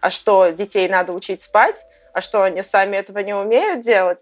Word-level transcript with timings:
а 0.00 0.10
что 0.10 0.50
детей 0.50 0.88
надо 0.88 1.12
учить 1.12 1.42
спать, 1.42 1.84
а 2.12 2.20
что 2.20 2.42
они 2.42 2.62
сами 2.62 2.96
этого 2.96 3.18
не 3.18 3.34
умеют 3.34 3.82
делать. 3.82 4.18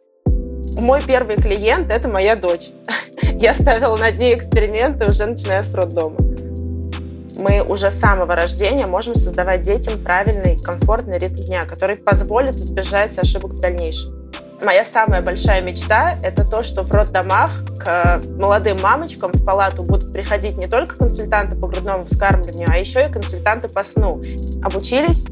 Мой 0.79 1.01
первый 1.03 1.37
клиент— 1.37 1.91
это 1.93 2.09
моя 2.09 2.37
дочь. 2.37 2.69
Я 3.23 3.55
ставила 3.55 3.97
над 3.97 4.19
ней 4.19 4.35
эксперименты 4.35 5.07
уже 5.07 5.27
начиная 5.27 5.63
с 5.63 5.75
роддома. 5.75 6.17
Мы 7.39 7.63
уже 7.63 7.91
с 7.91 7.99
самого 7.99 8.35
рождения 8.35 8.87
можем 8.87 9.15
создавать 9.15 9.63
детям 9.63 9.99
правильный, 10.03 10.59
комфортный 10.59 11.19
ритм 11.19 11.45
дня, 11.45 11.67
который 11.67 11.97
позволит 11.97 12.57
избежать 12.57 13.19
ошибок 13.19 13.53
в 13.53 13.61
дальнейшем. 13.61 14.31
Моя 14.63 14.87
самая 14.87 15.21
большая 15.21 15.61
мечта— 15.61 16.17
это 16.23 16.45
то, 16.49 16.63
что 16.63 16.83
в 16.83 16.91
роддомах 16.91 17.51
к 17.79 18.23
молодым 18.39 18.79
мамочкам 18.83 19.33
в 19.33 19.45
палату 19.45 19.83
будут 19.83 20.13
приходить 20.13 20.57
не 20.57 20.67
только 20.67 20.97
консультанты 20.97 21.57
по 21.57 21.69
грудному 21.69 22.05
вскармливанию, 22.05 22.69
а 22.73 22.79
еще 22.79 23.07
и 23.07 23.13
консультанты 23.13 23.69
по 23.69 23.83
сну. 23.83 24.23
Обучились, 24.65 25.27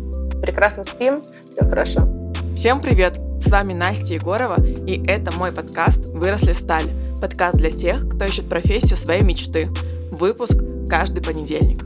прекрасно 0.44 0.84
спим, 0.84 1.22
все 1.22 1.66
хорошо. 1.66 2.06
Всем 2.54 2.82
привет! 2.82 3.18
С 3.40 3.48
вами 3.48 3.72
Настя 3.72 4.12
Егорова, 4.12 4.62
и 4.62 5.02
это 5.06 5.34
мой 5.38 5.52
подкаст 5.52 6.10
«Выросли 6.10 6.52
в 6.52 6.58
сталь». 6.58 6.84
Подкаст 7.18 7.56
для 7.56 7.70
тех, 7.70 8.06
кто 8.10 8.26
ищет 8.26 8.46
профессию 8.46 8.98
своей 8.98 9.22
мечты. 9.22 9.70
Выпуск 10.10 10.58
каждый 10.86 11.22
понедельник. 11.22 11.82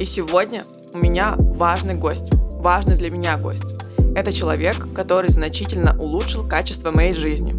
И 0.00 0.06
сегодня 0.06 0.64
у 0.94 0.98
меня 0.98 1.34
важный 1.36 1.94
гость, 1.94 2.32
важный 2.52 2.96
для 2.96 3.10
меня 3.10 3.36
гость. 3.36 3.76
Это 4.16 4.32
человек, 4.32 4.76
который 4.94 5.28
значительно 5.28 5.94
улучшил 6.00 6.48
качество 6.48 6.90
моей 6.90 7.12
жизни. 7.12 7.54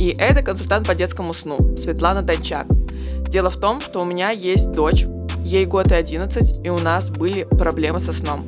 И 0.00 0.16
это 0.18 0.42
консультант 0.42 0.86
по 0.86 0.94
детскому 0.94 1.34
сну 1.34 1.58
Светлана 1.76 2.22
Дончак. 2.22 2.68
Дело 3.28 3.50
в 3.50 3.58
том, 3.58 3.82
что 3.82 4.00
у 4.00 4.06
меня 4.06 4.30
есть 4.30 4.72
дочь, 4.72 5.04
ей 5.40 5.66
год 5.66 5.92
и 5.92 5.94
11, 5.94 6.64
и 6.64 6.70
у 6.70 6.78
нас 6.78 7.10
были 7.10 7.42
проблемы 7.42 8.00
со 8.00 8.14
сном. 8.14 8.46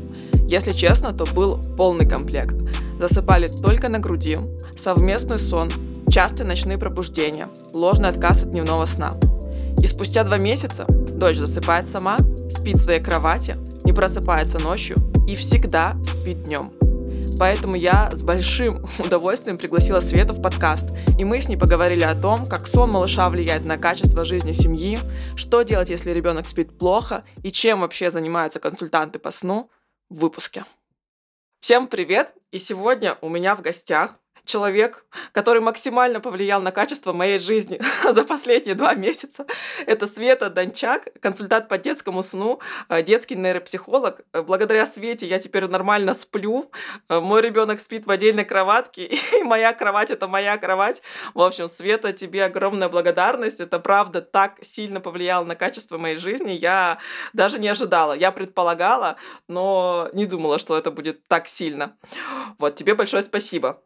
Если 0.51 0.73
честно, 0.73 1.13
то 1.13 1.27
был 1.27 1.61
полный 1.77 2.09
комплект. 2.09 2.57
Засыпали 2.99 3.47
только 3.47 3.89
на 3.89 4.01
груди, 4.01 4.37
совместный 4.77 5.39
сон, 5.39 5.71
частые 6.11 6.45
ночные 6.45 6.77
пробуждения, 6.77 7.49
ложный 7.73 8.09
отказ 8.09 8.43
от 8.43 8.51
дневного 8.51 8.85
сна. 8.87 9.17
И 9.81 9.87
спустя 9.87 10.25
два 10.25 10.39
месяца 10.39 10.87
дочь 10.89 11.37
засыпает 11.37 11.89
сама, 11.89 12.19
спит 12.51 12.79
в 12.79 12.81
своей 12.81 13.01
кровати, 13.01 13.59
не 13.85 13.93
просыпается 13.93 14.59
ночью 14.59 14.97
и 15.29 15.37
всегда 15.37 15.97
спит 16.05 16.43
днем. 16.43 16.73
Поэтому 17.39 17.77
я 17.77 18.11
с 18.13 18.23
большим 18.23 18.89
удовольствием 18.99 19.57
пригласила 19.57 20.01
Свету 20.01 20.33
в 20.33 20.43
подкаст, 20.43 20.89
и 21.17 21.25
мы 21.25 21.41
с 21.41 21.47
ней 21.47 21.59
поговорили 21.59 22.03
о 22.03 22.17
том, 22.17 22.45
как 22.45 22.67
сон 22.67 22.91
малыша 22.91 23.31
влияет 23.31 23.65
на 23.65 23.79
качество 23.79 24.25
жизни 24.25 24.51
семьи, 24.51 24.99
что 25.37 25.63
делать, 25.63 25.91
если 25.91 26.11
ребенок 26.11 26.49
спит 26.49 26.77
плохо, 26.77 27.23
и 27.45 27.53
чем 27.53 27.83
вообще 27.83 28.11
занимаются 28.11 28.59
консультанты 28.59 29.21
по 29.21 29.31
сну 29.31 29.71
выпуске. 30.11 30.65
Всем 31.61 31.87
привет! 31.87 32.35
И 32.51 32.59
сегодня 32.59 33.17
у 33.21 33.29
меня 33.29 33.55
в 33.55 33.63
гостях 33.63 34.19
человек, 34.51 35.05
который 35.33 35.61
максимально 35.61 36.21
повлиял 36.21 36.61
на 36.61 36.73
качество 36.73 37.13
моей 37.13 37.39
жизни 37.39 37.81
за 38.13 38.25
последние 38.25 38.75
два 38.75 38.95
месяца. 38.95 39.47
Это 39.87 40.07
Света 40.07 40.51
Дончак, 40.51 41.09
консультант 41.21 41.69
по 41.69 41.79
детскому 41.79 42.23
сну, 42.23 42.61
э, 42.89 43.03
детский 43.03 43.37
нейропсихолог. 43.37 44.21
Благодаря 44.33 44.87
Свете 44.87 45.27
я 45.27 45.39
теперь 45.39 45.67
нормально 45.69 46.15
сплю. 46.15 46.71
Э, 47.09 47.21
мой 47.21 47.41
ребенок 47.41 47.81
спит 47.81 48.07
в 48.07 48.11
отдельной 48.11 48.45
кроватке, 48.45 49.07
и 49.41 49.43
моя 49.45 49.73
кровать 49.73 50.11
это 50.11 50.27
моя 50.27 50.59
кровать. 50.59 51.03
В 51.35 51.41
общем, 51.41 51.69
Света, 51.69 52.13
тебе 52.13 52.45
огромная 52.45 52.89
благодарность. 52.89 53.61
Это 53.61 53.79
правда 53.79 54.21
так 54.21 54.59
сильно 54.63 55.01
повлияло 55.01 55.45
на 55.45 55.55
качество 55.55 55.97
моей 55.97 56.17
жизни. 56.17 56.51
Я 56.51 56.99
даже 57.33 57.59
не 57.59 57.69
ожидала. 57.69 58.15
Я 58.15 58.33
предполагала, 58.33 59.17
но 59.47 60.11
не 60.13 60.27
думала, 60.27 60.59
что 60.59 60.77
это 60.77 60.91
будет 60.91 61.27
так 61.29 61.47
сильно. 61.47 61.97
Вот, 62.59 62.75
тебе 62.75 62.95
большое 62.95 63.23
спасибо. 63.23 63.83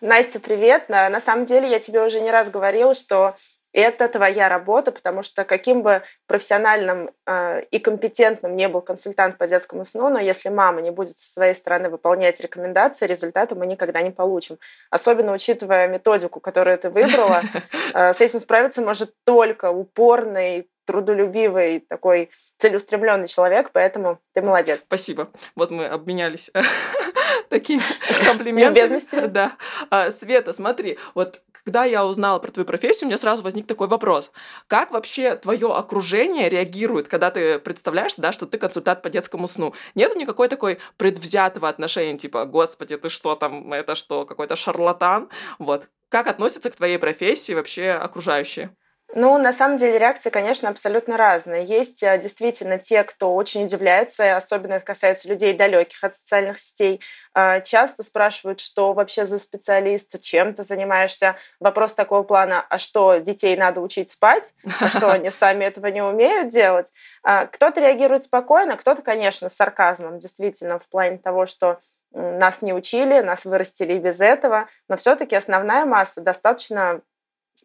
Настя, 0.00 0.40
привет. 0.40 0.88
На 0.88 1.20
самом 1.20 1.46
деле 1.46 1.68
я 1.68 1.78
тебе 1.78 2.02
уже 2.02 2.20
не 2.20 2.30
раз 2.30 2.50
говорила, 2.50 2.94
что 2.94 3.34
это 3.72 4.08
твоя 4.08 4.48
работа, 4.48 4.90
потому 4.90 5.22
что 5.22 5.44
каким 5.44 5.82
бы 5.82 6.02
профессиональным 6.26 7.10
э, 7.26 7.62
и 7.70 7.78
компетентным 7.78 8.56
не 8.56 8.68
был 8.68 8.80
консультант 8.80 9.36
по 9.36 9.46
детскому 9.46 9.84
сну, 9.84 10.08
но 10.08 10.18
если 10.18 10.48
мама 10.48 10.80
не 10.80 10.90
будет 10.90 11.18
со 11.18 11.34
своей 11.34 11.54
стороны 11.54 11.90
выполнять 11.90 12.40
рекомендации, 12.40 13.06
результата 13.06 13.54
мы 13.54 13.66
никогда 13.66 14.00
не 14.00 14.10
получим. 14.10 14.58
Особенно 14.90 15.32
учитывая 15.32 15.88
методику, 15.88 16.40
которую 16.40 16.78
ты 16.78 16.88
выбрала, 16.88 17.42
э, 17.94 18.14
с 18.14 18.20
этим 18.22 18.40
справиться 18.40 18.80
может 18.80 19.12
только 19.24 19.70
упорный, 19.70 20.70
трудолюбивый, 20.86 21.80
такой 21.80 22.30
целеустремленный 22.56 23.28
человек, 23.28 23.70
поэтому 23.72 24.20
ты 24.32 24.40
молодец. 24.40 24.82
Спасибо. 24.82 25.28
Вот 25.54 25.70
мы 25.70 25.86
обменялись 25.86 26.50
такими 27.48 27.82
комплиментами. 28.26 29.26
Да. 29.26 29.56
А, 29.90 30.10
Света, 30.10 30.52
смотри, 30.52 30.98
вот 31.14 31.40
когда 31.66 31.84
я 31.84 32.06
узнала 32.06 32.38
про 32.38 32.52
твою 32.52 32.64
профессию, 32.64 33.06
у 33.06 33.06
меня 33.08 33.18
сразу 33.18 33.42
возник 33.42 33.66
такой 33.66 33.88
вопрос. 33.88 34.30
Как 34.68 34.92
вообще 34.92 35.34
твое 35.34 35.74
окружение 35.74 36.48
реагирует, 36.48 37.08
когда 37.08 37.32
ты 37.32 37.58
представляешься, 37.58 38.22
да, 38.22 38.30
что 38.30 38.46
ты 38.46 38.56
консультант 38.56 39.02
по 39.02 39.10
детскому 39.10 39.48
сну? 39.48 39.74
Нету 39.96 40.16
никакой 40.16 40.46
такой 40.46 40.78
предвзятого 40.96 41.68
отношения, 41.68 42.16
типа, 42.16 42.44
господи, 42.44 42.96
ты 42.96 43.08
что 43.08 43.34
там, 43.34 43.72
это 43.72 43.96
что, 43.96 44.24
какой-то 44.24 44.54
шарлатан? 44.54 45.28
Вот. 45.58 45.88
Как 46.08 46.28
относятся 46.28 46.70
к 46.70 46.76
твоей 46.76 46.98
профессии 46.98 47.52
вообще 47.52 47.90
окружающие? 47.90 48.70
Ну, 49.18 49.38
на 49.38 49.54
самом 49.54 49.78
деле 49.78 49.98
реакции, 49.98 50.28
конечно, 50.28 50.68
абсолютно 50.68 51.16
разные. 51.16 51.64
Есть 51.64 52.02
э, 52.02 52.18
действительно 52.18 52.76
те, 52.76 53.02
кто 53.02 53.34
очень 53.34 53.64
удивляются, 53.64 54.36
особенно 54.36 54.74
это 54.74 54.84
касается 54.84 55.30
людей 55.30 55.54
далеких 55.54 56.04
от 56.04 56.14
социальных 56.14 56.58
сетей. 56.58 57.00
А, 57.32 57.60
часто 57.60 58.02
спрашивают, 58.02 58.60
что 58.60 58.92
вообще 58.92 59.24
за 59.24 59.38
специалист, 59.38 60.20
чем 60.20 60.52
ты 60.52 60.64
занимаешься. 60.64 61.36
Вопрос 61.60 61.94
такого 61.94 62.24
плана, 62.24 62.66
а 62.68 62.76
что, 62.76 63.16
детей 63.16 63.56
надо 63.56 63.80
учить 63.80 64.10
спать? 64.10 64.52
А 64.80 64.90
что, 64.90 65.10
они 65.10 65.30
сами 65.30 65.64
этого 65.64 65.86
не 65.86 66.02
умеют 66.02 66.50
делать? 66.50 66.92
А, 67.22 67.46
кто-то 67.46 67.80
реагирует 67.80 68.22
спокойно, 68.22 68.76
кто-то, 68.76 69.00
конечно, 69.00 69.48
с 69.48 69.56
сарказмом, 69.56 70.18
действительно, 70.18 70.78
в 70.78 70.90
плане 70.90 71.16
того, 71.16 71.46
что 71.46 71.80
нас 72.12 72.60
не 72.60 72.74
учили, 72.74 73.20
нас 73.20 73.46
вырастили 73.46 73.94
и 73.94 73.98
без 73.98 74.20
этого, 74.20 74.68
но 74.90 74.98
все-таки 74.98 75.34
основная 75.34 75.86
масса 75.86 76.20
достаточно 76.20 77.00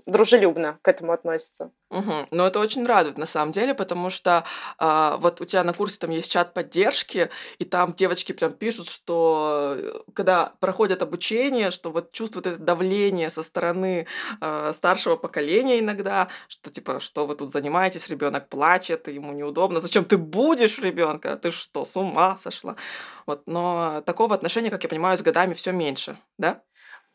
дружелюбно 0.06 0.79
к 0.81 0.88
этому 0.88 1.12
относятся. 1.12 1.72
Угу. 1.90 2.28
Ну, 2.31 2.46
это 2.46 2.59
очень 2.59 2.85
радует 2.85 3.18
на 3.18 3.25
самом 3.25 3.52
деле, 3.52 3.74
потому 3.74 4.09
что 4.09 4.46
а, 4.78 5.18
вот 5.18 5.41
у 5.41 5.46
тебя 5.46 5.63
на 5.63 5.74
курсе 5.74 6.00
там 6.00 6.09
есть 6.12 6.31
чат 6.31 6.53
поддержки, 6.53 7.29
и 7.59 7.66
там 7.66 7.94
девочки 7.94 8.31
прям 8.31 8.53
пишут, 8.53 8.88
что 8.88 9.75
э, 9.78 10.00
когда 10.13 10.53
проходят 10.62 11.01
обучение, 11.01 11.69
что 11.69 11.91
вот 11.91 12.13
чувствуют 12.13 12.47
это 12.47 12.57
давление 12.57 13.30
со 13.30 13.44
стороны 13.44 14.07
а, 14.40 14.72
старшего 14.72 15.18
поколения 15.18 15.80
иногда, 15.80 16.30
что 16.47 16.72
типа, 16.72 17.01
что 17.01 17.25
вы 17.25 17.35
тут 17.35 17.51
занимаетесь, 17.51 18.07
ребенок 18.07 18.47
плачет, 18.47 19.09
ему 19.09 19.34
неудобно, 19.34 19.81
зачем 19.81 20.06
ты 20.06 20.18
будешь 20.18 20.80
ребенка, 20.80 21.35
ты 21.35 21.51
что, 21.51 21.84
с 21.84 21.97
ума 21.97 22.38
сошла? 22.38 22.78
Вот, 23.25 23.44
но 23.47 24.01
такого 24.06 24.34
отношения, 24.34 24.69
как 24.69 24.84
я 24.84 24.90
понимаю, 24.90 25.18
с 25.18 25.22
годами 25.22 25.53
все 25.53 25.74
меньше, 25.74 26.18
да? 26.38 26.62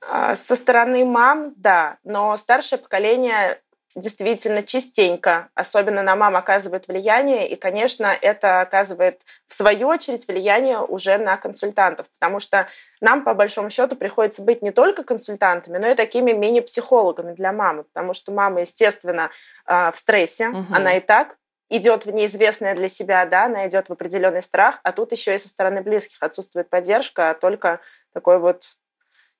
А, 0.00 0.36
со 0.36 0.56
стороны 0.56 1.04
мам, 1.04 1.54
да, 1.56 1.98
но 2.04 2.36
старшее 2.36 2.78
поколение 2.78 3.60
действительно 3.96 4.62
частенько, 4.62 5.48
особенно 5.54 6.02
на 6.02 6.14
мам, 6.14 6.36
оказывает 6.36 6.86
влияние, 6.86 7.48
и, 7.48 7.56
конечно, 7.56 8.06
это 8.06 8.60
оказывает, 8.60 9.22
в 9.46 9.54
свою 9.54 9.88
очередь, 9.88 10.28
влияние 10.28 10.80
уже 10.80 11.16
на 11.16 11.38
консультантов, 11.38 12.06
потому 12.10 12.38
что 12.38 12.68
нам, 13.00 13.24
по 13.24 13.32
большому 13.32 13.70
счету, 13.70 13.96
приходится 13.96 14.42
быть 14.42 14.60
не 14.60 14.70
только 14.70 15.02
консультантами, 15.02 15.78
но 15.78 15.88
и 15.88 15.94
такими 15.94 16.32
мини-психологами 16.32 17.32
для 17.32 17.52
мамы, 17.52 17.84
потому 17.84 18.12
что 18.12 18.32
мама, 18.32 18.60
естественно, 18.60 19.30
а, 19.64 19.90
в 19.90 19.96
стрессе, 19.96 20.48
угу. 20.48 20.74
она 20.74 20.98
и 20.98 21.00
так 21.00 21.38
идет 21.70 22.04
в 22.04 22.10
неизвестное 22.10 22.74
для 22.76 22.88
себя, 22.88 23.24
да, 23.24 23.46
она 23.46 23.66
идет 23.66 23.88
в 23.88 23.92
определенный 23.92 24.42
страх, 24.42 24.78
а 24.82 24.92
тут 24.92 25.12
еще 25.12 25.34
и 25.34 25.38
со 25.38 25.48
стороны 25.48 25.80
близких 25.80 26.22
отсутствует 26.22 26.68
поддержка, 26.68 27.30
а 27.30 27.34
только 27.34 27.80
такой 28.12 28.38
вот 28.38 28.76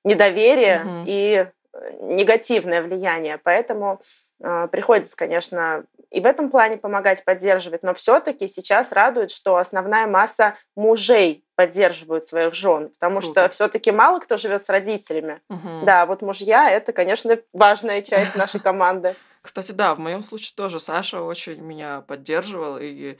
недоверие 0.03 0.83
угу. 0.83 1.03
и 1.05 1.45
э, 1.45 1.49
негативное 2.01 2.81
влияние. 2.81 3.39
Поэтому 3.43 4.01
э, 4.41 4.67
приходится, 4.71 5.15
конечно, 5.15 5.85
и 6.09 6.21
в 6.21 6.25
этом 6.25 6.49
плане 6.49 6.77
помогать, 6.77 7.25
поддерживать, 7.25 7.83
но 7.83 7.93
все-таки 7.93 8.47
сейчас 8.47 8.91
радует, 8.91 9.31
что 9.31 9.57
основная 9.57 10.07
масса 10.07 10.55
мужей 10.75 11.43
поддерживают 11.55 12.23
своих 12.23 12.53
жен, 12.53 12.89
потому 12.89 13.19
Круто. 13.19 13.41
что 13.41 13.49
все-таки 13.49 13.91
мало 13.91 14.19
кто 14.19 14.37
живет 14.37 14.63
с 14.63 14.69
родителями. 14.69 15.41
Угу. 15.49 15.85
Да, 15.85 16.05
вот 16.05 16.21
мужья 16.21 16.69
это, 16.69 16.93
конечно, 16.93 17.37
важная 17.51 18.01
часть 18.01 18.35
нашей 18.35 18.59
команды. 18.59 19.15
Кстати, 19.41 19.71
да, 19.71 19.95
в 19.95 19.99
моем 19.99 20.23
случае 20.23 20.53
тоже 20.55 20.79
Саша 20.79 21.21
очень 21.21 21.61
меня 21.61 22.01
поддерживал 22.01 22.77
и 22.79 23.17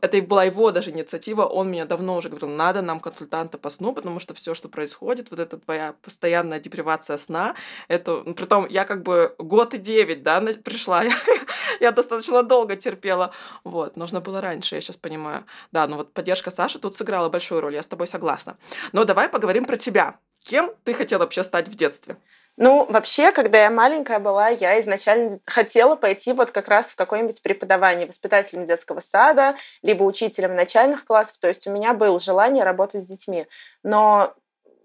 это 0.00 0.22
была 0.22 0.44
его 0.44 0.70
даже 0.70 0.90
инициатива, 0.90 1.44
он 1.44 1.70
меня 1.70 1.84
давно 1.84 2.16
уже 2.16 2.28
говорил, 2.28 2.48
надо 2.48 2.82
нам 2.82 3.00
консультанта 3.00 3.58
по 3.58 3.70
сну, 3.70 3.92
потому 3.92 4.18
что 4.18 4.34
все, 4.34 4.54
что 4.54 4.68
происходит, 4.68 5.30
вот 5.30 5.40
эта 5.40 5.58
твоя 5.58 5.94
постоянная 6.02 6.60
депривация 6.60 7.18
сна, 7.18 7.54
это, 7.88 8.22
ну, 8.24 8.34
притом 8.34 8.66
я 8.68 8.84
как 8.84 9.02
бы 9.02 9.34
год 9.38 9.74
и 9.74 9.78
девять, 9.78 10.22
да, 10.22 10.40
пришла, 10.40 11.02
я, 11.04 11.12
я 11.80 11.92
достаточно 11.92 12.42
долго 12.42 12.76
терпела, 12.76 13.32
вот, 13.64 13.96
нужно 13.96 14.20
было 14.20 14.40
раньше, 14.40 14.74
я 14.74 14.80
сейчас 14.80 14.96
понимаю. 14.96 15.44
Да, 15.72 15.86
ну 15.86 15.96
вот 15.96 16.12
поддержка 16.12 16.50
Саши 16.50 16.78
тут 16.78 16.94
сыграла 16.94 17.28
большую 17.28 17.60
роль, 17.60 17.74
я 17.74 17.82
с 17.82 17.86
тобой 17.86 18.06
согласна. 18.06 18.56
Но 18.92 19.04
давай 19.04 19.28
поговорим 19.28 19.64
про 19.64 19.76
тебя. 19.76 20.18
Кем 20.48 20.72
ты 20.82 20.94
хотела 20.94 21.20
вообще 21.20 21.42
стать 21.42 21.68
в 21.68 21.76
детстве? 21.76 22.16
Ну, 22.56 22.86
вообще, 22.86 23.32
когда 23.32 23.58
я 23.58 23.70
маленькая 23.70 24.18
была, 24.18 24.48
я 24.48 24.80
изначально 24.80 25.38
хотела 25.44 25.94
пойти 25.94 26.32
вот 26.32 26.52
как 26.52 26.68
раз 26.68 26.86
в 26.86 26.96
какое-нибудь 26.96 27.42
преподавание, 27.42 28.06
воспитателем 28.06 28.64
детского 28.64 29.00
сада, 29.00 29.56
либо 29.82 30.04
учителем 30.04 30.56
начальных 30.56 31.04
классов. 31.04 31.36
То 31.38 31.48
есть 31.48 31.66
у 31.66 31.70
меня 31.70 31.92
было 31.92 32.18
желание 32.18 32.64
работать 32.64 33.02
с 33.02 33.06
детьми. 33.06 33.46
Но 33.82 34.34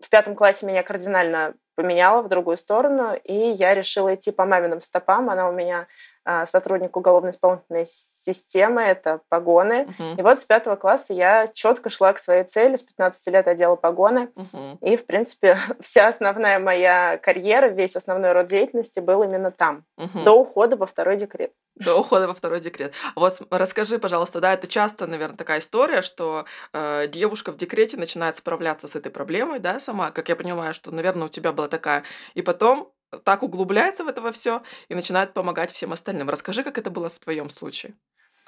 в 0.01 0.09
пятом 0.09 0.35
классе 0.35 0.65
меня 0.65 0.83
кардинально 0.83 1.53
поменяла 1.75 2.21
в 2.21 2.27
другую 2.27 2.57
сторону, 2.57 3.15
и 3.23 3.33
я 3.33 3.73
решила 3.73 4.13
идти 4.13 4.31
по 4.31 4.45
маминым 4.45 4.81
стопам. 4.81 5.29
Она 5.29 5.47
у 5.47 5.53
меня 5.53 5.87
сотрудник 6.45 6.95
уголовно-исполнительной 6.95 7.85
системы, 7.85 8.81
это 8.81 9.21
погоны. 9.29 9.87
Uh-huh. 9.99 10.19
И 10.19 10.21
вот 10.21 10.39
с 10.39 10.45
пятого 10.45 10.75
класса 10.75 11.13
я 11.13 11.47
четко 11.47 11.89
шла 11.89 12.13
к 12.13 12.19
своей 12.19 12.43
цели, 12.43 12.75
с 12.75 12.83
15 12.83 13.33
лет 13.33 13.47
одела 13.47 13.75
погоны. 13.75 14.29
Uh-huh. 14.35 14.77
И, 14.81 14.95
в 14.95 15.05
принципе, 15.05 15.57
вся 15.79 16.07
основная 16.07 16.59
моя 16.59 17.17
карьера, 17.17 17.67
весь 17.67 17.95
основной 17.95 18.31
род 18.31 18.47
деятельности 18.47 18.99
был 18.99 19.23
именно 19.23 19.51
там, 19.51 19.83
uh-huh. 19.99 20.23
до 20.23 20.31
ухода 20.31 20.77
во 20.77 20.85
второй 20.85 21.17
декрет. 21.17 21.51
До 21.75 21.99
ухода 21.99 22.27
во 22.27 22.33
второй 22.35 22.59
декрет. 22.59 22.93
Вот 23.15 23.41
расскажи, 23.49 23.97
пожалуйста, 23.97 24.39
да, 24.39 24.53
это 24.53 24.67
часто, 24.67 25.07
наверное, 25.07 25.37
такая 25.37 25.59
история, 25.59 26.03
что 26.03 26.45
э, 26.71 27.07
девушка 27.07 27.51
в 27.51 27.57
декрете 27.57 27.97
начинает 27.97 28.35
справляться 28.35 28.87
с 28.87 28.95
этой 28.95 29.11
проблемой, 29.11 29.59
да, 29.59 29.79
сама, 29.79 30.11
как 30.11 30.29
я 30.29 30.35
понимаю, 30.35 30.73
что, 30.73 30.91
наверное, 30.91 31.25
у 31.25 31.29
тебя 31.29 31.51
была 31.51 31.67
такая, 31.67 32.03
и 32.35 32.43
потом 32.43 32.91
так 33.23 33.43
углубляется 33.43 34.03
в 34.03 34.07
это 34.07 34.31
все 34.31 34.61
и 34.89 34.95
начинает 34.95 35.33
помогать 35.33 35.71
всем 35.71 35.93
остальным. 35.93 36.29
Расскажи, 36.29 36.63
как 36.63 36.77
это 36.77 36.89
было 36.89 37.09
в 37.09 37.19
твоем 37.19 37.49
случае. 37.49 37.93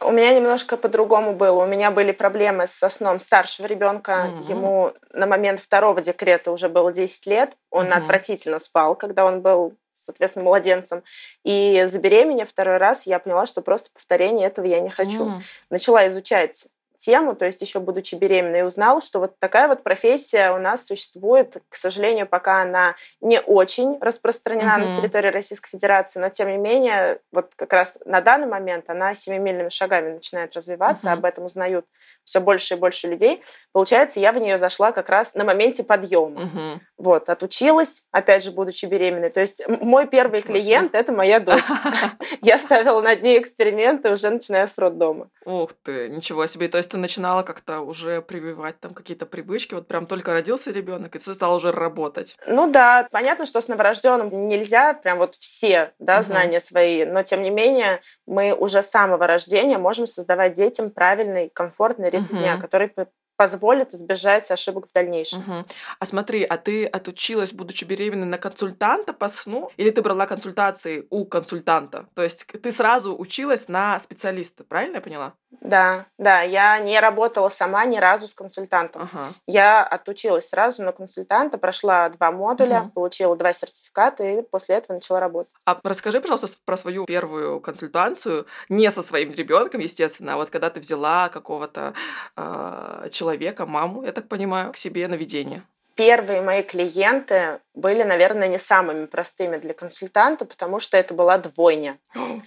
У 0.02 0.12
меня 0.12 0.34
немножко 0.34 0.76
по-другому 0.76 1.34
было. 1.34 1.64
У 1.64 1.68
меня 1.68 1.90
были 1.90 2.12
проблемы 2.12 2.68
со 2.68 2.90
сном 2.90 3.18
старшего 3.20 3.66
ребенка. 3.66 4.30
Угу. 4.40 4.50
Ему 4.50 4.94
на 5.14 5.26
момент 5.26 5.62
второго 5.62 6.02
декрета 6.02 6.52
уже 6.52 6.68
было 6.68 6.92
10 6.92 7.26
лет. 7.28 7.54
Он 7.70 7.88
угу. 7.88 7.96
отвратительно 7.96 8.60
спал, 8.60 8.96
когда 8.96 9.26
он 9.26 9.42
был, 9.42 9.74
соответственно, 9.94 10.46
младенцем. 10.46 11.04
И 11.44 11.86
забеременев 11.88 12.50
второй 12.50 12.78
раз, 12.78 13.06
я 13.06 13.20
поняла, 13.20 13.46
что 13.46 13.62
просто 13.62 13.90
повторение 13.94 14.48
этого 14.48 14.66
я 14.66 14.82
не 14.82 14.90
хочу. 14.90 15.26
Угу. 15.26 15.42
Начала 15.70 16.08
изучать 16.08 16.68
тему, 16.98 17.36
то 17.36 17.46
есть 17.46 17.62
еще 17.62 17.80
будучи 17.80 18.16
беременной, 18.16 18.66
узнала, 18.66 19.02
что 19.02 19.20
вот 19.20 19.38
такая 19.40 19.68
вот 19.68 19.84
профессия 19.84 20.52
у 20.52 20.58
нас 20.58 20.86
существует. 20.86 21.58
К 21.70 21.76
сожалению, 21.76 22.28
пока 22.28 22.62
она 22.62 22.96
не 23.22 23.40
очень 23.40 23.98
распространена 24.00 24.78
mm-hmm. 24.78 24.84
на 24.84 24.90
территории 24.90 25.30
Российской 25.30 25.70
Федерации, 25.70 26.20
но 26.20 26.30
тем 26.30 26.50
не 26.50 26.58
менее, 26.58 27.20
вот 27.32 27.54
как 27.56 27.74
раз 27.74 28.00
на 28.06 28.22
данный 28.22 28.48
момент 28.48 28.90
она 28.90 29.14
семимильными 29.14 29.70
шагами 29.70 30.14
начинает 30.14 30.56
развиваться, 30.56 31.10
mm-hmm. 31.10 31.14
об 31.14 31.26
этом 31.26 31.46
узнают 31.46 31.86
все 32.26 32.42
больше 32.42 32.74
и 32.74 32.78
больше 32.78 33.08
людей. 33.08 33.42
Получается, 33.72 34.20
я 34.20 34.32
в 34.32 34.38
нее 34.38 34.58
зашла 34.58 34.92
как 34.92 35.10
раз 35.10 35.36
на 35.36 35.44
моменте 35.44 35.84
подъема. 35.84 36.44
Угу. 36.44 36.82
Вот, 36.98 37.30
отучилась, 37.30 38.06
опять 38.12 38.44
же, 38.44 38.52
будучи 38.52 38.86
беременной. 38.86 39.30
То 39.30 39.42
есть 39.42 39.68
мой 39.68 40.08
первый 40.08 40.40
Ничего 40.40 40.54
клиент 40.54 40.92
себе. 40.92 41.00
это 41.00 41.12
моя 41.12 41.40
дочь. 41.40 41.64
Я 42.42 42.58
ставила 42.58 43.02
над 43.02 43.22
ней 43.22 43.38
эксперименты 43.38 44.12
уже 44.12 44.30
начиная 44.30 44.66
с 44.66 44.78
роддома. 44.78 45.30
Ух 45.46 45.72
ты, 45.84 46.08
ничего 46.08 46.48
себе. 46.48 46.70
То 46.70 46.78
есть 46.78 46.92
ты 46.92 46.98
начинала 46.98 47.44
как-то 47.44 47.82
уже 47.82 48.22
прививать 48.22 48.80
там 48.80 48.94
какие-то 48.94 49.26
привычки, 49.26 49.74
вот 49.74 49.88
прям 49.88 50.08
только 50.08 50.32
родился 50.32 50.72
ребенок, 50.72 51.16
и 51.16 51.20
ты 51.20 51.34
стала 51.34 51.56
уже 51.56 51.72
работать. 51.72 52.38
Ну 52.48 52.72
да, 52.72 53.08
понятно, 53.12 53.46
что 53.46 53.60
с 53.60 53.68
новорожденным 53.68 54.48
нельзя 54.48 54.94
прям 54.94 55.18
вот 55.18 55.36
все 55.36 55.92
да, 56.00 56.22
знания 56.24 56.62
свои, 56.62 57.04
но 57.06 57.24
тем 57.24 57.44
не 57.44 57.50
менее 57.50 58.02
мы 58.26 58.54
уже 58.54 58.82
с 58.82 58.90
самого 58.90 59.28
рождения 59.28 59.78
можем 59.78 60.08
создавать 60.08 60.54
детям 60.54 60.92
правильный, 60.92 61.50
комфортный 61.54 62.10
угу. 62.20 62.38
дня, 62.38 62.58
который 62.60 62.92
позволит 63.38 63.94
избежать 63.94 64.50
ошибок 64.52 64.88
в 64.88 64.94
дальнейшем. 64.94 65.40
Угу. 65.40 65.66
А 66.00 66.06
смотри, 66.06 66.44
а 66.44 66.58
ты 66.58 66.86
отучилась, 66.86 67.54
будучи 67.54 67.84
беременной, 67.84 68.28
на 68.28 68.38
консультанта 68.38 69.14
по 69.14 69.30
сну? 69.30 69.72
Или 69.78 69.90
ты 69.90 70.02
брала 70.02 70.26
консультации 70.26 71.08
у 71.10 71.26
консультанта? 71.26 72.08
То 72.14 72.24
есть 72.24 72.46
ты 72.46 72.72
сразу 72.72 73.16
училась 73.18 73.68
на 73.68 74.00
специалиста, 74.00 74.64
правильно 74.64 74.96
я 74.96 75.02
поняла? 75.02 75.34
Да, 75.62 76.06
да, 76.18 76.42
я 76.42 76.80
не 76.80 77.00
работала 77.00 77.50
сама 77.50 77.86
ни 77.86 77.98
разу 77.98 78.28
с 78.28 78.34
консультантом. 78.34 79.04
Ага. 79.04 79.28
Я 79.48 79.84
отучилась 79.84 80.50
сразу 80.50 80.84
на 80.84 80.92
консультанта, 80.92 81.58
прошла 81.58 82.10
два 82.10 82.32
модуля, 82.32 82.82
угу. 82.82 82.90
получила 82.92 83.36
два 83.36 83.54
сертификата 83.54 84.24
и 84.24 84.42
после 84.42 84.76
этого 84.76 84.96
начала 84.96 85.20
работать. 85.20 85.54
А 85.66 85.80
расскажи, 85.84 86.22
пожалуйста, 86.22 86.58
про 86.66 86.78
свою 86.78 87.06
первую 87.06 87.60
консультацию, 87.62 88.46
не 88.70 88.92
со 88.92 89.02
своим 89.02 89.32
ребенком, 89.32 89.82
естественно, 89.82 90.34
а 90.34 90.38
вот 90.38 90.50
когда 90.50 90.70
ты 90.70 90.80
взяла 90.80 91.30
какого-то 91.30 91.94
э, 92.36 93.10
человека, 93.12 93.25
маму, 93.66 94.04
я 94.04 94.12
так 94.12 94.28
понимаю, 94.28 94.72
к 94.72 94.78
себе 94.78 95.08
на 95.08 95.16
ведение. 95.16 95.64
Первые 95.96 96.42
мои 96.42 96.62
клиенты 96.62 97.60
были, 97.74 98.04
наверное, 98.04 98.50
не 98.50 98.60
самыми 98.60 99.06
простыми 99.06 99.58
для 99.58 99.74
консультанта, 99.74 100.46
потому 100.46 100.80
что 100.80 100.98
это 100.98 101.14
была 101.14 101.38
двойня. 101.38 101.98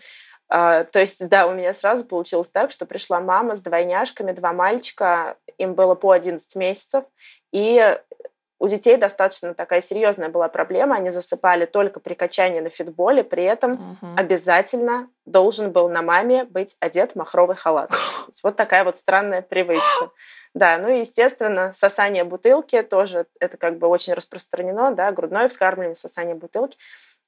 А, 0.51 0.85
то 0.85 0.99
есть, 0.99 1.29
да, 1.29 1.47
у 1.47 1.53
меня 1.53 1.75
сразу 1.75 2.07
получилось 2.07 2.49
так, 2.49 2.71
что 2.71 2.87
пришла 2.87 3.21
мама 3.21 3.55
с 3.55 3.61
двойняшками, 3.61 4.33
два 4.33 4.55
мальчика, 4.55 5.37
им 5.59 5.75
было 5.75 5.95
по 5.95 6.11
11 6.11 6.57
месяцев, 6.57 7.05
и 7.53 7.99
у 8.59 8.67
детей 8.67 8.97
достаточно 8.97 9.55
такая 9.55 9.81
серьезная 9.81 10.29
была 10.29 10.49
проблема. 10.49 10.97
Они 10.97 11.11
засыпали 11.11 11.65
только 11.65 12.01
при 12.01 12.15
качании 12.15 12.61
на 12.61 12.71
фитболе, 12.71 13.23
при 13.23 13.45
этом 13.45 13.73
угу. 13.73 14.13
обязательно 14.17 15.09
должен 15.27 15.71
был 15.71 15.89
на 15.89 16.03
маме 16.03 16.45
быть 16.45 16.77
одет 16.81 17.15
махровый 17.15 17.57
халат. 17.57 17.91
вот 18.43 18.57
такая 18.57 18.85
вот 18.85 18.97
странная 18.97 19.43
привычка. 19.43 20.11
Да, 20.55 20.79
ну 20.79 20.89
и, 20.89 21.01
естественно, 21.01 21.73
сосание 21.73 22.25
бутылки 22.25 22.83
тоже, 22.83 23.27
это 23.39 23.57
как 23.57 23.79
бы 23.79 23.87
очень 23.87 24.15
распространено, 24.15 24.93
да, 24.93 25.13
грудное 25.13 25.49
вскармливание, 25.49 25.95
сосание 25.95 26.35
бутылки. 26.35 26.79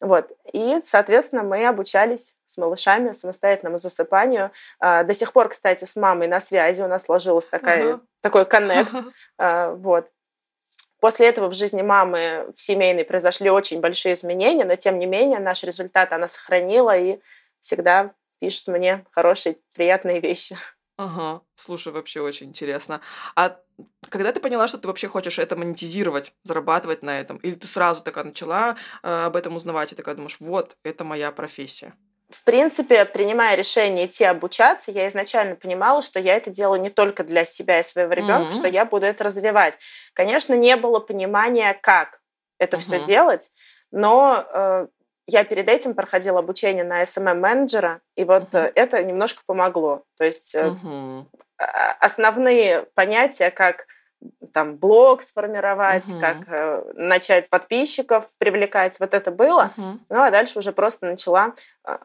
Вот. 0.00 0.32
И, 0.52 0.78
соответственно, 0.82 1.42
мы 1.42 1.66
обучались 1.66 2.34
с 2.46 2.56
малышами 2.56 3.12
самостоятельному 3.12 3.76
засыпанию. 3.76 4.50
А, 4.80 5.04
до 5.04 5.12
сих 5.12 5.32
пор, 5.32 5.50
кстати, 5.50 5.84
с 5.84 5.94
мамой 5.94 6.26
на 6.26 6.40
связи 6.40 6.82
у 6.82 6.88
нас 6.88 7.04
сложилась 7.04 7.46
такая, 7.46 7.84
uh-huh. 7.84 8.00
такой 8.22 8.46
коннект. 8.46 8.92
Uh-huh. 8.92 9.76
Вот. 9.76 10.08
После 11.00 11.28
этого 11.28 11.48
в 11.48 11.54
жизни 11.54 11.82
мамы 11.82 12.52
в 12.54 12.60
семейной 12.60 13.04
произошли 13.04 13.50
очень 13.50 13.80
большие 13.80 14.12
изменения, 14.12 14.64
но 14.64 14.76
тем 14.76 14.98
не 14.98 15.06
менее 15.06 15.38
наш 15.38 15.64
результат 15.64 16.12
она 16.12 16.28
сохранила 16.28 16.96
и 16.96 17.20
всегда 17.60 18.12
пишет 18.38 18.68
мне 18.68 19.04
хорошие, 19.10 19.56
приятные 19.74 20.20
вещи. 20.20 20.56
Ага, 20.98 21.40
слушай, 21.54 21.92
вообще 21.92 22.20
очень 22.20 22.48
интересно. 22.48 23.00
А 23.34 23.58
когда 24.10 24.32
ты 24.32 24.40
поняла, 24.40 24.68
что 24.68 24.76
ты 24.76 24.86
вообще 24.86 25.08
хочешь 25.08 25.38
это 25.38 25.56
монетизировать, 25.56 26.34
зарабатывать 26.42 27.02
на 27.02 27.18
этом? 27.18 27.38
Или 27.38 27.54
ты 27.54 27.66
сразу 27.66 28.02
такая 28.02 28.24
начала 28.24 28.76
э, 29.02 29.08
об 29.08 29.36
этом 29.36 29.56
узнавать 29.56 29.92
и 29.92 29.94
такая 29.94 30.14
думаешь, 30.14 30.36
вот, 30.40 30.76
это 30.82 31.04
моя 31.04 31.32
профессия? 31.32 31.94
В 32.30 32.44
принципе, 32.44 33.04
принимая 33.04 33.56
решение 33.56 34.06
идти 34.06 34.24
обучаться, 34.24 34.92
я 34.92 35.08
изначально 35.08 35.56
понимала, 35.56 36.00
что 36.00 36.20
я 36.20 36.36
это 36.36 36.50
делаю 36.50 36.80
не 36.80 36.90
только 36.90 37.24
для 37.24 37.44
себя 37.44 37.80
и 37.80 37.82
своего 37.82 38.12
ребенка, 38.12 38.52
mm-hmm. 38.52 38.56
что 38.56 38.68
я 38.68 38.84
буду 38.84 39.06
это 39.06 39.24
развивать. 39.24 39.78
Конечно, 40.14 40.54
не 40.54 40.76
было 40.76 41.00
понимания, 41.00 41.74
как 41.74 42.20
это 42.58 42.76
mm-hmm. 42.76 42.80
все 42.80 43.00
делать, 43.00 43.50
но 43.90 44.44
э, 44.52 44.86
я 45.26 45.44
перед 45.44 45.68
этим 45.68 45.94
проходила 45.94 46.38
обучение 46.38 46.84
на 46.84 47.02
SMM-менеджера, 47.02 48.00
и 48.16 48.24
вот 48.24 48.54
uh-huh. 48.54 48.72
это 48.74 49.02
немножко 49.02 49.42
помогло. 49.46 50.04
То 50.16 50.24
есть 50.24 50.54
uh-huh. 50.54 51.24
основные 52.00 52.82
понятия, 52.94 53.50
как 53.50 53.86
там 54.52 54.76
блог 54.76 55.22
сформировать, 55.22 56.08
uh-huh. 56.08 56.20
как 56.20 56.48
э, 56.48 56.92
начать 56.94 57.48
подписчиков 57.50 58.26
привлекать, 58.38 58.98
вот 59.00 59.14
это 59.14 59.30
было. 59.30 59.72
Uh-huh. 59.76 59.98
Ну 60.08 60.22
а 60.22 60.30
дальше 60.30 60.58
уже 60.58 60.72
просто 60.72 61.06
начала 61.06 61.54
э, 61.84 61.98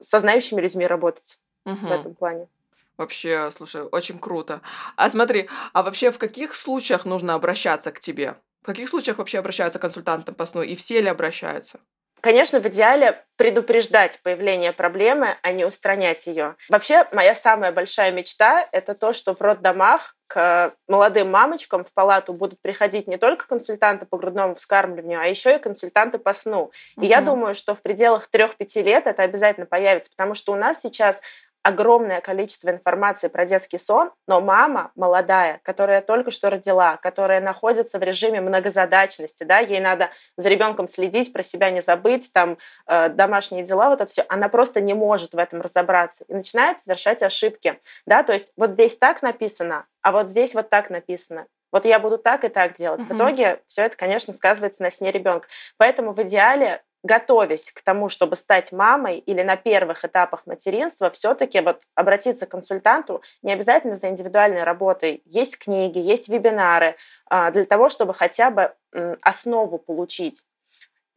со 0.00 0.20
знающими 0.20 0.60
людьми 0.60 0.86
работать 0.86 1.38
uh-huh. 1.66 1.86
в 1.86 1.92
этом 1.92 2.14
плане. 2.14 2.48
Вообще, 2.96 3.50
слушай, 3.50 3.82
очень 3.82 4.18
круто. 4.18 4.62
А 4.96 5.08
смотри, 5.10 5.48
а 5.72 5.82
вообще 5.82 6.10
в 6.10 6.18
каких 6.18 6.54
случаях 6.54 7.04
нужно 7.04 7.34
обращаться 7.34 7.92
к 7.92 8.00
тебе? 8.00 8.36
В 8.62 8.66
каких 8.66 8.88
случаях 8.88 9.18
вообще 9.18 9.38
обращаются 9.38 9.78
консультанты 9.78 10.32
по 10.32 10.46
сну? 10.46 10.62
И 10.62 10.74
все 10.74 11.00
ли 11.00 11.08
обращаются? 11.08 11.78
Конечно, 12.26 12.58
в 12.58 12.66
идеале 12.66 13.22
предупреждать 13.36 14.18
появление 14.24 14.72
проблемы, 14.72 15.36
а 15.42 15.52
не 15.52 15.64
устранять 15.64 16.26
ее. 16.26 16.56
Вообще, 16.68 17.06
моя 17.12 17.36
самая 17.36 17.70
большая 17.70 18.10
мечта— 18.10 18.66
это 18.72 18.96
то, 18.96 19.12
что 19.12 19.32
в 19.32 19.40
роддомах 19.40 20.16
к 20.26 20.74
молодым 20.88 21.30
мамочкам 21.30 21.84
в 21.84 21.94
палату 21.94 22.32
будут 22.32 22.60
приходить 22.60 23.06
не 23.06 23.16
только 23.16 23.46
консультанты 23.46 24.06
по 24.06 24.18
грудному 24.18 24.56
вскармливанию, 24.56 25.20
а 25.20 25.26
еще 25.26 25.54
и 25.54 25.60
консультанты 25.60 26.18
по 26.18 26.32
сну. 26.32 26.72
И 26.96 27.02
угу. 27.02 27.06
я 27.06 27.20
думаю, 27.20 27.54
что 27.54 27.76
в 27.76 27.82
пределах 27.82 28.28
3-5 28.32 28.82
лет 28.82 29.06
это 29.06 29.22
обязательно 29.22 29.66
появится, 29.66 30.10
потому 30.10 30.34
что 30.34 30.52
у 30.52 30.56
нас 30.56 30.80
сейчас 30.80 31.22
огромное 31.66 32.20
количество 32.20 32.70
информации 32.70 33.26
про 33.26 33.44
детский 33.44 33.76
сон, 33.76 34.12
но 34.28 34.40
мама 34.40 34.92
молодая, 34.94 35.58
которая 35.64 36.00
только 36.00 36.30
что 36.30 36.48
родила, 36.48 36.96
которая 36.96 37.40
находится 37.40 37.98
в 37.98 38.04
режиме 38.04 38.40
многозадачности, 38.40 39.42
да, 39.42 39.58
ей 39.58 39.80
надо 39.80 40.10
за 40.36 40.48
ребенком 40.48 40.86
следить, 40.86 41.32
про 41.32 41.42
себя 41.42 41.70
не 41.70 41.80
забыть, 41.80 42.32
там 42.32 42.56
э, 42.86 43.08
домашние 43.08 43.64
дела, 43.64 43.88
вот 43.88 44.00
это 44.00 44.08
все, 44.08 44.24
она 44.28 44.48
просто 44.48 44.80
не 44.80 44.94
может 44.94 45.34
в 45.34 45.38
этом 45.38 45.60
разобраться 45.60 46.24
и 46.28 46.34
начинает 46.34 46.78
совершать 46.78 47.24
ошибки, 47.24 47.80
да, 48.06 48.22
то 48.22 48.32
есть 48.32 48.52
вот 48.56 48.70
здесь 48.70 48.96
так 48.96 49.22
написано, 49.22 49.86
а 50.02 50.12
вот 50.12 50.28
здесь 50.28 50.54
вот 50.54 50.70
так 50.70 50.88
написано. 50.88 51.46
Вот 51.72 51.84
я 51.84 51.98
буду 51.98 52.16
так 52.16 52.44
и 52.44 52.48
так 52.48 52.76
делать. 52.76 53.00
Угу. 53.00 53.12
В 53.12 53.16
итоге 53.16 53.60
все 53.66 53.82
это, 53.82 53.96
конечно, 53.96 54.32
сказывается 54.32 54.84
на 54.84 54.90
сне 54.90 55.10
ребенка. 55.10 55.48
Поэтому 55.76 56.12
в 56.12 56.22
идеале 56.22 56.80
готовясь 57.06 57.70
к 57.70 57.80
тому, 57.82 58.08
чтобы 58.08 58.36
стать 58.36 58.72
мамой 58.72 59.18
или 59.18 59.42
на 59.42 59.56
первых 59.56 60.04
этапах 60.04 60.46
материнства, 60.46 61.10
все-таки 61.10 61.60
вот 61.60 61.82
обратиться 61.94 62.46
к 62.46 62.50
консультанту 62.50 63.22
не 63.42 63.52
обязательно 63.52 63.94
за 63.94 64.08
индивидуальной 64.08 64.64
работой. 64.64 65.22
Есть 65.24 65.58
книги, 65.58 65.98
есть 65.98 66.28
вебинары 66.28 66.96
а, 67.30 67.50
для 67.50 67.64
того, 67.64 67.88
чтобы 67.88 68.12
хотя 68.12 68.50
бы 68.50 68.74
основу 69.22 69.78
получить. 69.78 70.44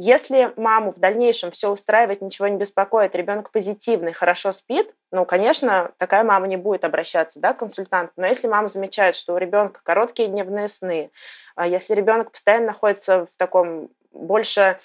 Если 0.01 0.53
маму 0.55 0.93
в 0.93 0.99
дальнейшем 0.99 1.51
все 1.51 1.69
устраивает, 1.69 2.21
ничего 2.21 2.47
не 2.47 2.55
беспокоит, 2.55 3.15
ребенок 3.15 3.51
позитивный, 3.51 4.13
хорошо 4.13 4.53
спит, 4.53 4.95
ну, 5.11 5.25
конечно, 5.25 5.91
такая 5.97 6.23
мама 6.23 6.47
не 6.47 6.55
будет 6.55 6.85
обращаться 6.85 7.41
да, 7.41 7.53
к 7.53 7.59
консультанту. 7.59 8.13
Но 8.15 8.25
если 8.25 8.47
мама 8.47 8.69
замечает, 8.69 9.15
что 9.15 9.33
у 9.33 9.37
ребенка 9.37 9.81
короткие 9.83 10.29
дневные 10.29 10.69
сны, 10.69 11.11
а 11.55 11.67
если 11.67 11.95
ребенок 11.95 12.31
постоянно 12.31 12.67
находится 12.67 13.25
в 13.25 13.37
таком 13.37 13.89
больше 14.13 14.79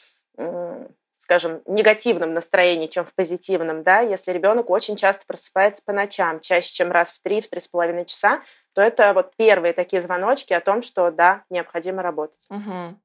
скажем, 1.17 1.63
негативном 1.67 2.35
настроении, 2.35 2.87
чем 2.87 3.05
в 3.05 3.15
позитивном, 3.15 3.83
да, 3.83 4.01
если 4.01 4.33
ребенок 4.33 4.69
очень 4.69 4.97
часто 4.97 5.25
просыпается 5.27 5.83
по 5.85 5.93
ночам, 5.93 6.41
чаще, 6.41 6.75
чем 6.75 6.93
раз 6.93 7.13
в 7.13 7.23
три, 7.23 7.41
в 7.41 7.49
три 7.49 7.61
с 7.61 7.69
половиной 7.69 8.05
часа, 8.05 8.43
то 8.75 8.83
это 8.83 9.15
вот 9.15 9.35
первые 9.37 9.73
такие 9.73 10.03
звоночки 10.03 10.53
о 10.53 10.61
том, 10.61 10.83
что 10.83 11.11
да, 11.11 11.45
необходимо 11.49 12.03
работать. 12.03 12.47
Угу. 12.51 13.01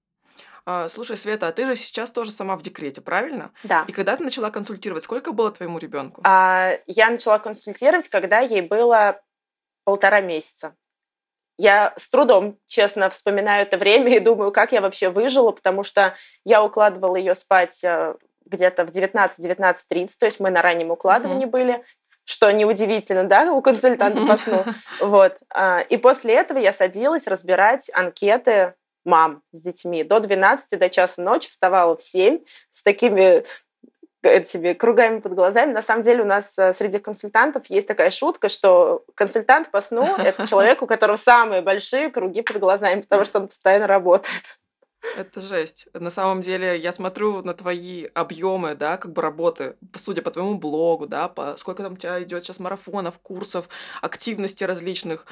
Слушай, 0.90 1.18
Света, 1.18 1.48
а 1.48 1.52
ты 1.52 1.66
же 1.66 1.76
сейчас 1.76 2.12
тоже 2.12 2.32
сама 2.32 2.56
в 2.58 2.62
декрете, 2.62 3.02
правильно? 3.02 3.52
Да. 3.64 3.86
И 3.88 3.92
когда 3.92 4.16
ты 4.18 4.24
начала 4.24 4.52
консультировать, 4.52 5.04
сколько 5.04 5.32
было 5.32 5.52
твоему 5.52 5.80
ребенку? 5.80 6.22
А, 6.26 6.74
я 6.86 7.10
начала 7.10 7.40
консультировать, 7.40 8.08
когда 8.10 8.40
ей 8.40 8.62
было 8.62 9.22
полтора 9.84 10.22
месяца. 10.22 10.76
Я 11.60 11.94
с 11.98 12.10
трудом, 12.10 12.58
честно, 12.68 13.10
вспоминаю 13.10 13.64
это 13.64 13.76
время 13.76 14.16
и 14.16 14.20
думаю, 14.20 14.54
как 14.54 14.72
я 14.72 14.80
вообще 14.80 15.10
выжила, 15.10 15.52
потому 15.52 15.84
что 15.84 16.14
я 16.46 16.64
укладывала 16.64 17.18
ее 17.18 17.36
спать 17.36 17.84
э, 17.84 18.16
где-то 18.46 18.86
в 18.86 18.92
19-19.30, 18.92 20.08
то 20.18 20.26
есть 20.26 20.40
мы 20.40 20.52
на 20.52 20.62
раннем 20.62 20.90
укладывании 20.90 21.48
mm-hmm. 21.48 21.50
были, 21.50 21.84
что 22.24 22.50
неудивительно, 22.52 23.26
да, 23.26 23.52
у 23.52 23.62
консультанта 23.62 24.26
по 24.26 24.38
сну. 24.38 24.64
Вот. 25.02 25.38
А, 25.54 25.82
и 25.82 25.98
после 25.98 26.36
этого 26.36 26.60
я 26.60 26.72
садилась 26.72 27.28
разбирать 27.28 27.92
анкеты 27.94 28.76
мам 29.04 29.42
с 29.52 29.62
детьми. 29.62 30.06
До 30.06 30.22
12, 30.22 30.80
до 30.80 30.90
часа 30.90 31.22
ночи 31.22 31.50
вставала 31.50 31.98
в 31.98 32.02
7 32.02 32.40
с 32.72 32.84
такими 32.84 33.44
этими 34.22 34.74
кругами 34.74 35.20
под 35.20 35.34
глазами. 35.34 35.72
На 35.72 35.82
самом 35.82 36.04
деле 36.04 36.24
у 36.24 36.26
нас 36.26 36.58
э, 36.58 36.74
среди 36.74 37.00
консультантов 37.00 37.68
есть 37.68 37.88
такая 37.88 38.10
шутка, 38.10 38.50
что 38.50 39.04
консультант 39.16 39.72
по 39.72 39.82
сну— 39.82 40.16
это 40.18 40.46
человек, 40.50 40.82
у 40.82 40.88
которого 40.88 41.16
самые 41.16 41.62
большие 41.62 42.10
круги 42.10 42.42
под 42.42 42.58
глазами, 42.58 43.02
потому 43.02 43.26
что 43.26 43.40
он 43.40 43.48
постоянно 43.48 43.88
работает. 43.88 44.60
Это 45.16 45.40
жесть. 45.40 45.88
На 45.94 46.10
самом 46.10 46.42
деле, 46.42 46.78
я 46.78 46.92
смотрю 46.92 47.42
на 47.42 47.54
твои 47.54 48.06
объемы, 48.14 48.76
да, 48.76 48.98
как 48.98 49.14
бы 49.14 49.22
работы, 49.22 49.78
судя 49.96 50.22
по 50.22 50.32
твоему 50.32 50.56
блогу, 50.56 51.08
да, 51.08 51.30
по 51.30 51.56
сколько 51.58 51.84
там 51.84 51.94
у 51.94 51.98
тебя 51.98 52.22
идет 52.22 52.44
сейчас 52.44 52.60
марафонов, 52.60 53.18
курсов, 53.20 53.70
активностей 54.02 54.66
различных. 54.66 55.26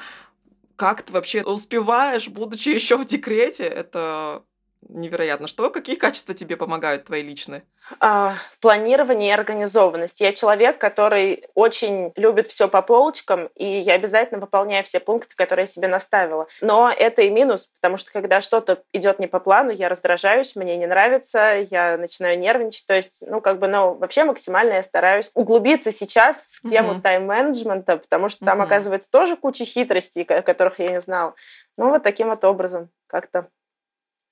Как 0.76 1.02
ты 1.02 1.12
вообще 1.12 1.42
успеваешь, 1.42 2.28
будучи 2.28 2.70
еще 2.70 2.96
в 2.96 3.04
декрете? 3.04 3.64
Это 3.64 4.42
невероятно. 4.88 5.46
Что, 5.46 5.70
какие 5.70 5.96
качества 5.96 6.34
тебе 6.34 6.56
помогают 6.56 7.04
твои 7.04 7.22
личные? 7.22 7.64
А, 8.00 8.34
планирование 8.60 9.30
и 9.30 9.32
организованность. 9.34 10.20
Я 10.20 10.32
человек, 10.32 10.78
который 10.78 11.46
очень 11.54 12.12
любит 12.16 12.46
все 12.46 12.68
по 12.68 12.82
полочкам, 12.82 13.48
и 13.54 13.64
я 13.66 13.94
обязательно 13.94 14.40
выполняю 14.40 14.84
все 14.84 15.00
пункты, 15.00 15.34
которые 15.36 15.64
я 15.64 15.66
себе 15.66 15.88
наставила. 15.88 16.46
Но 16.60 16.90
это 16.90 17.22
и 17.22 17.30
минус, 17.30 17.66
потому 17.66 17.96
что 17.96 18.12
когда 18.12 18.40
что-то 18.40 18.82
идет 18.92 19.18
не 19.18 19.26
по 19.26 19.40
плану, 19.40 19.70
я 19.70 19.88
раздражаюсь, 19.88 20.56
мне 20.56 20.76
не 20.76 20.86
нравится, 20.86 21.66
я 21.70 21.96
начинаю 21.96 22.38
нервничать. 22.38 22.86
То 22.86 22.94
есть, 22.94 23.24
ну, 23.28 23.40
как 23.40 23.58
бы, 23.58 23.68
ну, 23.68 23.94
вообще 23.94 24.24
максимально 24.24 24.74
я 24.74 24.82
стараюсь 24.82 25.30
углубиться 25.34 25.92
сейчас 25.92 26.44
в 26.50 26.68
тему 26.68 26.94
mm-hmm. 26.94 27.02
тайм-менеджмента, 27.02 27.96
потому 27.98 28.28
что 28.28 28.44
там, 28.44 28.60
mm-hmm. 28.60 28.64
оказывается, 28.64 29.10
тоже 29.10 29.36
куча 29.36 29.64
хитростей, 29.64 30.24
которых 30.24 30.78
я 30.78 30.90
не 30.90 31.00
знала. 31.00 31.34
Ну, 31.76 31.90
вот 31.90 32.02
таким 32.02 32.28
вот 32.28 32.44
образом 32.44 32.90
как-то 33.06 33.48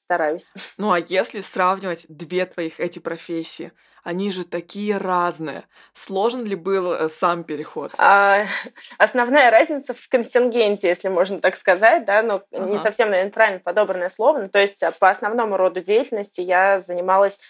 стараюсь. 0.07 0.53
Ну 0.79 0.93
а 0.93 0.99
если 0.99 1.41
сравнивать 1.41 2.07
две 2.09 2.47
твоих 2.47 2.81
эти 2.81 2.99
профессии, 2.99 3.73
они 4.05 4.31
же 4.31 4.45
такие 4.45 4.99
разные. 4.99 5.65
Сложен 5.93 6.45
ли 6.45 6.55
был 6.55 6.93
э, 6.93 7.09
сам 7.09 7.43
переход? 7.43 7.93
А, 7.99 8.45
основная 8.99 9.51
разница 9.51 9.95
в 9.95 10.09
контингенте, 10.09 10.89
если 10.89 11.09
можно 11.09 11.41
так 11.41 11.57
сказать, 11.57 12.05
да, 12.05 12.23
но 12.23 12.43
ага. 12.53 12.71
не 12.71 12.79
совсем, 12.79 13.11
наверное, 13.11 13.33
правильно 13.33 13.59
подобранное 13.59 14.09
слово. 14.09 14.43
Ну, 14.43 14.49
то 14.49 14.61
есть 14.61 14.83
а, 14.83 14.93
по 14.93 15.11
основному 15.11 15.57
роду 15.57 15.81
деятельности 15.81 16.41
я 16.41 16.81
занималась 16.81 17.41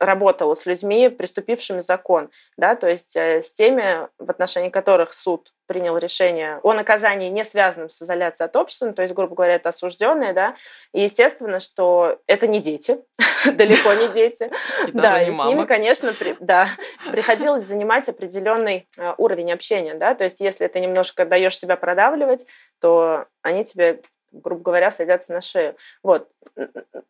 работала 0.00 0.54
с 0.54 0.64
людьми, 0.64 1.10
приступившими 1.10 1.80
закон, 1.80 2.30
да, 2.56 2.74
то 2.76 2.88
есть 2.88 3.14
э, 3.14 3.42
с 3.42 3.52
теми, 3.52 4.08
в 4.18 4.30
отношении 4.30 4.70
которых 4.70 5.12
суд 5.12 5.52
принял 5.68 5.96
решение 5.98 6.58
о 6.62 6.72
наказании, 6.72 7.28
не 7.28 7.44
связанном 7.44 7.90
с 7.90 8.02
изоляцией 8.02 8.46
от 8.46 8.56
общества, 8.56 8.92
то 8.92 9.02
есть, 9.02 9.14
грубо 9.14 9.36
говоря, 9.36 9.54
это 9.54 9.68
осужденные, 9.68 10.32
да, 10.32 10.56
и 10.92 11.02
естественно, 11.02 11.60
что 11.60 12.18
это 12.26 12.48
не 12.48 12.60
дети, 12.60 12.98
далеко 13.44 13.94
не 13.94 14.08
дети, 14.08 14.50
да, 14.92 15.22
и 15.22 15.32
с 15.32 15.44
ними, 15.44 15.64
конечно, 15.66 16.12
да, 16.40 16.66
приходилось 17.12 17.64
занимать 17.64 18.08
определенный 18.08 18.88
э, 18.98 19.14
уровень 19.18 19.52
общения, 19.52 19.94
да, 19.94 20.14
то 20.14 20.24
есть 20.24 20.40
если 20.40 20.66
ты 20.66 20.80
немножко 20.80 21.26
даешь 21.26 21.56
себя 21.56 21.76
продавливать, 21.76 22.46
то 22.80 23.26
они 23.42 23.64
тебе 23.64 24.00
грубо 24.32 24.62
говоря, 24.62 24.90
садятся 24.90 25.32
на 25.32 25.40
шею. 25.40 25.76
Вот. 26.02 26.28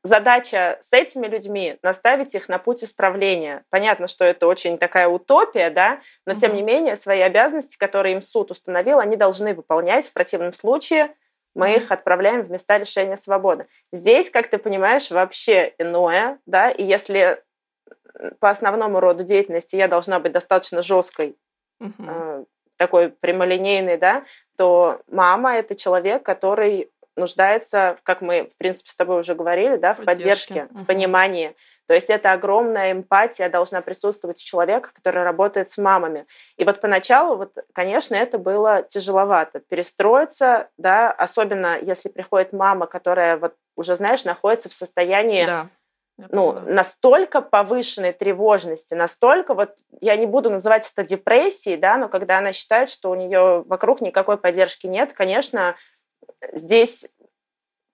Задача 0.03 0.79
с 0.81 0.93
этими 0.93 1.27
людьми— 1.27 1.79
наставить 1.83 2.35
их 2.35 2.49
на 2.49 2.59
путь 2.59 2.85
исправления. 2.85 3.65
Понятно, 3.71 4.07
что 4.07 4.25
это 4.25 4.47
очень 4.47 4.79
такая 4.79 5.09
утопия, 5.09 5.71
да, 5.71 6.01
но, 6.27 6.35
тем 6.35 6.55
не 6.55 6.63
менее, 6.63 6.97
свои 6.97 7.21
обязанности, 7.21 7.77
которые 7.77 8.15
им 8.15 8.23
суд 8.23 8.51
установил, 8.51 8.99
они 8.99 9.17
должны 9.17 9.55
выполнять. 9.55 10.07
В 10.07 10.13
противном 10.13 10.53
случае 10.53 11.15
мы 11.55 11.75
их 11.75 11.91
отправляем 11.91 12.43
в 12.43 12.51
места 12.51 12.79
лишения 12.79 13.17
свободы. 13.17 13.67
Здесь, 13.93 14.31
как 14.31 14.49
ты 14.49 14.59
понимаешь, 14.59 15.11
вообще 15.11 15.75
иное, 15.79 16.39
да, 16.47 16.71
и 16.71 16.85
если 16.85 17.43
по 18.41 18.51
основному 18.51 19.01
роду 19.01 19.25
деятельности 19.25 19.77
я 19.77 19.89
должна 19.89 20.21
быть 20.21 20.33
достаточно 20.33 20.83
жесткой, 20.83 21.37
э, 21.81 22.45
такой 22.77 23.11
прямолинейной, 23.11 23.97
да, 23.97 24.25
то 24.57 25.01
мама— 25.09 25.57
это 25.57 25.75
человек, 25.75 26.23
который 26.23 26.91
нуждается, 27.19 27.99
как 28.03 28.21
мы, 28.21 28.49
в 28.49 28.57
принципе, 28.57 28.91
с 28.91 28.97
тобой 28.97 29.21
уже 29.21 29.35
говорили, 29.35 29.77
да, 29.77 29.95
в 29.95 30.05
поддержке, 30.05 30.63
поддержке 30.63 30.69
в 30.71 30.87
понимании. 30.87 31.55
То 31.87 31.95
есть 31.95 32.11
это 32.11 32.33
огромная 32.33 32.93
эмпатия 32.93 33.49
должна 33.49 33.81
присутствовать 33.81 34.41
у 34.41 34.45
человека, 34.45 34.91
который 34.93 35.23
работает 35.23 35.71
с 35.71 35.79
мамами. 35.79 36.27
И 36.57 36.65
вот 36.65 36.81
поначалу, 36.81 37.37
вот, 37.37 37.53
конечно, 37.73 38.15
это 38.15 38.39
было 38.39 38.83
тяжеловато 38.83 39.61
перестроиться, 39.61 40.69
да, 40.77 41.11
особенно 41.11 41.79
если 41.79 42.09
приходит 42.11 42.53
мама, 42.53 42.87
которая 42.87 43.39
вот 43.39 43.55
уже, 43.75 43.97
знаешь, 43.97 44.25
находится 44.25 44.69
в 44.69 44.75
состоянии 44.75 45.47
да. 45.47 45.69
Ну, 46.31 46.53
настолько 46.53 47.41
повышенной 47.41 48.13
тревожности, 48.13 48.95
настолько 48.95 49.55
вот, 49.55 49.77
я 50.01 50.17
не 50.17 50.27
буду 50.27 50.51
называть 50.51 50.91
это 50.93 51.09
депрессией, 51.09 51.77
да, 51.77 51.97
но 51.97 52.09
когда 52.09 52.39
она 52.39 52.53
считает, 52.53 52.91
что 52.91 53.11
у 53.11 53.15
нее 53.15 53.63
вокруг 53.67 54.01
никакой 54.01 54.37
поддержки 54.37 54.89
нет, 54.89 55.13
конечно, 55.13 55.77
здесь 56.53 57.09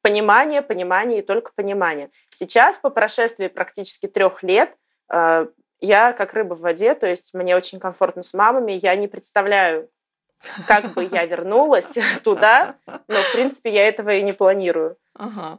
понимание, 0.03 0.61
понимание 0.63 1.21
и 1.21 1.23
только 1.23 1.53
понимание. 1.55 2.11
Сейчас, 2.31 2.79
по 2.79 2.91
прошествии 2.91 3.49
практически 3.49 4.07
трех 4.07 4.43
лет, 4.43 4.77
э, 5.11 5.47
я 5.81 6.13
как 6.13 6.35
рыба 6.35 6.55
в 6.55 6.61
воде, 6.61 6.95
то 6.95 7.07
есть 7.07 7.35
мне 7.35 7.57
очень 7.57 7.81
комфортно 7.81 8.23
с 8.23 8.35
мамами, 8.35 8.73
я 8.73 8.97
не 8.97 9.09
представляю, 9.09 9.89
как 10.67 10.93
бы 10.93 11.09
я 11.11 11.25
вернулась 11.25 11.97
туда, 12.23 12.77
но, 12.87 13.21
в 13.21 13.33
принципе, 13.33 13.73
я 13.73 13.89
этого 13.89 14.11
и 14.11 14.23
не 14.23 14.33
планирую. 14.33 14.97
Ага. 15.15 15.59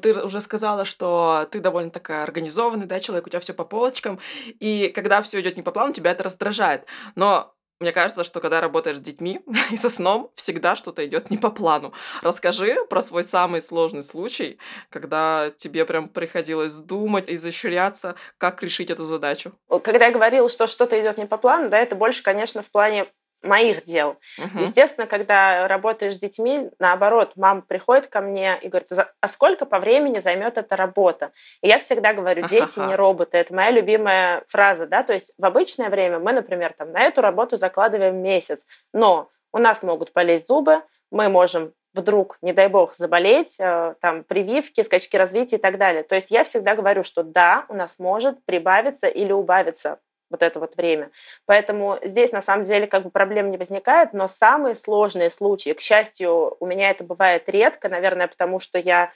Ты 0.00 0.14
уже 0.14 0.40
сказала, 0.40 0.84
что 0.84 1.46
ты 1.50 1.60
довольно 1.60 1.90
такая 1.90 2.22
организованный, 2.22 2.86
да, 2.86 3.00
человек, 3.00 3.26
у 3.26 3.30
тебя 3.30 3.40
все 3.40 3.52
по 3.52 3.64
полочкам, 3.64 4.18
и 4.46 4.88
когда 4.88 5.20
все 5.22 5.40
идет 5.40 5.56
не 5.56 5.62
по 5.62 5.72
плану, 5.72 5.92
тебя 5.92 6.12
это 6.12 6.24
раздражает. 6.24 6.86
Но 7.14 7.54
Мне 7.78 7.92
кажется, 7.92 8.24
что 8.24 8.40
когда 8.40 8.60
работаешь 8.60 8.96
с 8.96 9.00
детьми 9.00 9.40
и 9.70 9.76
со 9.76 9.90
сном, 9.90 10.30
всегда 10.34 10.76
что-то 10.76 11.04
идет 11.04 11.30
не 11.30 11.36
по 11.36 11.50
плану. 11.50 11.92
Расскажи 12.22 12.76
про 12.88 13.02
свой 13.02 13.22
самый 13.22 13.60
сложный 13.60 14.02
случай, 14.02 14.58
когда 14.88 15.50
тебе 15.56 15.84
прям 15.84 16.08
приходилось 16.08 16.74
думать, 16.74 17.28
изощряться, 17.28 18.14
как 18.38 18.62
решить 18.62 18.90
эту 18.90 19.04
задачу. 19.04 19.52
Когда 19.82 20.06
я 20.06 20.12
говорила, 20.12 20.48
что 20.48 20.66
что-то 20.66 20.98
идет 21.00 21.18
не 21.18 21.26
по 21.26 21.36
плану, 21.36 21.68
да, 21.68 21.78
это 21.78 21.96
больше, 21.96 22.22
конечно, 22.22 22.62
в 22.62 22.70
плане 22.70 23.06
моих 23.42 23.84
дел. 23.84 24.16
Угу. 24.38 24.60
Естественно, 24.60 25.06
когда 25.06 25.68
работаешь 25.68 26.16
с 26.16 26.20
детьми, 26.20 26.70
наоборот, 26.78 27.32
мама 27.36 27.62
приходит 27.62 28.08
ко 28.08 28.20
мне 28.20 28.58
и 28.60 28.68
говорит, 28.68 28.88
а 29.20 29.28
сколько 29.28 29.66
по 29.66 29.78
времени 29.78 30.18
займет 30.18 30.58
эта 30.58 30.76
работа? 30.76 31.32
И 31.62 31.68
я 31.68 31.78
всегда 31.78 32.12
говорю, 32.12 32.46
дети 32.48 32.78
не 32.80 32.94
роботы. 32.94 33.38
Это 33.38 33.54
моя 33.54 33.70
любимая 33.70 34.44
фраза, 34.48 34.86
да, 34.86 35.02
то 35.02 35.12
есть 35.12 35.34
в 35.38 35.44
обычное 35.44 35.90
время 35.90 36.18
мы, 36.18 36.32
например, 36.32 36.74
там 36.76 36.92
на 36.92 37.02
эту 37.02 37.20
работу 37.20 37.56
закладываем 37.56 38.16
месяц, 38.16 38.66
но 38.92 39.30
у 39.52 39.58
нас 39.58 39.82
могут 39.82 40.12
полезть 40.12 40.46
зубы, 40.46 40.82
мы 41.10 41.28
можем 41.28 41.72
вдруг, 41.94 42.36
не 42.42 42.52
дай 42.52 42.68
бог, 42.68 42.94
заболеть, 42.94 43.56
э, 43.58 43.94
там, 44.00 44.22
прививки, 44.22 44.82
скачки 44.82 45.16
развития 45.16 45.56
и 45.56 45.60
так 45.60 45.78
далее. 45.78 46.02
То 46.02 46.14
есть 46.14 46.30
я 46.30 46.44
всегда 46.44 46.76
говорю, 46.76 47.02
что 47.02 47.22
да, 47.22 47.64
у 47.68 47.74
нас 47.74 47.98
может 47.98 48.44
прибавиться 48.44 49.08
или 49.08 49.32
убавиться 49.32 49.98
вот 50.30 50.42
это 50.42 50.60
вот 50.60 50.76
время. 50.76 51.10
Поэтому 51.44 51.98
здесь 52.02 52.32
на 52.32 52.40
самом 52.40 52.64
деле 52.64 52.86
как 52.86 53.04
бы 53.04 53.10
проблем 53.10 53.50
не 53.50 53.56
возникает, 53.56 54.12
но 54.12 54.26
самые 54.26 54.74
сложные 54.74 55.30
случаи, 55.30 55.72
к 55.72 55.80
счастью, 55.80 56.56
у 56.60 56.66
меня 56.66 56.90
это 56.90 57.04
бывает 57.04 57.48
редко, 57.48 57.88
наверное, 57.88 58.28
потому 58.28 58.60
что 58.60 58.78
я 58.78 59.12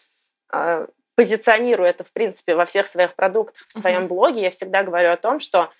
э, 0.53 0.87
позиционирую 1.17 1.89
это, 1.89 2.05
в 2.05 2.13
принципе, 2.13 2.55
во 2.55 2.65
всех 2.65 2.87
своих 2.87 3.15
продуктах, 3.15 3.67
в 3.69 3.73
своем 3.73 4.05
uh-huh. 4.05 4.09
блоге, 4.09 4.43
я 4.43 4.51
всегда 4.51 4.83
говорю 4.83 5.11
о 5.11 5.17
том, 5.17 5.41
что 5.41 5.71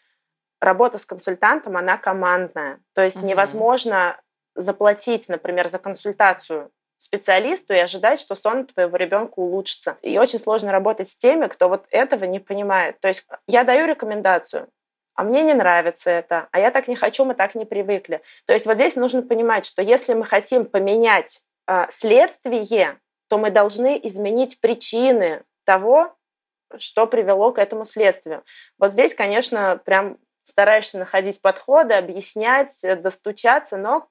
работа 0.61 0.99
с 0.99 1.07
консультантом, 1.07 1.77
она 1.77 1.97
командная. 1.97 2.81
То 2.95 3.03
есть 3.03 3.19
uh-huh. 3.19 3.27
невозможно 3.27 4.21
заплатить, 4.55 5.29
например, 5.29 5.69
за 5.69 5.79
консультацию 5.79 6.71
специалисту 6.99 7.73
и 7.73 7.79
ожидать, 7.79 8.21
что 8.21 8.35
сон 8.35 8.67
твоего 8.67 8.95
ребенка 8.99 9.39
улучшится. 9.39 9.97
И 10.03 10.19
очень 10.19 10.39
сложно 10.39 10.71
работать 10.71 11.09
с 11.09 11.17
теми, 11.17 11.47
кто 11.47 11.71
вот 11.71 11.87
этого 11.91 12.25
не 12.25 12.41
понимает. 12.41 13.01
То 13.01 13.09
есть 13.09 13.27
я 13.47 13.65
даю 13.65 13.87
рекомендацию, 13.87 14.69
а 15.21 15.23
мне 15.23 15.43
не 15.43 15.53
нравится 15.53 16.11
это, 16.11 16.49
а 16.51 16.59
я 16.59 16.71
так 16.71 16.89
не 16.89 16.97
хочу, 16.97 17.27
мы 17.27 17.35
так 17.35 17.55
не 17.55 17.67
привыкли. 17.67 18.23
То 18.47 18.55
есть 18.55 18.65
вот 18.65 18.77
здесь 18.77 18.97
нужно 18.97 19.21
понимать, 19.21 19.67
что 19.67 19.83
если 19.83 20.15
мы 20.15 20.25
хотим 20.25 20.65
поменять 20.65 21.43
э, 21.67 21.85
следствие, 21.91 22.99
то 23.29 23.37
мы 23.37 23.51
должны 23.51 24.01
изменить 24.03 24.63
причины 24.63 25.45
того, 25.65 26.17
что 26.79 27.07
привело 27.07 27.53
к 27.53 27.59
этому 27.59 27.85
следствию. 27.85 28.45
Вот 28.79 28.93
здесь, 28.93 29.15
конечно, 29.15 29.79
прям 29.85 30.17
стараешься 30.45 30.99
находить 30.99 31.43
подходы, 31.43 31.93
объяснять, 31.93 32.81
достучаться, 33.03 33.77
но 33.77 34.09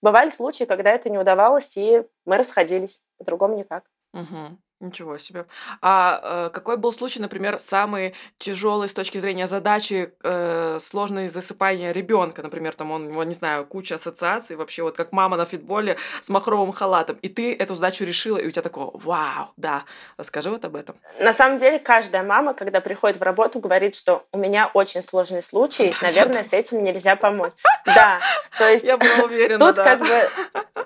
бывали 0.00 0.30
случаи, 0.30 0.62
когда 0.62 0.92
это 0.92 1.10
не 1.10 1.18
удавалось, 1.18 1.76
и 1.76 2.04
мы 2.24 2.36
расходились. 2.36 3.02
По-другому 3.18 3.58
никак. 3.58 3.82
Угу. 4.14 4.58
Ничего 4.82 5.16
себе. 5.16 5.46
А 5.80 6.48
э, 6.48 6.50
какой 6.52 6.76
был 6.76 6.92
случай, 6.92 7.20
например, 7.20 7.60
самый 7.60 8.14
тяжелый 8.38 8.88
с 8.88 8.94
точки 8.94 9.18
зрения 9.18 9.46
задачи, 9.46 10.12
э, 10.24 10.78
сложное 10.80 11.30
засыпание 11.30 11.92
ребенка, 11.92 12.42
например, 12.42 12.74
там 12.74 12.90
он, 12.90 13.10
его, 13.10 13.22
не 13.22 13.32
знаю, 13.34 13.64
куча 13.64 13.94
ассоциаций, 13.94 14.56
вообще 14.56 14.82
вот 14.82 14.96
как 14.96 15.12
мама 15.12 15.36
на 15.36 15.44
фитболе 15.44 15.98
с 16.20 16.28
махровым 16.28 16.72
халатом, 16.72 17.16
и 17.22 17.28
ты 17.28 17.54
эту 17.54 17.76
задачу 17.76 18.04
решила, 18.04 18.38
и 18.38 18.48
у 18.48 18.50
тебя 18.50 18.62
такое, 18.62 18.90
вау, 18.94 19.52
да. 19.56 19.84
Расскажи 20.16 20.50
вот 20.50 20.64
об 20.64 20.74
этом. 20.74 20.96
На 21.20 21.32
самом 21.32 21.58
деле 21.58 21.78
каждая 21.78 22.24
мама, 22.24 22.52
когда 22.52 22.80
приходит 22.80 23.20
в 23.20 23.22
работу, 23.22 23.60
говорит, 23.60 23.94
что 23.94 24.26
у 24.32 24.38
меня 24.38 24.68
очень 24.74 25.00
сложный 25.00 25.42
случай, 25.42 25.94
наверное, 26.02 26.42
с 26.42 26.52
этим 26.52 26.82
нельзя 26.82 27.14
помочь. 27.14 27.52
Да, 27.86 28.18
то 28.58 28.68
есть... 28.68 28.84
Я 28.84 28.96
была 28.96 29.26
уверена, 29.26 29.64
Тут 29.64 29.76
как 29.76 30.00
бы 30.00 30.22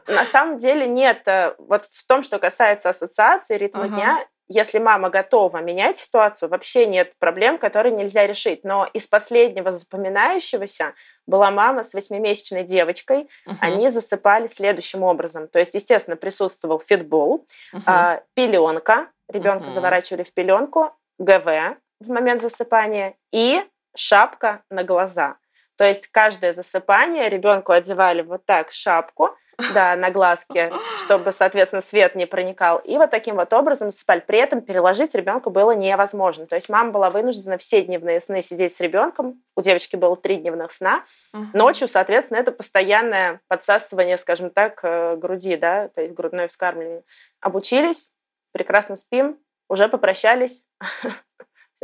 на 0.08 0.24
самом 0.26 0.58
деле 0.58 0.86
нет, 0.86 1.26
э, 1.26 1.54
вот 1.58 1.86
в 1.86 2.06
том, 2.06 2.22
что 2.22 2.38
касается 2.38 2.90
ассоциации, 2.90 3.56
ритма 3.56 3.85
uh-huh. 3.86 3.94
дня, 3.94 4.26
если 4.48 4.78
мама 4.78 5.10
готова 5.10 5.58
менять 5.58 5.96
ситуацию, 5.96 6.48
вообще 6.48 6.86
нет 6.86 7.12
проблем, 7.18 7.58
которые 7.58 7.94
нельзя 7.94 8.26
решить. 8.26 8.62
Но 8.64 8.86
из 8.92 9.06
последнего 9.06 9.72
запоминающегося 9.72 10.94
была 11.26 11.50
мама 11.50 11.82
с 11.82 11.94
восьмимесячной 11.94 12.64
девочкой. 12.64 13.28
Uh-huh. 13.48 13.56
Они 13.60 13.88
засыпали 13.88 14.46
следующим 14.46 15.02
образом. 15.02 15.48
То 15.48 15.58
есть, 15.58 15.74
естественно, 15.74 16.16
присутствовал 16.16 16.78
фитбол, 16.78 17.46
uh-huh. 17.74 17.82
а, 17.86 18.22
пеленка, 18.34 19.08
ребенка 19.28 19.66
uh-huh. 19.66 19.70
заворачивали 19.70 20.22
в 20.22 20.32
пеленку, 20.32 20.92
ГВ 21.18 21.76
в 22.00 22.10
момент 22.10 22.42
засыпания 22.42 23.14
и 23.32 23.62
шапка 23.96 24.62
на 24.70 24.84
глаза. 24.84 25.36
То 25.76 25.84
есть 25.84 26.08
каждое 26.08 26.52
засыпание 26.52 27.28
ребенку 27.28 27.72
одевали 27.72 28.22
вот 28.22 28.44
так 28.46 28.72
шапку, 28.72 29.36
да, 29.74 29.96
на 29.96 30.10
глазки, 30.10 30.70
чтобы, 31.04 31.32
соответственно, 31.32 31.80
свет 31.80 32.14
не 32.14 32.26
проникал. 32.26 32.78
И 32.78 32.96
вот 32.96 33.10
таким 33.10 33.36
вот 33.36 33.52
образом 33.52 33.90
спали. 33.90 34.22
При 34.26 34.38
этом 34.38 34.60
переложить 34.60 35.14
ребенку 35.14 35.50
было 35.50 35.72
невозможно. 35.72 36.46
То 36.46 36.56
есть 36.56 36.68
мама 36.68 36.90
была 36.92 37.10
вынуждена 37.10 37.58
все 37.58 37.82
дневные 37.82 38.20
сны 38.20 38.42
сидеть 38.42 38.74
с 38.74 38.80
ребенком. 38.80 39.42
У 39.54 39.62
девочки 39.62 39.96
было 39.96 40.16
три 40.16 40.36
дневных 40.36 40.72
сна. 40.72 41.04
Ночью, 41.52 41.88
соответственно, 41.88 42.38
это 42.38 42.52
постоянное 42.52 43.40
подсасывание, 43.48 44.16
скажем 44.18 44.50
так, 44.50 44.80
э, 44.82 45.16
груди, 45.16 45.56
да, 45.56 45.88
то 45.88 46.02
есть 46.02 46.14
грудное 46.14 46.48
вскармливание. 46.48 47.02
Обучились, 47.40 48.12
прекрасно 48.52 48.96
спим, 48.96 49.38
уже 49.68 49.88
попрощались, 49.88 50.66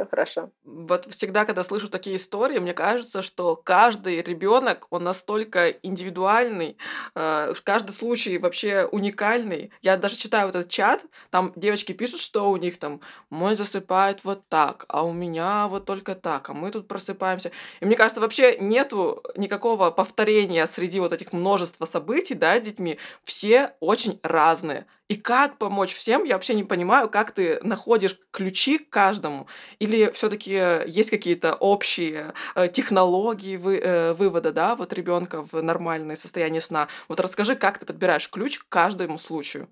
все 0.03 0.09
хорошо. 0.11 0.51
Вот 0.65 1.07
всегда, 1.13 1.45
когда 1.45 1.65
слышу 1.65 1.89
такие 1.89 2.17
истории, 2.17 2.59
мне 2.59 2.75
кажется, 2.75 3.23
что 3.23 3.57
каждый 3.57 4.23
ребенок, 4.23 4.87
он 4.91 5.05
настолько 5.05 5.71
индивидуальный, 5.71 6.77
э, 7.15 7.55
каждый 7.65 7.93
случай 7.93 8.39
вообще 8.39 8.89
уникальный. 8.91 9.71
Я 9.83 9.97
даже 9.97 10.17
читаю 10.17 10.47
вот 10.47 10.57
этот 10.57 10.71
чат, 10.71 11.05
там 11.31 11.53
девочки 11.57 11.93
пишут, 11.93 12.21
что 12.21 12.51
у 12.51 12.57
них 12.57 12.79
там 12.79 13.01
мой 13.31 13.55
засыпает 13.55 14.25
вот 14.25 14.49
так, 14.49 14.85
а 14.89 15.05
у 15.05 15.13
меня 15.13 15.69
вот 15.69 15.85
только 15.85 16.15
так, 16.15 16.51
а 16.51 16.55
мы 16.55 16.71
тут 16.71 16.89
просыпаемся. 16.89 17.51
И 17.81 17.85
мне 17.87 17.97
кажется, 17.97 18.21
вообще 18.21 18.57
нету 18.59 19.23
никакого 19.37 19.91
повторения 19.91 20.67
среди 20.67 21.01
вот 21.01 21.13
этих 21.13 21.33
множества 21.33 21.85
событий, 21.85 22.35
да, 22.35 22.59
детьми. 22.61 22.99
Все 23.25 23.73
очень 23.81 24.19
разные. 24.23 24.87
И 25.13 25.17
как 25.17 25.59
помочь 25.59 25.93
всем, 25.93 26.25
я 26.25 26.37
вообще 26.37 26.55
не 26.55 26.65
понимаю, 26.65 27.11
как 27.11 27.33
ты 27.33 27.61
находишь 27.63 28.19
ключи 28.31 28.79
к 28.79 28.89
каждому. 28.89 29.47
Или 29.79 30.11
все-таки 30.13 30.53
есть 30.87 31.11
какие-то 31.11 31.53
общие 31.53 32.33
э, 32.55 32.69
технологии 32.69 33.59
вы, 33.59 33.77
э, 33.77 34.15
вывода, 34.15 34.53
да, 34.53 34.75
вот 34.75 34.95
ребенка 34.95 35.43
в 35.43 35.63
нормальное 35.63 36.17
состояние 36.17 36.63
сна. 36.63 36.89
Вот 37.09 37.21
расскажи, 37.21 37.57
как 37.57 37.77
ты 37.77 37.85
подбираешь 37.85 38.31
ключ 38.31 38.59
к 38.59 38.67
каждому 38.71 39.19
случаю. 39.19 39.69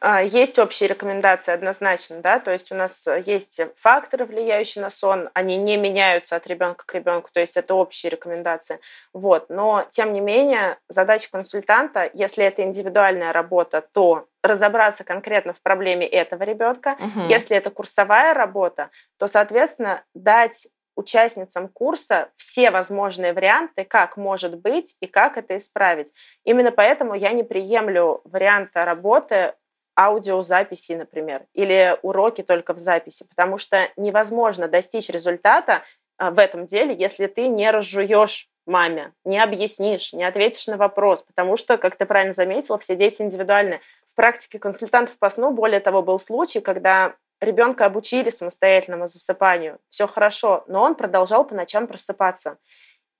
А, 0.00 0.22
есть 0.22 0.58
общие 0.58 0.88
рекомендации 0.88 1.52
однозначно, 1.52 2.20
да, 2.20 2.38
то 2.38 2.50
есть 2.50 2.72
у 2.72 2.74
нас 2.74 3.06
есть 3.26 3.60
факторы, 3.76 4.24
влияющие 4.24 4.82
на 4.82 4.88
сон, 4.88 5.28
они 5.34 5.58
не 5.58 5.76
меняются 5.76 6.36
от 6.36 6.46
ребенка 6.46 6.86
к 6.86 6.94
ребенку, 6.94 7.28
то 7.32 7.40
есть 7.40 7.58
это 7.58 7.74
общие 7.74 8.08
рекомендации. 8.10 8.80
Вот. 9.12 9.50
Но, 9.50 9.84
тем 9.90 10.14
не 10.14 10.20
менее, 10.20 10.78
задача 10.88 11.30
консультанта, 11.30 12.10
если 12.14 12.44
это 12.44 12.62
индивидуальная 12.62 13.32
работа, 13.32 13.86
то 13.92 14.26
разобраться 14.42 15.04
конкретно 15.04 15.52
в 15.52 15.60
проблеме 15.60 16.06
этого 16.06 16.44
ребенка. 16.44 16.96
Угу. 16.98 17.26
Если 17.28 17.54
это 17.54 17.70
курсовая 17.70 18.32
работа, 18.32 18.88
то, 19.18 19.26
соответственно, 19.26 20.02
дать 20.14 20.68
участницам 20.96 21.68
курса 21.68 22.30
все 22.36 22.70
возможные 22.70 23.32
варианты, 23.32 23.84
как 23.84 24.16
может 24.16 24.58
быть 24.58 24.96
и 25.00 25.06
как 25.06 25.38
это 25.38 25.56
исправить. 25.56 26.12
Именно 26.44 26.72
поэтому 26.72 27.14
я 27.14 27.32
не 27.32 27.42
приемлю 27.42 28.20
варианта 28.24 28.84
работы 28.84 29.54
аудиозаписи, 30.00 30.92
например, 30.92 31.44
или 31.52 31.98
уроки 32.02 32.42
только 32.42 32.72
в 32.72 32.78
записи, 32.78 33.26
потому 33.28 33.58
что 33.58 33.88
невозможно 33.96 34.66
достичь 34.66 35.10
результата 35.10 35.82
а, 36.16 36.30
в 36.30 36.38
этом 36.38 36.64
деле, 36.64 36.94
если 36.94 37.26
ты 37.26 37.48
не 37.48 37.70
разжуешь 37.70 38.48
маме, 38.66 39.12
не 39.24 39.38
объяснишь, 39.38 40.12
не 40.14 40.24
ответишь 40.24 40.66
на 40.68 40.78
вопрос, 40.78 41.22
потому 41.22 41.56
что, 41.56 41.76
как 41.76 41.96
ты 41.96 42.06
правильно 42.06 42.32
заметила, 42.32 42.78
все 42.78 42.96
дети 42.96 43.20
индивидуальны. 43.20 43.80
В 44.10 44.14
практике 44.14 44.58
консультантов 44.58 45.18
по 45.18 45.28
сну, 45.28 45.50
более 45.50 45.80
того, 45.80 46.02
был 46.02 46.18
случай, 46.18 46.60
когда 46.60 47.14
ребенка 47.40 47.86
обучили 47.86 48.30
самостоятельному 48.30 49.06
засыпанию, 49.06 49.78
все 49.90 50.06
хорошо, 50.06 50.64
но 50.66 50.82
он 50.82 50.94
продолжал 50.94 51.44
по 51.44 51.54
ночам 51.54 51.86
просыпаться. 51.86 52.58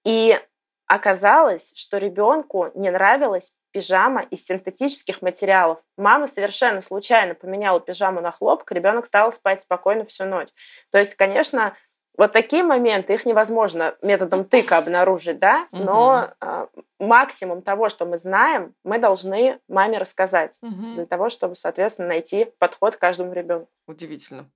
И 0.05 0.39
оказалось, 0.87 1.75
что 1.77 1.99
ребенку 1.99 2.71
не 2.75 2.91
нравилось 2.91 3.57
пижама 3.73 4.23
из 4.23 4.45
синтетических 4.45 5.23
материалов. 5.23 5.79
Мама 5.97 6.27
совершенно 6.27 6.81
случайно 6.81 7.35
поменяла 7.35 7.81
пижаму 7.81 8.21
на 8.21 8.31
хлопок, 8.31 8.71
ребенок 8.73 9.07
стал 9.07 9.33
спать 9.33 9.63
спокойно 9.63 10.05
всю 10.07 10.25
ночь. 10.25 10.49
То 10.91 10.99
есть, 10.99 11.15
конечно, 11.15 11.77
вот 12.21 12.33
такие 12.33 12.63
моменты, 12.63 13.15
их 13.15 13.25
невозможно 13.25 13.95
методом 14.03 14.45
тыка 14.45 14.77
обнаружить, 14.77 15.39
да, 15.39 15.67
но 15.73 16.29
угу. 16.41 16.47
э, 16.47 16.67
максимум 16.99 17.63
того, 17.63 17.89
что 17.89 18.05
мы 18.05 18.19
знаем, 18.19 18.75
мы 18.85 18.99
должны 18.99 19.59
маме 19.69 19.97
рассказать 19.97 20.59
угу. 20.61 20.97
для 20.97 21.07
того, 21.07 21.31
чтобы, 21.31 21.55
соответственно, 21.55 22.09
найти 22.09 22.53
подход 22.59 22.97
к 22.97 23.01
каждому 23.01 23.33
ребенку. 23.33 23.71
Удивительно. 23.87 24.51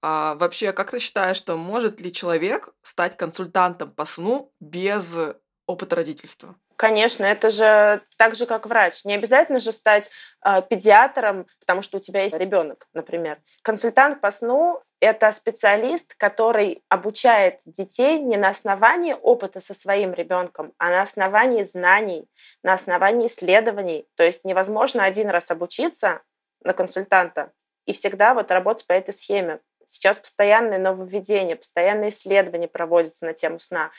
А, 0.00 0.36
вообще, 0.36 0.72
как 0.72 0.92
ты 0.92 1.00
считаешь, 1.00 1.38
что 1.38 1.56
может 1.56 2.00
ли 2.00 2.12
человек 2.12 2.68
стать 2.82 3.16
консультантом 3.16 3.90
по 3.90 4.04
сну 4.04 4.52
без 4.60 5.16
опыта 5.66 5.96
родительства? 5.96 6.54
Конечно, 6.78 7.24
это 7.24 7.50
же 7.50 8.02
так 8.18 8.36
же, 8.36 8.46
как 8.46 8.66
врач. 8.66 9.04
Не 9.04 9.14
обязательно 9.14 9.58
же 9.58 9.72
стать 9.72 10.12
э, 10.44 10.62
педиатром, 10.62 11.48
потому 11.58 11.82
что 11.82 11.96
у 11.96 12.00
тебя 12.00 12.22
есть 12.22 12.38
ребенок, 12.38 12.86
например. 12.94 13.38
Консультант 13.62 14.20
по 14.20 14.30
сну— 14.30 14.80
это 15.00 15.32
специалист, 15.32 16.14
который 16.14 16.84
обучает 16.88 17.58
детей 17.66 18.20
не 18.20 18.36
на 18.36 18.50
основании 18.50 19.16
опыта 19.20 19.58
со 19.58 19.74
своим 19.74 20.14
ребенком, 20.14 20.72
а 20.78 20.90
на 20.90 21.02
основании 21.02 21.64
знаний, 21.64 22.28
на 22.62 22.74
основании 22.74 23.26
исследований. 23.26 24.06
То 24.14 24.22
есть 24.22 24.44
невозможно 24.44 25.02
один 25.04 25.30
раз 25.30 25.50
обучиться 25.50 26.22
на 26.62 26.74
консультанта 26.74 27.50
и 27.86 27.92
всегда 27.92 28.34
вот 28.34 28.52
работать 28.52 28.86
по 28.86 28.92
этой 28.92 29.12
схеме. 29.12 29.58
Сейчас 29.84 30.20
постоянные 30.20 30.78
нововведения, 30.78 31.56
постоянные 31.56 32.10
исследования 32.10 32.68
проводятся 32.68 33.26
на 33.26 33.32
тему 33.32 33.58
сна. 33.58 33.90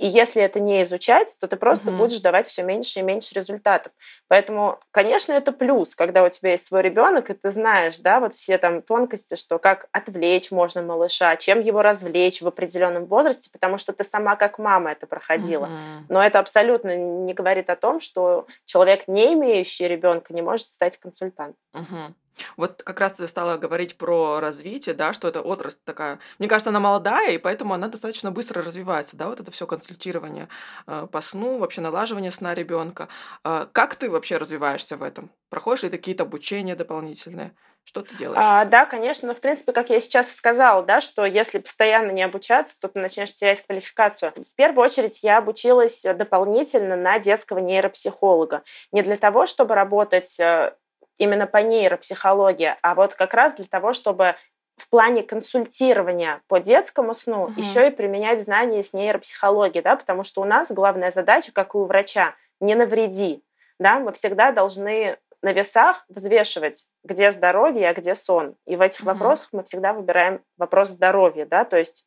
И 0.00 0.06
если 0.06 0.42
это 0.42 0.60
не 0.60 0.82
изучать, 0.82 1.36
то 1.40 1.46
ты 1.46 1.56
просто 1.56 1.90
угу. 1.90 1.98
будешь 1.98 2.20
давать 2.20 2.46
все 2.46 2.62
меньше 2.62 3.00
и 3.00 3.02
меньше 3.02 3.34
результатов. 3.34 3.92
Поэтому, 4.28 4.80
конечно, 4.92 5.34
это 5.34 5.52
плюс, 5.52 5.94
когда 5.94 6.24
у 6.24 6.30
тебя 6.30 6.52
есть 6.52 6.64
свой 6.64 6.80
ребенок, 6.80 7.28
и 7.28 7.34
ты 7.34 7.50
знаешь, 7.50 7.98
да, 7.98 8.18
вот 8.18 8.32
все 8.32 8.56
там 8.56 8.80
тонкости, 8.80 9.36
что 9.36 9.58
как 9.58 9.88
отвлечь 9.92 10.50
можно 10.50 10.80
малыша, 10.80 11.36
чем 11.36 11.60
его 11.60 11.82
развлечь 11.82 12.40
в 12.40 12.48
определенном 12.48 13.04
возрасте, 13.04 13.50
потому 13.52 13.76
что 13.76 13.92
ты 13.92 14.02
сама 14.02 14.36
как 14.36 14.58
мама 14.58 14.92
это 14.92 15.06
проходила. 15.06 15.66
Угу. 15.66 16.06
Но 16.08 16.24
это 16.24 16.38
абсолютно 16.38 16.96
не 16.96 17.34
говорит 17.34 17.68
о 17.68 17.76
том, 17.76 18.00
что 18.00 18.46
человек, 18.64 19.06
не 19.06 19.34
имеющий 19.34 19.86
ребенка, 19.86 20.32
не 20.32 20.40
может 20.40 20.70
стать 20.70 20.96
консультантом. 20.96 21.56
Угу. 21.74 22.14
Вот 22.56 22.82
как 22.82 23.00
раз 23.00 23.12
ты 23.12 23.28
стала 23.28 23.56
говорить 23.56 23.96
про 23.96 24.40
развитие, 24.40 24.94
да, 24.94 25.12
что 25.12 25.28
это 25.28 25.40
отрасль 25.40 25.78
такая. 25.84 26.18
Мне 26.38 26.48
кажется, 26.48 26.70
она 26.70 26.80
молодая, 26.80 27.32
и 27.32 27.38
поэтому 27.38 27.74
она 27.74 27.88
достаточно 27.88 28.30
быстро 28.30 28.62
развивается, 28.62 29.16
да, 29.16 29.28
вот 29.28 29.40
это 29.40 29.50
все 29.50 29.66
консультирование 29.66 30.48
э, 30.86 31.06
по 31.10 31.20
сну, 31.20 31.58
вообще 31.58 31.80
налаживание 31.80 32.30
сна 32.30 32.54
ребенка. 32.54 33.08
Э, 33.44 33.66
как 33.72 33.94
ты 33.96 34.10
вообще 34.10 34.36
развиваешься 34.36 34.96
в 34.96 35.02
этом? 35.02 35.30
Проходишь 35.48 35.82
ли 35.82 35.90
какие-то 35.90 36.22
обучения 36.22 36.76
дополнительные? 36.76 37.54
Что 37.84 38.02
ты 38.02 38.14
делаешь? 38.14 38.38
А, 38.40 38.64
да, 38.66 38.84
конечно. 38.84 39.26
Но, 39.26 39.34
в 39.34 39.40
принципе, 39.40 39.72
как 39.72 39.90
я 39.90 39.98
сейчас 39.98 40.32
сказала, 40.32 40.84
да, 40.84 41.00
что 41.00 41.24
если 41.24 41.58
постоянно 41.58 42.12
не 42.12 42.22
обучаться, 42.22 42.78
то 42.78 42.88
ты 42.88 43.00
начнешь 43.00 43.34
терять 43.34 43.64
квалификацию. 43.66 44.32
В 44.36 44.54
первую 44.54 44.84
очередь 44.84 45.24
я 45.24 45.38
обучилась 45.38 46.02
дополнительно 46.02 46.94
на 46.94 47.18
детского 47.18 47.58
нейропсихолога. 47.58 48.62
Не 48.92 49.02
для 49.02 49.16
того, 49.16 49.46
чтобы 49.46 49.74
работать 49.74 50.38
э, 50.38 50.74
именно 51.20 51.46
по 51.46 51.58
нейропсихологии, 51.58 52.74
а 52.82 52.94
вот 52.94 53.14
как 53.14 53.34
раз 53.34 53.54
для 53.54 53.66
того, 53.66 53.92
чтобы 53.92 54.36
в 54.76 54.88
плане 54.88 55.22
консультирования 55.22 56.40
по 56.48 56.58
детскому 56.58 57.12
сну 57.12 57.44
угу. 57.44 57.52
еще 57.56 57.88
и 57.88 57.90
применять 57.90 58.42
знания 58.42 58.82
с 58.82 58.94
нейропсихологии, 58.94 59.82
да, 59.82 59.96
потому 59.96 60.24
что 60.24 60.40
у 60.40 60.44
нас 60.44 60.72
главная 60.72 61.10
задача, 61.10 61.52
как 61.52 61.74
и 61.74 61.78
у 61.78 61.84
врача, 61.84 62.34
не 62.58 62.74
навреди, 62.74 63.44
да, 63.78 63.98
мы 63.98 64.12
всегда 64.12 64.50
должны 64.50 65.18
на 65.42 65.52
весах 65.52 66.04
взвешивать, 66.08 66.86
где 67.04 67.30
здоровье, 67.30 67.90
а 67.90 67.94
где 67.94 68.14
сон. 68.14 68.56
И 68.66 68.76
в 68.76 68.80
этих 68.80 69.00
угу. 69.00 69.10
вопросах 69.10 69.50
мы 69.52 69.62
всегда 69.64 69.92
выбираем 69.92 70.42
вопрос 70.56 70.88
здоровья, 70.88 71.44
да, 71.44 71.64
то 71.66 71.76
есть 71.76 72.06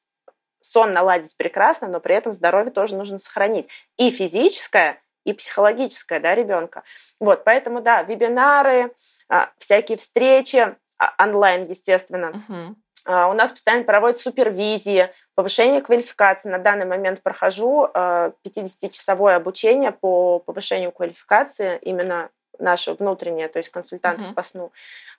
сон 0.59 0.91
наладить 0.91 1.37
прекрасно, 1.37 1.87
но 1.87 1.99
при 1.99 2.15
этом 2.15 2.33
здоровье 2.33 2.71
тоже 2.71 2.97
нужно 2.97 3.19
сохранить. 3.19 3.69
И 3.97 4.09
физическое, 4.09 4.99
и 5.23 5.33
психологическое, 5.33 6.19
да, 6.19 6.35
ребенка. 6.35 6.83
Вот, 7.19 7.43
поэтому, 7.43 7.81
да, 7.81 8.03
вебинары, 8.03 8.93
а, 9.29 9.51
всякие 9.57 9.97
встречи, 9.97 10.75
а, 10.97 11.23
онлайн, 11.23 11.67
естественно. 11.67 12.43
Uh-huh. 12.47 12.75
У 13.05 13.33
нас 13.33 13.51
постоянно 13.51 13.83
проводят 13.83 14.19
супервизии, 14.19 15.09
повышение 15.35 15.81
квалификации. 15.81 16.47
На 16.49 16.57
данный 16.57 16.85
момент 16.85 17.21
прохожу 17.21 17.89
50-часовое 17.93 19.35
обучение 19.35 19.91
по 19.91 20.39
повышению 20.39 20.93
квалификации, 20.93 21.79
именно 21.81 22.29
наше 22.59 22.93
внутреннее, 22.93 23.49
то 23.49 23.57
есть 23.57 23.69
консультантов 23.69 24.27
uh-huh. 24.27 24.33
по 24.33 24.43
сну. 24.43 24.71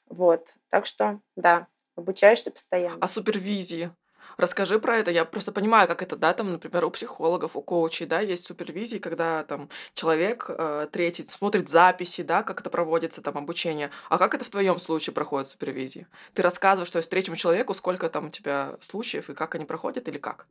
Вот, 0.08 0.54
так 0.70 0.86
что, 0.86 1.20
да, 1.36 1.66
обучаешься 1.94 2.50
постоянно. 2.50 2.98
А 3.02 3.08
супервизии? 3.08 3.90
Расскажи 4.36 4.78
про 4.78 4.98
это. 4.98 5.10
Я 5.10 5.24
просто 5.24 5.52
понимаю, 5.52 5.88
как 5.88 6.02
это, 6.02 6.16
да, 6.16 6.32
там, 6.32 6.52
например, 6.52 6.84
у 6.84 6.90
психологов, 6.90 7.56
у 7.56 7.62
коучей, 7.62 8.06
да, 8.06 8.20
есть 8.20 8.44
супервизии, 8.46 8.98
когда 8.98 9.44
там 9.44 9.68
человек 9.94 10.46
э, 10.48 10.88
третий 10.90 11.24
смотрит 11.24 11.68
записи, 11.68 12.22
да, 12.22 12.42
как 12.42 12.60
это 12.60 12.70
проводится 12.70 13.22
там 13.22 13.38
обучение. 13.38 13.90
А 14.08 14.18
как 14.18 14.34
это 14.34 14.44
в 14.44 14.50
твоем 14.50 14.78
случае 14.78 15.14
проходит 15.14 15.48
супервизии? 15.48 16.06
Ты 16.34 16.42
рассказываешь, 16.42 16.88
что 16.88 16.98
есть 16.98 17.10
третьему 17.10 17.36
человеку, 17.36 17.74
сколько 17.74 18.08
там 18.08 18.26
у 18.26 18.30
тебя 18.30 18.76
случаев 18.80 19.30
и 19.30 19.34
как 19.34 19.54
они 19.54 19.64
проходят 19.64 20.08
или 20.08 20.18
как? 20.18 20.46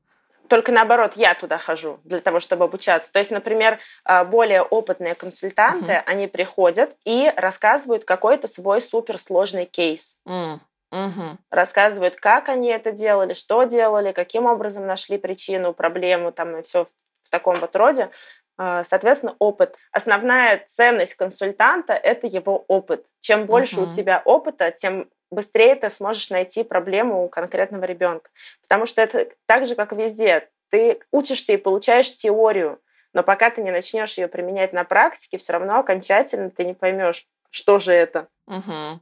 Только 0.49 0.71
наоборот, 0.71 1.13
я 1.15 1.33
туда 1.35 1.57
хожу 1.57 1.99
для 2.03 2.19
того, 2.19 2.39
чтобы 2.39 2.65
обучаться. 2.65 3.11
То 3.11 3.19
есть, 3.19 3.31
например, 3.31 3.79
э, 4.05 4.23
более 4.25 4.61
опытные 4.61 5.15
консультанты, 5.15 5.93
uh-huh. 5.93 6.03
они 6.05 6.27
приходят 6.27 6.95
и 7.05 7.31
рассказывают 7.35 8.03
какой-то 8.03 8.47
свой 8.47 8.81
суперсложный 8.81 9.65
кейс. 9.65 10.19
Mm. 10.25 10.59
Угу. 10.93 11.39
Рассказывают, 11.49 12.17
как 12.17 12.49
они 12.49 12.69
это 12.69 12.91
делали, 12.91 13.33
что 13.33 13.63
делали, 13.63 14.11
каким 14.11 14.45
образом 14.45 14.85
нашли 14.85 15.17
причину, 15.17 15.73
проблему, 15.73 16.31
там 16.31 16.57
и 16.57 16.61
все 16.61 16.85
в, 16.85 16.89
в 17.23 17.29
таком 17.31 17.55
вот 17.55 17.75
роде. 17.75 18.09
А, 18.57 18.83
соответственно, 18.83 19.35
опыт. 19.39 19.75
Основная 19.91 20.63
ценность 20.67 21.15
консультанта– 21.15 21.93
это 22.03 22.27
его 22.27 22.63
опыт. 22.67 23.07
Чем 23.19 23.47
больше 23.47 23.79
угу. 23.79 23.87
у 23.87 23.91
тебя 23.91 24.21
опыта, 24.23 24.69
тем 24.69 25.09
быстрее 25.31 25.73
ты 25.73 25.89
сможешь 25.89 26.29
найти 26.29 26.63
проблему 26.63 27.25
у 27.25 27.29
конкретного 27.29 27.85
ребенка. 27.85 28.29
Потому 28.61 28.85
что 28.85 29.01
это 29.01 29.29
так 29.47 29.65
же, 29.65 29.73
как 29.73 29.93
везде. 29.93 30.47
Ты 30.69 30.99
учишься 31.11 31.53
и 31.53 31.57
получаешь 31.57 32.15
теорию, 32.15 32.79
но 33.13 33.23
пока 33.23 33.49
ты 33.49 33.63
не 33.63 33.71
начнешь 33.71 34.19
ее 34.19 34.27
применять 34.27 34.73
на 34.73 34.83
практике, 34.83 35.39
все 35.39 35.53
равно 35.53 35.79
окончательно 35.79 36.51
ты 36.51 36.65
не 36.65 36.75
поймешь, 36.75 37.25
что 37.49 37.79
же 37.79 37.93
это. 37.93 38.27
Угу. 38.45 38.99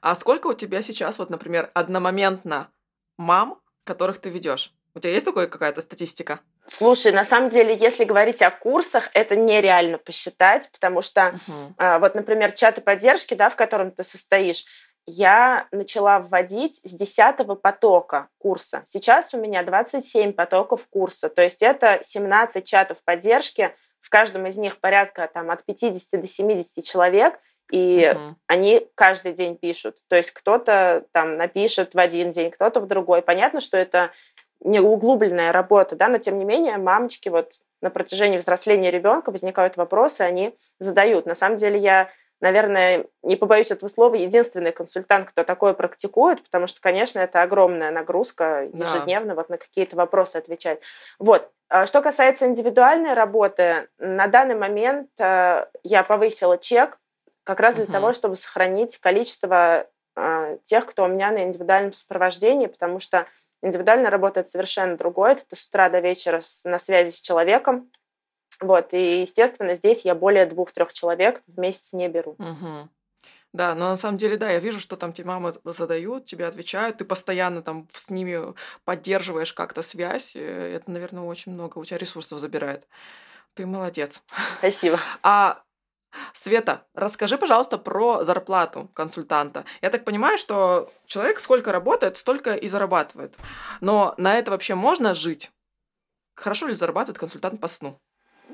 А 0.00 0.14
сколько 0.14 0.48
у 0.48 0.54
тебя 0.54 0.82
сейчас, 0.82 1.18
вот, 1.18 1.30
например, 1.30 1.70
одномоментно 1.74 2.68
мам, 3.16 3.60
которых 3.84 4.18
ты 4.18 4.30
ведешь? 4.30 4.72
У 4.94 5.00
тебя 5.00 5.12
есть 5.12 5.26
такая 5.26 5.46
какая-то 5.46 5.80
статистика? 5.80 6.40
Слушай, 6.66 7.12
на 7.12 7.24
самом 7.24 7.48
деле, 7.48 7.76
если 7.76 8.04
говорить 8.04 8.42
о 8.42 8.50
курсах, 8.50 9.08
это 9.14 9.36
нереально 9.36 9.98
посчитать, 9.98 10.68
потому 10.72 11.00
что, 11.00 11.20
uh-huh. 11.20 11.72
э, 11.78 11.98
вот, 12.00 12.14
например, 12.14 12.52
чаты 12.52 12.80
поддержки, 12.80 13.34
да, 13.34 13.50
в 13.50 13.56
котором 13.56 13.92
ты 13.92 14.02
состоишь, 14.02 14.64
я 15.06 15.66
начала 15.72 16.20
вводить 16.20 16.76
с 16.76 16.92
10 16.92 17.60
потока 17.62 18.28
курса. 18.38 18.82
Сейчас 18.84 19.32
у 19.32 19.40
меня 19.40 19.62
27 19.62 20.32
потоков 20.32 20.86
курса, 20.88 21.28
то 21.28 21.42
есть 21.42 21.62
это 21.62 21.98
17 22.02 22.64
чатов 22.64 23.02
поддержки, 23.04 23.74
в 24.00 24.10
каждом 24.10 24.46
из 24.46 24.56
них 24.56 24.78
порядка 24.80 25.28
там, 25.32 25.50
от 25.50 25.64
50 25.64 26.20
до 26.20 26.26
70 26.26 26.84
человек– 26.84 27.38
и 27.70 28.12
угу. 28.14 28.36
они 28.46 28.86
каждый 28.94 29.32
день 29.32 29.56
пишут. 29.56 29.96
То 30.08 30.16
есть 30.16 30.30
кто-то 30.30 31.04
там 31.12 31.36
напишет 31.36 31.94
в 31.94 31.98
один 31.98 32.30
день, 32.30 32.50
кто-то 32.50 32.80
в 32.80 32.86
другой. 32.86 33.22
Понятно, 33.22 33.60
что 33.60 33.76
это 33.76 34.10
не 34.62 34.80
углубленная 34.80 35.52
работа, 35.52 35.96
да, 35.96 36.08
но 36.08 36.18
тем 36.18 36.38
не 36.38 36.44
менее 36.44 36.76
мамочки 36.76 37.28
вот 37.28 37.54
на 37.80 37.90
протяжении 37.90 38.38
взросления 38.38 38.90
ребенка 38.90 39.30
возникают 39.30 39.76
вопросы, 39.76 40.22
они 40.22 40.54
задают. 40.78 41.24
На 41.24 41.34
самом 41.34 41.56
деле 41.56 41.78
я, 41.78 42.10
наверное, 42.40 43.06
не 43.22 43.36
побоюсь 43.36 43.70
этого 43.70 43.88
слова, 43.88 44.14
единственный 44.16 44.72
консультант, 44.72 45.30
кто 45.30 45.44
такое 45.44 45.72
практикует, 45.72 46.42
потому 46.42 46.66
что, 46.66 46.80
конечно, 46.80 47.20
это 47.20 47.40
огромная 47.40 47.90
нагрузка 47.90 48.68
ежедневно 48.72 49.30
да. 49.30 49.34
вот 49.36 49.48
на 49.48 49.56
какие-то 49.56 49.96
вопросы 49.96 50.36
отвечать. 50.36 50.80
Вот. 51.18 51.50
А 51.70 51.86
что 51.86 52.02
касается 52.02 52.46
индивидуальной 52.46 53.14
работы, 53.14 53.88
на 53.98 54.26
данный 54.26 54.56
момент 54.56 55.08
э, 55.20 55.66
я 55.84 56.02
повысила 56.02 56.58
чек 56.58 56.98
как 57.50 57.60
раз 57.60 57.74
для 57.74 57.84
угу. 57.84 57.92
того, 57.92 58.12
чтобы 58.12 58.36
сохранить 58.36 58.98
количество 58.98 59.86
э, 60.16 60.58
тех, 60.64 60.86
кто 60.86 61.04
у 61.04 61.08
меня 61.08 61.30
на 61.30 61.44
индивидуальном 61.44 61.92
сопровождении, 61.92 62.66
потому 62.66 63.00
что 63.00 63.26
индивидуально 63.62 64.10
работает 64.10 64.48
совершенно 64.48 64.96
другое. 64.96 65.32
Это 65.32 65.56
с 65.56 65.66
утра 65.66 65.88
до 65.88 66.00
вечера 66.00 66.40
с, 66.40 66.64
на 66.64 66.78
связи 66.78 67.10
с 67.10 67.20
человеком. 67.20 67.90
Вот, 68.60 68.92
и, 68.92 69.22
естественно, 69.22 69.74
здесь 69.74 70.04
я 70.04 70.14
более 70.14 70.46
двух-трех 70.46 70.92
человек 70.92 71.42
в 71.46 71.58
месяц 71.58 71.92
не 71.92 72.08
беру. 72.08 72.36
Угу. 72.38 72.88
Да, 73.52 73.74
но 73.74 73.90
на 73.90 73.96
самом 73.96 74.16
деле, 74.16 74.36
да, 74.36 74.50
я 74.50 74.60
вижу, 74.60 74.78
что 74.78 74.96
там 74.96 75.12
тебе 75.12 75.26
мамы 75.26 75.52
задают, 75.64 76.24
тебе 76.24 76.46
отвечают, 76.46 76.98
ты 76.98 77.04
постоянно 77.04 77.62
там 77.62 77.88
с 77.92 78.08
ними 78.10 78.54
поддерживаешь 78.84 79.52
как-то 79.52 79.82
связь. 79.82 80.36
Это, 80.36 80.88
наверное, 80.90 81.24
очень 81.24 81.52
много 81.52 81.78
у 81.78 81.84
тебя 81.84 81.98
ресурсов 81.98 82.38
забирает. 82.38 82.86
Ты 83.54 83.66
молодец. 83.66 84.22
Спасибо. 84.58 84.98
А 85.22 85.62
Света, 86.32 86.86
расскажи, 86.94 87.38
пожалуйста, 87.38 87.78
про 87.78 88.24
зарплату 88.24 88.90
консультанта. 88.94 89.64
Я 89.82 89.90
так 89.90 90.04
понимаю, 90.04 90.38
что 90.38 90.90
человек 91.06 91.40
сколько 91.40 91.72
работает, 91.72 92.16
столько 92.16 92.54
и 92.54 92.68
зарабатывает. 92.68 93.34
Но 93.80 94.14
на 94.16 94.38
это 94.38 94.50
вообще 94.50 94.74
можно 94.74 95.14
жить? 95.14 95.50
Хорошо 96.34 96.66
ли 96.66 96.74
зарабатывает 96.74 97.18
консультант 97.18 97.60
по 97.60 97.68
сну? 97.68 97.98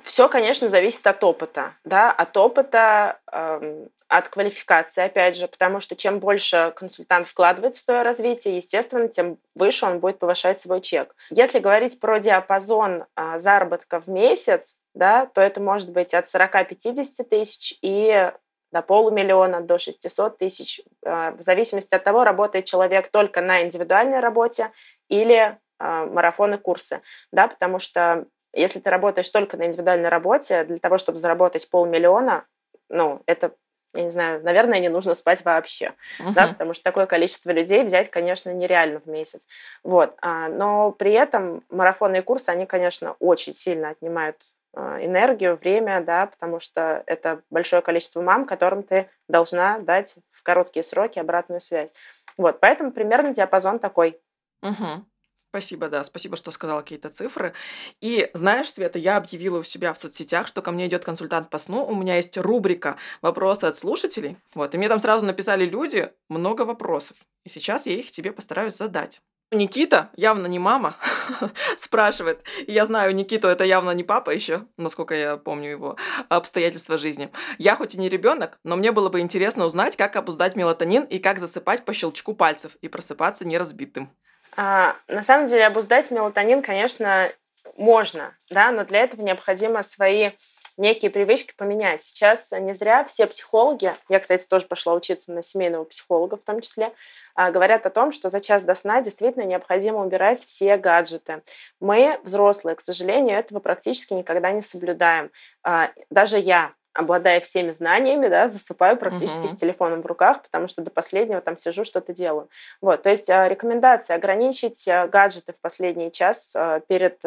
Все, 0.02 0.28
конечно, 0.28 0.68
зависит 0.68 1.06
от 1.06 1.22
опыта, 1.24 1.74
да, 1.84 2.12
от 2.12 2.36
опыта, 2.36 3.18
э, 3.32 3.86
от 4.08 4.28
квалификации, 4.28 5.04
опять 5.04 5.36
же, 5.36 5.48
потому 5.48 5.80
что 5.80 5.96
чем 5.96 6.20
больше 6.20 6.72
консультант 6.76 7.26
вкладывает 7.26 7.74
в 7.74 7.80
свое 7.80 8.02
развитие, 8.02 8.56
естественно, 8.56 9.08
тем 9.08 9.38
выше 9.54 9.86
он 9.86 9.98
будет 9.98 10.18
повышать 10.18 10.60
свой 10.60 10.80
чек. 10.80 11.14
Если 11.30 11.58
говорить 11.58 11.98
про 11.98 12.20
диапазон 12.20 13.04
э, 13.16 13.38
заработка 13.38 14.00
в 14.00 14.08
месяц, 14.08 14.78
да, 14.96 15.26
то 15.26 15.40
это 15.40 15.60
может 15.60 15.92
быть 15.92 16.14
от 16.14 16.24
40-50 16.24 17.24
тысяч 17.24 17.78
и 17.82 18.32
до 18.72 18.82
полумиллиона, 18.82 19.60
до 19.60 19.78
600 19.78 20.38
тысяч, 20.38 20.80
э, 21.04 21.30
в 21.32 21.40
зависимости 21.40 21.94
от 21.94 22.02
того, 22.02 22.24
работает 22.24 22.64
человек 22.64 23.08
только 23.08 23.40
на 23.40 23.62
индивидуальной 23.62 24.20
работе 24.20 24.72
или 25.08 25.36
э, 25.36 25.56
марафоны, 25.78 26.58
курсы, 26.58 27.02
да, 27.30 27.46
потому 27.46 27.78
что 27.78 28.24
если 28.52 28.80
ты 28.80 28.88
работаешь 28.88 29.28
только 29.28 29.58
на 29.58 29.66
индивидуальной 29.66 30.08
работе, 30.08 30.64
для 30.64 30.78
того, 30.78 30.96
чтобы 30.96 31.18
заработать 31.18 31.70
полмиллиона, 31.70 32.46
ну, 32.88 33.22
это 33.26 33.52
я 33.94 34.04
не 34.04 34.10
знаю, 34.10 34.42
наверное, 34.42 34.78
не 34.78 34.88
нужно 34.88 35.14
спать 35.14 35.42
вообще, 35.44 35.94
uh-huh. 36.20 36.32
да, 36.32 36.48
потому 36.48 36.74
что 36.74 36.84
такое 36.84 37.06
количество 37.06 37.50
людей 37.50 37.82
взять, 37.82 38.10
конечно, 38.10 38.52
нереально 38.52 39.00
в 39.00 39.06
месяц. 39.06 39.46
Вот. 39.82 40.14
А, 40.20 40.48
но 40.48 40.92
при 40.92 41.12
этом 41.12 41.64
марафонные 41.70 42.20
курсы, 42.20 42.50
они, 42.50 42.66
конечно, 42.66 43.16
очень 43.20 43.54
сильно 43.54 43.90
отнимают 43.90 44.36
а, 44.38 44.55
энергию, 44.76 45.56
время, 45.56 46.02
да, 46.02 46.26
потому 46.26 46.60
что 46.60 47.02
это 47.06 47.42
большое 47.50 47.82
количество 47.82 48.20
мам, 48.20 48.44
которым 48.46 48.82
ты 48.82 49.08
должна 49.28 49.78
дать 49.78 50.18
в 50.30 50.42
короткие 50.42 50.82
сроки 50.82 51.18
обратную 51.18 51.60
связь. 51.60 51.94
Вот, 52.36 52.60
поэтому 52.60 52.92
примерно 52.92 53.32
диапазон 53.32 53.78
такой. 53.78 54.20
Угу. 54.62 55.04
Спасибо, 55.48 55.88
да, 55.88 56.04
спасибо, 56.04 56.36
что 56.36 56.50
сказала 56.50 56.82
какие-то 56.82 57.08
цифры. 57.08 57.54
И 58.02 58.30
знаешь, 58.34 58.70
Света, 58.70 58.98
я 58.98 59.16
объявила 59.16 59.60
у 59.60 59.62
себя 59.62 59.94
в 59.94 59.98
соцсетях, 59.98 60.46
что 60.48 60.60
ко 60.60 60.70
мне 60.70 60.86
идет 60.86 61.04
консультант 61.04 61.48
по 61.48 61.56
сну. 61.56 61.82
У 61.86 61.94
меня 61.94 62.16
есть 62.16 62.36
рубрика 62.36 62.98
«Вопросы 63.22 63.64
от 63.64 63.76
слушателей». 63.76 64.36
Вот, 64.54 64.74
и 64.74 64.78
мне 64.78 64.90
там 64.90 64.98
сразу 64.98 65.24
написали 65.24 65.64
люди 65.64 66.12
много 66.28 66.62
вопросов. 66.62 67.16
И 67.44 67.48
сейчас 67.48 67.86
я 67.86 67.94
их 67.94 68.10
тебе 68.10 68.32
постараюсь 68.32 68.76
задать. 68.76 69.22
Никита, 69.52 70.10
явно 70.16 70.46
не 70.48 70.58
мама, 70.58 70.96
спрашивает. 71.76 72.44
И 72.66 72.72
я 72.72 72.84
знаю, 72.84 73.14
Никиту 73.14 73.46
это 73.46 73.62
явно 73.64 73.92
не 73.92 74.02
папа 74.02 74.30
еще, 74.30 74.66
насколько 74.76 75.14
я 75.14 75.36
помню 75.36 75.70
его 75.70 75.96
обстоятельства 76.28 76.98
жизни. 76.98 77.30
Я 77.58 77.76
хоть 77.76 77.94
и 77.94 77.98
не 77.98 78.08
ребенок, 78.08 78.58
но 78.64 78.76
мне 78.76 78.90
было 78.90 79.08
бы 79.08 79.20
интересно 79.20 79.64
узнать, 79.64 79.96
как 79.96 80.16
обуздать 80.16 80.56
мелатонин 80.56 81.04
и 81.04 81.20
как 81.20 81.38
засыпать 81.38 81.84
по 81.84 81.92
щелчку 81.92 82.34
пальцев 82.34 82.76
и 82.80 82.88
просыпаться 82.88 83.46
неразбитым. 83.46 84.10
А, 84.56 84.96
на 85.06 85.22
самом 85.22 85.46
деле 85.46 85.66
обуздать 85.66 86.10
мелатонин, 86.10 86.60
конечно, 86.60 87.30
можно, 87.76 88.34
да, 88.50 88.72
но 88.72 88.84
для 88.84 89.00
этого 89.00 89.22
необходимо 89.22 89.82
свои 89.82 90.30
некие 90.76 91.10
привычки 91.10 91.54
поменять. 91.56 92.02
Сейчас 92.02 92.52
не 92.52 92.74
зря 92.74 93.04
все 93.04 93.26
психологи, 93.26 93.92
я, 94.08 94.20
кстати, 94.20 94.46
тоже 94.46 94.66
пошла 94.66 94.94
учиться 94.94 95.32
на 95.32 95.42
семейного 95.42 95.84
психолога 95.84 96.36
в 96.36 96.44
том 96.44 96.60
числе, 96.60 96.92
а, 97.34 97.50
говорят 97.50 97.86
о 97.86 97.90
том, 97.90 98.12
что 98.12 98.28
за 98.28 98.40
час 98.40 98.62
до 98.62 98.74
сна 98.74 99.00
действительно 99.00 99.44
необходимо 99.44 100.04
убирать 100.04 100.40
все 100.40 100.76
гаджеты. 100.76 101.42
Мы, 101.80 102.18
взрослые, 102.22 102.76
к 102.76 102.80
сожалению, 102.80 103.38
этого 103.38 103.60
практически 103.60 104.14
никогда 104.14 104.52
не 104.52 104.62
соблюдаем. 104.62 105.30
А, 105.62 105.90
даже 106.10 106.38
я, 106.38 106.72
обладая 106.94 107.40
всеми 107.40 107.70
знаниями, 107.70 108.28
да, 108.28 108.48
засыпаю 108.48 108.96
практически 108.96 109.46
uh-huh. 109.46 109.54
с 109.54 109.56
телефоном 109.56 110.02
в 110.02 110.06
руках, 110.06 110.42
потому 110.42 110.66
что 110.66 110.82
до 110.82 110.90
последнего 110.90 111.40
там 111.40 111.58
сижу, 111.58 111.84
что-то 111.84 112.12
делаю. 112.12 112.48
Вот, 112.80 113.02
то 113.02 113.10
есть 113.10 113.28
а, 113.28 113.48
рекомендация 113.48 114.16
ограничить 114.16 114.88
а, 114.88 115.06
гаджеты 115.06 115.52
в 115.52 115.60
последний 115.60 116.10
час 116.10 116.54
а, 116.56 116.80
перед 116.80 117.22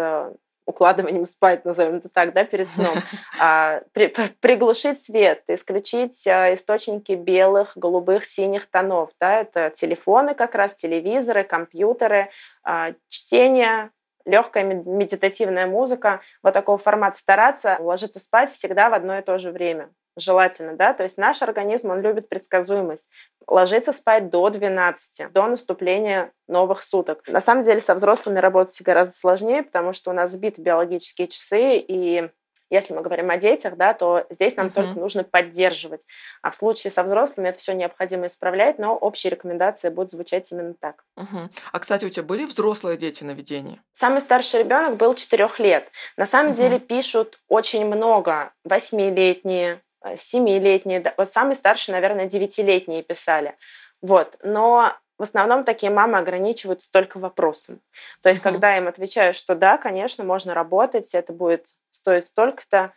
укладыванием 0.70 1.26
спать, 1.26 1.66
назовем 1.66 1.96
это 1.96 2.10
так, 2.10 2.34
да, 2.34 2.46
перед 2.46 2.70
сном, 2.70 2.96
а, 3.40 3.82
при, 3.92 4.14
приглушить 4.40 5.04
свет, 5.04 5.44
исключить 5.48 6.28
а, 6.28 6.54
источники 6.54 7.14
белых, 7.14 7.74
голубых, 7.76 8.26
синих 8.26 8.68
тонов, 8.68 9.10
да, 9.20 9.42
это 9.42 9.72
телефоны 9.72 10.36
как 10.36 10.54
раз, 10.54 10.76
телевизоры, 10.76 11.44
компьютеры, 11.44 12.30
а, 12.64 12.94
чтение, 13.08 13.90
легкая 14.26 14.64
медитативная 14.64 15.66
музыка, 15.66 16.22
вот 16.44 16.54
такого 16.54 16.78
формата 16.78 17.18
стараться 17.18 17.78
ложиться 17.80 18.20
спать 18.20 18.52
всегда 18.52 18.90
в 18.90 18.94
одно 18.94 19.18
и 19.18 19.24
то 19.24 19.40
же 19.40 19.52
время 19.52 19.90
желательно, 20.18 20.76
да, 20.76 20.94
то 20.94 21.04
есть 21.04 21.18
наш 21.18 21.42
организм, 21.42 21.92
он 21.92 22.02
любит 22.02 22.30
предсказуемость. 22.30 23.08
Ложиться 23.48 23.94
спать 23.94 24.30
до 24.30 24.50
12, 24.50 25.32
до 25.32 25.48
наступления 25.48 26.32
новых 26.48 26.84
суток. 26.84 27.22
На 27.28 27.42
самом 27.42 27.64
деле 27.64 27.80
со 27.80 27.96
взрослыми 27.96 28.40
работать 28.40 28.82
гораздо 28.82 29.14
сложнее, 29.14 29.64
потому 29.64 29.94
что 29.94 30.12
у 30.12 30.14
нас 30.14 30.32
сбиты 30.32 30.62
биологические 30.62 31.28
часы, 31.28 31.78
и 31.78 32.30
если 32.70 32.94
мы 32.94 33.02
говорим 33.02 33.30
о 33.32 33.38
детях, 33.38 33.76
да, 33.78 33.94
то 33.94 34.26
здесь 34.30 34.56
нам 34.56 34.68
uh-huh. 34.68 34.74
только 34.74 35.00
нужно 35.00 35.24
поддерживать. 35.24 36.06
А 36.42 36.52
в 36.52 36.56
случае 36.56 36.92
со 36.92 37.04
взрослыми 37.04 37.50
это 37.50 37.58
все 37.58 37.74
необходимо 37.74 38.28
исправлять, 38.28 38.78
но 38.78 38.96
общие 38.96 39.32
рекомендации 39.32 39.90
будут 39.90 40.12
звучать 40.12 40.52
именно 40.52 40.76
так. 40.80 41.04
Uh-huh. 41.18 41.50
А, 41.72 41.80
кстати, 41.80 42.06
у 42.06 42.10
тебя 42.10 42.24
были 42.24 42.46
взрослые 42.46 42.98
дети 42.98 43.24
на 43.24 43.32
ведении? 43.32 43.82
Самый 43.92 44.22
старший 44.22 44.60
ребенок 44.60 44.98
был 44.98 45.16
4 45.16 45.50
лет. 45.58 45.90
На 46.16 46.26
самом 46.26 46.54
uh-huh. 46.54 46.58
деле 46.58 46.80
пишут 46.80 47.40
очень 47.48 47.86
много. 47.86 48.54
Восьмилетние, 48.64 49.82
семилетние. 50.18 51.14
Вот 51.18 51.30
самый 51.30 51.56
старший, 51.56 51.94
наверное, 51.94 52.26
девятилетние 52.26 53.04
писали. 53.04 53.56
Вот. 54.02 54.38
Но 54.44 54.94
в 55.18 55.24
основном 55.24 55.66
такие 55.66 55.92
мамы 55.92 56.18
ограничиваются 56.18 56.92
только 56.92 57.20
вопросом. 57.20 57.82
То 58.22 58.30
есть, 58.30 58.42
uh-huh. 58.42 58.52
когда 58.52 58.78
им 58.78 58.88
отвечаю, 58.88 59.34
что 59.34 59.54
да, 59.54 59.78
конечно, 59.78 60.24
можно 60.24 60.54
работать, 60.54 61.14
это 61.14 61.34
будет 61.34 61.68
стоит 61.92 62.24
столько-то, 62.24 62.94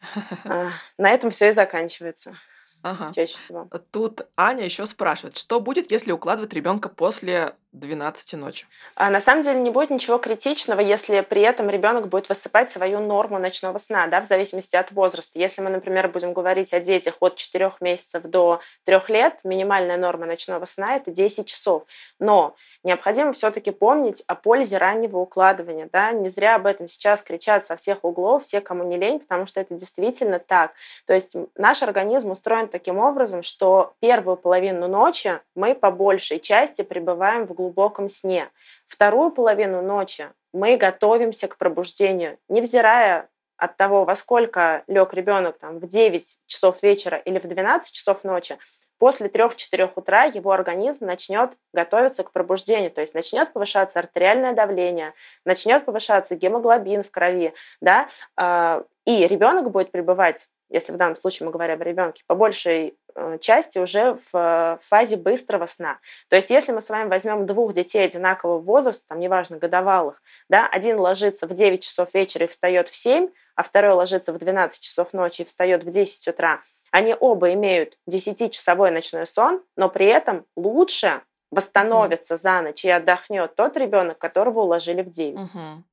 а, 0.44 0.68
на 0.96 1.10
этом 1.10 1.30
все 1.30 1.48
и 1.48 1.52
заканчивается. 1.52 2.34
Ага. 2.82 3.12
Чаще 3.12 3.36
всего. 3.36 3.68
Тут 3.90 4.28
Аня 4.36 4.64
еще 4.64 4.86
спрашивает, 4.86 5.36
что 5.36 5.58
будет, 5.58 5.90
если 5.90 6.12
укладывать 6.12 6.52
ребенка 6.52 6.88
после 6.88 7.56
12 7.72 8.32
ночи? 8.34 8.66
А 8.94 9.10
на 9.10 9.20
самом 9.20 9.42
деле 9.42 9.60
не 9.60 9.70
будет 9.70 9.90
ничего 9.90 10.18
критичного, 10.18 10.80
если 10.80 11.20
при 11.20 11.42
этом 11.42 11.68
ребенок 11.68 12.08
будет 12.08 12.28
высыпать 12.28 12.70
свою 12.70 12.98
норму 13.00 13.38
ночного 13.38 13.78
сна, 13.78 14.06
да, 14.06 14.20
в 14.20 14.24
зависимости 14.24 14.74
от 14.74 14.90
возраста. 14.92 15.38
Если 15.38 15.60
мы, 15.60 15.68
например, 15.70 16.08
будем 16.08 16.32
говорить 16.32 16.72
о 16.72 16.80
детях 16.80 17.16
от 17.20 17.36
4 17.36 17.72
месяцев 17.80 18.22
до 18.22 18.60
3 18.84 19.00
лет, 19.08 19.40
минимальная 19.44 19.98
норма 19.98 20.26
ночного 20.26 20.64
сна 20.64 20.96
это 20.96 21.10
10 21.10 21.46
часов. 21.46 21.84
Но 22.18 22.54
необходимо 22.82 23.32
все-таки 23.32 23.70
помнить 23.70 24.22
о 24.26 24.34
пользе 24.34 24.78
раннего 24.78 25.18
укладывания. 25.18 25.88
Да? 25.92 26.12
Не 26.12 26.28
зря 26.28 26.56
об 26.56 26.66
этом 26.66 26.88
сейчас 26.88 27.22
кричат 27.22 27.64
со 27.64 27.76
всех 27.76 28.04
углов, 28.04 28.44
все, 28.44 28.60
кому 28.60 28.84
не 28.84 28.96
лень, 28.96 29.20
потому 29.20 29.46
что 29.46 29.60
это 29.60 29.74
действительно 29.74 30.38
так. 30.38 30.72
То 31.06 31.12
есть 31.12 31.36
наш 31.56 31.82
организм 31.82 32.30
устроен 32.30 32.68
таким 32.68 32.98
образом, 32.98 33.42
что 33.42 33.92
первую 34.00 34.36
половину 34.36 34.88
ночи 34.88 35.40
мы 35.54 35.74
по 35.74 35.90
большей 35.90 36.40
части 36.40 36.82
пребываем 36.82 37.46
в 37.46 37.52
глубоком 37.52 37.67
сне. 38.08 38.50
Вторую 38.86 39.32
половину 39.32 39.82
ночи 39.82 40.28
мы 40.52 40.76
готовимся 40.76 41.48
к 41.48 41.56
пробуждению, 41.56 42.38
невзирая 42.48 43.28
от 43.56 43.76
того, 43.76 44.04
во 44.04 44.14
сколько 44.14 44.84
лег 44.86 45.12
ребенок 45.14 45.58
там, 45.58 45.78
в 45.78 45.86
9 45.86 46.38
часов 46.46 46.82
вечера 46.82 47.18
или 47.18 47.38
в 47.38 47.46
12 47.46 47.92
часов 47.92 48.24
ночи, 48.24 48.56
после 48.98 49.28
3-4 49.28 49.90
утра 49.94 50.24
его 50.24 50.52
организм 50.52 51.06
начнет 51.06 51.52
готовиться 51.72 52.22
к 52.24 52.32
пробуждению, 52.32 52.90
то 52.90 53.00
есть 53.00 53.14
начнет 53.14 53.52
повышаться 53.52 53.98
артериальное 53.98 54.52
давление, 54.52 55.12
начнет 55.44 55.84
повышаться 55.84 56.36
гемоглобин 56.36 57.02
в 57.02 57.10
крови, 57.10 57.52
да, 57.80 58.08
а, 58.36 58.84
и 59.04 59.26
ребенок 59.26 59.70
будет 59.70 59.90
пребывать 59.90 60.48
если 60.70 60.92
в 60.92 60.96
данном 60.96 61.16
случае 61.16 61.46
мы 61.46 61.52
говорим 61.52 61.80
о 61.80 61.84
ребенке, 61.84 62.24
по 62.26 62.34
большей 62.34 62.98
части 63.40 63.78
уже 63.78 64.18
в 64.32 64.78
фазе 64.82 65.16
быстрого 65.16 65.66
сна. 65.66 65.98
То 66.28 66.36
есть 66.36 66.50
если 66.50 66.72
мы 66.72 66.80
с 66.80 66.90
вами 66.90 67.08
возьмем 67.08 67.46
двух 67.46 67.72
детей 67.72 68.04
одинакового 68.04 68.58
возраста, 68.58 69.08
там 69.08 69.20
неважно, 69.20 69.58
годовалых, 69.58 70.22
да, 70.48 70.66
один 70.66 70.98
ложится 70.98 71.46
в 71.46 71.54
9 71.54 71.82
часов 71.82 72.14
вечера 72.14 72.46
и 72.46 72.48
встает 72.48 72.88
в 72.88 72.96
7, 72.96 73.28
а 73.54 73.62
второй 73.62 73.92
ложится 73.92 74.32
в 74.32 74.38
12 74.38 74.80
часов 74.80 75.12
ночи 75.12 75.42
и 75.42 75.44
встает 75.44 75.84
в 75.84 75.90
10 75.90 76.28
утра, 76.28 76.62
они 76.90 77.14
оба 77.18 77.52
имеют 77.52 77.98
10-часовой 78.10 78.90
ночной 78.90 79.26
сон, 79.26 79.62
но 79.76 79.88
при 79.88 80.06
этом 80.06 80.46
лучше 80.56 81.22
восстановится 81.50 82.34
mm 82.34 82.38
за 82.38 82.62
ночь 82.62 82.84
и 82.84 82.90
отдохнет 82.90 83.54
тот 83.54 83.76
ребенок, 83.76 84.18
которого 84.18 84.60
уложили 84.60 85.02
в 85.02 85.10
9. 85.10 85.38
Угу. 85.38 85.84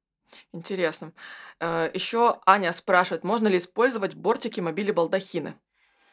Интересно. 0.53 1.13
Э, 1.59 1.89
Еще 1.93 2.39
Аня 2.45 2.71
спрашивает, 2.73 3.23
можно 3.23 3.47
ли 3.47 3.57
использовать 3.57 4.15
бортики 4.15 4.59
мобили 4.59 4.91
балдахины? 4.91 5.55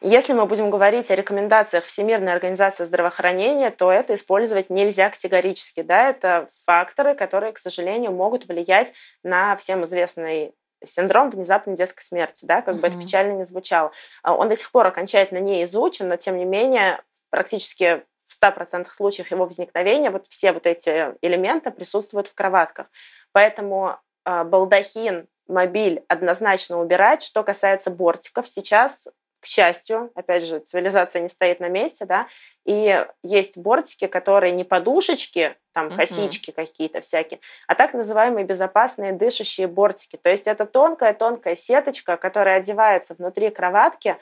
Если 0.05 0.33
мы 0.33 0.45
будем 0.45 0.69
говорить 0.69 1.09
о 1.11 1.15
рекомендациях 1.15 1.85
Всемирной 1.85 2.33
организации 2.33 2.83
здравоохранения, 2.83 3.71
то 3.71 3.89
это 3.89 4.15
использовать 4.15 4.69
нельзя 4.69 5.09
категорически. 5.09 5.81
Да? 5.81 6.09
Это 6.09 6.49
факторы, 6.65 7.15
которые, 7.15 7.53
к 7.53 7.57
сожалению, 7.57 8.11
могут 8.11 8.45
влиять 8.45 8.91
на 9.23 9.55
всем 9.55 9.85
известный 9.85 10.53
синдром 10.83 11.29
внезапной 11.29 11.77
детской 11.77 12.03
смерти, 12.03 12.43
да, 12.43 12.61
как 12.61 12.75
mm-hmm. 12.75 12.79
бы 12.79 12.87
это 12.87 12.99
печально 12.99 13.31
не 13.37 13.45
звучало. 13.45 13.93
А 14.23 14.35
он 14.35 14.49
до 14.49 14.57
сих 14.57 14.69
пор 14.73 14.87
окончательно 14.87 15.39
не 15.39 15.63
изучен, 15.63 16.09
но 16.09 16.17
тем 16.17 16.37
не 16.37 16.43
менее 16.43 17.01
практически 17.29 18.03
в 18.27 18.43
100% 18.43 18.89
случаях 18.91 19.31
его 19.31 19.45
возникновения 19.45 20.11
вот 20.11 20.27
все 20.27 20.51
вот 20.51 20.67
эти 20.67 21.15
элементы 21.21 21.71
присутствуют 21.71 22.27
в 22.27 22.35
кроватках. 22.35 22.87
Поэтому 23.31 23.95
э, 24.25 24.43
балдахин, 24.43 25.29
мобиль 25.47 26.03
однозначно 26.09 26.81
убирать. 26.81 27.23
Что 27.23 27.43
касается 27.43 27.89
бортиков, 27.89 28.49
сейчас 28.49 29.07
к 29.43 29.45
счастью, 29.45 30.09
опять 30.15 30.45
же, 30.45 30.59
цивилизация 30.59 31.21
не 31.21 31.27
стоит 31.27 31.59
на 31.59 31.67
месте, 31.67 32.05
да, 32.05 32.27
и 32.63 33.05
есть 33.23 33.57
бортики, 33.57 34.07
которые 34.07 34.53
не 34.53 34.63
подушечки, 34.63 35.57
там 35.73 35.89
uh-huh. 35.89 35.97
косички 35.97 36.51
какие-то 36.51 37.01
всякие, 37.01 37.41
а 37.67 37.75
так 37.75 37.93
называемые 37.93 38.45
безопасные 38.45 39.11
дышащие 39.11 39.67
бортики. 39.67 40.15
То 40.15 40.29
есть 40.29 40.47
это 40.47 40.65
тонкая-тонкая 40.65 41.55
сеточка, 41.55 42.15
которая 42.15 42.59
одевается 42.59 43.15
внутри 43.15 43.49
кроватки 43.49 44.15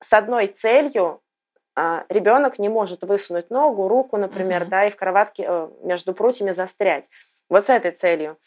с 0.00 0.12
одной 0.12 0.46
целью 0.46 1.20
а, 1.74 2.04
ребенок 2.08 2.60
не 2.60 2.68
может 2.68 3.02
высунуть 3.02 3.50
ногу, 3.50 3.88
руку, 3.88 4.16
например, 4.16 4.62
uh-huh. 4.62 4.68
да, 4.68 4.86
и 4.86 4.90
в 4.90 4.96
кроватке 4.96 5.44
э, 5.48 5.68
между 5.82 6.14
прутьями 6.14 6.52
застрять. 6.52 7.10
Вот 7.48 7.66
с 7.66 7.70
этой 7.70 7.90
целью. 7.90 8.38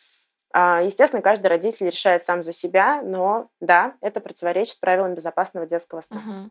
А, 0.51 0.81
естественно, 0.81 1.21
каждый 1.21 1.47
родитель 1.47 1.87
решает 1.87 2.23
сам 2.23 2.43
за 2.43 2.53
себя, 2.53 3.01
но 3.01 3.49
да, 3.59 3.95
это 4.01 4.19
противоречит 4.19 4.79
правилам 4.79 5.13
безопасного 5.13 5.67
детского 5.67 6.01
сна. 6.01 6.23
Uh-huh. 6.25 6.49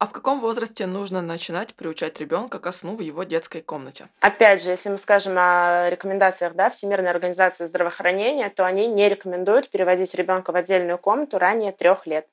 А 0.00 0.06
в 0.06 0.12
каком 0.12 0.40
возрасте 0.40 0.86
нужно 0.86 1.20
начинать 1.20 1.74
приучать 1.74 2.18
ребенка 2.20 2.58
ко 2.58 2.72
сну 2.72 2.96
в 2.96 3.00
его 3.00 3.24
детской 3.24 3.60
комнате? 3.60 4.08
Опять 4.20 4.62
же, 4.62 4.70
если 4.70 4.88
мы 4.88 4.96
скажем 4.96 5.34
о 5.36 5.90
рекомендациях 5.90 6.54
да, 6.54 6.70
Всемирной 6.70 7.10
организации 7.10 7.66
здравоохранения, 7.66 8.48
то 8.48 8.64
они 8.64 8.86
не 8.86 9.10
рекомендуют 9.10 9.68
переводить 9.68 10.14
ребенка 10.14 10.52
в 10.52 10.56
отдельную 10.56 10.96
комнату 10.96 11.38
ранее 11.38 11.72
трех 11.72 12.06
лет. 12.06 12.26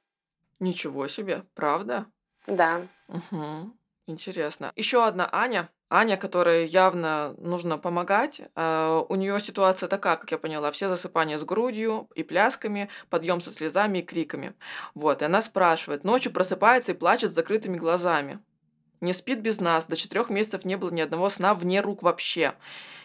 Ничего 0.62 1.10
себе, 1.10 1.43
правда? 1.56 2.06
Да. 2.47 2.84
Угу. 3.10 3.73
Интересно. 4.08 4.71
Еще 4.78 5.06
одна 5.06 5.28
Аня. 5.34 5.69
Аня, 5.89 6.17
которой 6.17 6.65
явно 6.65 7.34
нужно 7.38 7.78
помогать, 7.78 8.41
э, 8.41 9.04
у 9.08 9.15
нее 9.15 9.39
ситуация 9.39 9.88
такая, 9.88 10.17
как 10.17 10.30
я 10.32 10.38
поняла, 10.38 10.71
все 10.71 10.89
засыпания 10.89 11.38
с 11.38 11.45
грудью 11.45 12.10
и 12.13 12.23
плясками, 12.23 12.89
подъем 13.10 13.39
со 13.39 13.52
слезами 13.52 14.00
и 14.00 14.02
криками. 14.02 14.54
Вот, 14.95 15.21
и 15.21 15.26
она 15.26 15.41
спрашивает, 15.41 16.04
ночью 16.04 16.34
просыпается 16.34 16.91
и 16.91 16.95
плачет 16.95 17.32
с 17.32 17.36
закрытыми 17.36 17.78
глазами. 17.78 18.39
Не 19.00 19.13
спит 19.13 19.39
без 19.39 19.62
нас, 19.62 19.86
до 19.86 19.95
четырех 19.95 20.30
месяцев 20.30 20.65
не 20.65 20.76
было 20.76 20.89
ни 20.89 21.02
одного 21.02 21.30
сна 21.30 21.54
вне 21.54 21.82
рук 21.82 22.04
вообще. 22.04 22.56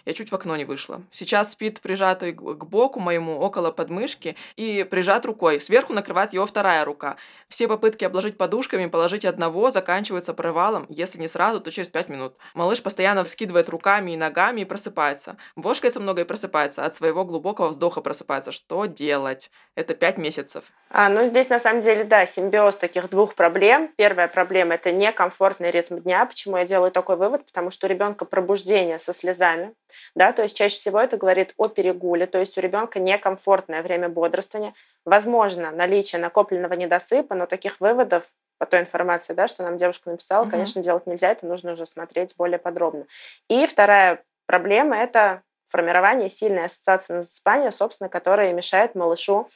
Я 0.05 0.15
чуть 0.15 0.33
в 0.33 0.35
окно 0.35 0.57
не 0.57 0.65
вышла. 0.65 1.03
Сейчас 1.11 1.53
спит 1.53 1.81
прижатый 1.81 2.33
к 2.33 2.65
боку 2.65 2.99
моему, 2.99 3.39
около 3.39 3.71
подмышки, 3.71 4.37
и 4.57 4.83
прижат 4.83 5.25
рукой. 5.25 5.61
Сверху 5.61 5.93
накрывает 5.93 6.33
его 6.33 6.45
вторая 6.45 6.85
рука. 6.85 7.17
Все 7.49 7.69
попытки 7.69 8.05
обложить 8.05 8.37
подушками, 8.37 8.87
положить 8.87 9.25
одного, 9.25 9.71
заканчиваются 9.71 10.35
провалом. 10.35 10.87
Если 10.89 11.21
не 11.21 11.29
сразу, 11.29 11.61
то 11.61 11.71
через 11.71 11.89
пять 11.89 12.09
минут. 12.09 12.35
Малыш 12.55 12.83
постоянно 12.83 13.23
вскидывает 13.23 13.69
руками 13.69 14.13
и 14.13 14.17
ногами 14.17 14.63
и 14.63 14.65
просыпается. 14.65 15.37
Вошкается 15.55 16.01
много 16.01 16.23
и 16.23 16.25
просыпается. 16.25 16.85
От 16.85 16.95
своего 16.95 17.25
глубокого 17.25 17.69
вздоха 17.69 18.01
просыпается. 18.01 18.51
Что 18.51 18.87
делать? 18.87 19.51
Это 19.77 19.95
пять 19.95 20.19
месяцев. 20.19 20.65
А, 20.91 21.09
ну, 21.09 21.27
здесь 21.27 21.49
на 21.49 21.59
самом 21.59 21.81
деле, 21.81 22.05
да, 22.05 22.27
симбиоз 22.27 22.77
таких 22.77 23.09
двух 23.09 23.35
проблем. 23.35 23.93
Первая 23.97 24.29
проблема– 24.29 24.75
это 24.75 24.91
некомфортный 24.91 25.71
ритм 25.71 25.99
дня. 25.99 26.27
Почему 26.27 26.57
я 26.57 26.65
делаю 26.65 26.91
такой 26.91 27.17
вывод? 27.17 27.47
Потому 27.47 27.71
что 27.71 27.87
у 27.87 27.91
ребенка 27.91 28.25
пробуждение 28.25 28.99
со 28.99 29.13
слезами 29.13 29.75
да, 30.15 30.33
то 30.33 30.43
есть 30.43 30.57
чаще 30.57 30.77
всего 30.77 31.01
это 31.01 31.17
говорит 31.17 31.55
о 31.57 31.69
перегуле, 31.69 32.27
то 32.27 32.39
есть 32.39 32.57
у 32.59 32.61
ребенка 32.61 32.99
некомфортное 33.01 33.83
время 33.83 34.09
бодрствования, 34.09 34.75
возможно, 35.05 35.71
наличие 35.71 36.21
накопленного 36.21 36.75
недосыпа, 36.75 37.35
но 37.35 37.47
таких 37.47 37.81
выводов 37.81 38.25
по 38.59 38.67
той 38.67 38.81
информации, 38.81 39.35
да, 39.35 39.49
что 39.49 39.65
нам 39.65 39.77
девушка 39.77 40.11
написала, 40.11 40.45
mm-hmm. 40.45 40.51
конечно, 40.51 40.83
делать 40.83 41.07
нельзя, 41.07 41.33
это 41.33 41.47
нужно 41.47 41.73
уже 41.73 41.87
смотреть 41.87 42.37
более 42.37 42.59
подробно. 42.59 43.07
И 43.49 43.67
вторая 43.67 44.23
проблема– 44.47 44.97
это 44.99 45.43
формирование 45.67 46.29
сильной 46.29 46.67
ассоциации 46.67 47.15
на 47.15 47.23
засыпание, 47.23 47.71
собственно, 47.71 48.09
которая 48.09 48.53
мешает 48.53 48.95
малышу 48.95 49.49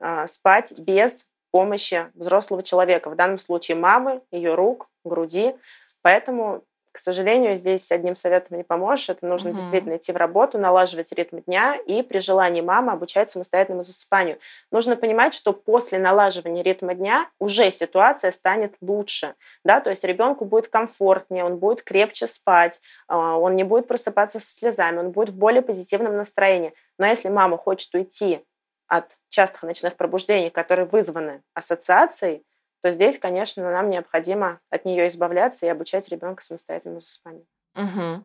э, 0.00 0.26
спать 0.26 0.78
без 0.78 1.30
помощи 1.50 2.10
взрослого 2.14 2.62
человека, 2.62 3.10
в 3.10 3.16
данном 3.16 3.38
случае 3.38 3.76
мамы, 3.76 4.22
ее 4.30 4.54
рук, 4.54 4.88
груди. 5.04 5.56
Поэтому 6.02 6.62
к 6.96 6.98
сожалению, 6.98 7.56
здесь 7.56 7.92
одним 7.92 8.16
советом 8.16 8.56
не 8.56 8.64
поможешь. 8.64 9.10
Это 9.10 9.26
нужно 9.26 9.50
угу. 9.50 9.58
действительно 9.58 9.98
идти 9.98 10.12
в 10.12 10.16
работу, 10.16 10.56
налаживать 10.56 11.12
ритм 11.12 11.40
дня 11.40 11.76
и 11.76 12.00
при 12.00 12.20
желании 12.20 12.62
мамы 12.62 12.92
обучать 12.92 13.30
самостоятельному 13.30 13.84
засыпанию. 13.84 14.38
Нужно 14.70 14.96
понимать, 14.96 15.34
что 15.34 15.52
после 15.52 15.98
налаживания 15.98 16.62
ритма 16.62 16.94
дня 16.94 17.28
уже 17.38 17.70
ситуация 17.70 18.30
станет 18.30 18.76
лучше. 18.80 19.34
Да? 19.62 19.80
То 19.80 19.90
есть 19.90 20.04
ребенку 20.04 20.46
будет 20.46 20.68
комфортнее, 20.68 21.44
он 21.44 21.58
будет 21.58 21.82
крепче 21.82 22.26
спать, 22.26 22.80
а, 23.08 23.36
он 23.36 23.56
не 23.56 23.64
будет 23.64 23.86
просыпаться 23.86 24.40
со 24.40 24.50
слезами, 24.50 24.96
он 24.96 25.10
будет 25.10 25.28
в 25.28 25.36
более 25.36 25.60
позитивном 25.60 26.16
настроении. 26.16 26.72
Но 26.98 27.04
если 27.04 27.28
мама 27.28 27.58
хочет 27.58 27.94
уйти 27.94 28.42
от 28.88 29.18
частых 29.28 29.64
ночных 29.64 29.96
пробуждений, 29.96 30.48
которые 30.48 30.86
вызваны 30.86 31.42
ассоциацией, 31.52 32.42
то 32.82 32.90
здесь, 32.92 33.18
конечно, 33.18 33.70
нам 33.70 33.90
необходимо 33.90 34.60
от 34.70 34.84
нее 34.84 35.08
избавляться 35.08 35.66
и 35.66 35.68
обучать 35.68 36.08
ребенка 36.08 36.42
самостоятельному 36.42 37.00
засыпанию. 37.00 37.46
Угу. 37.74 38.24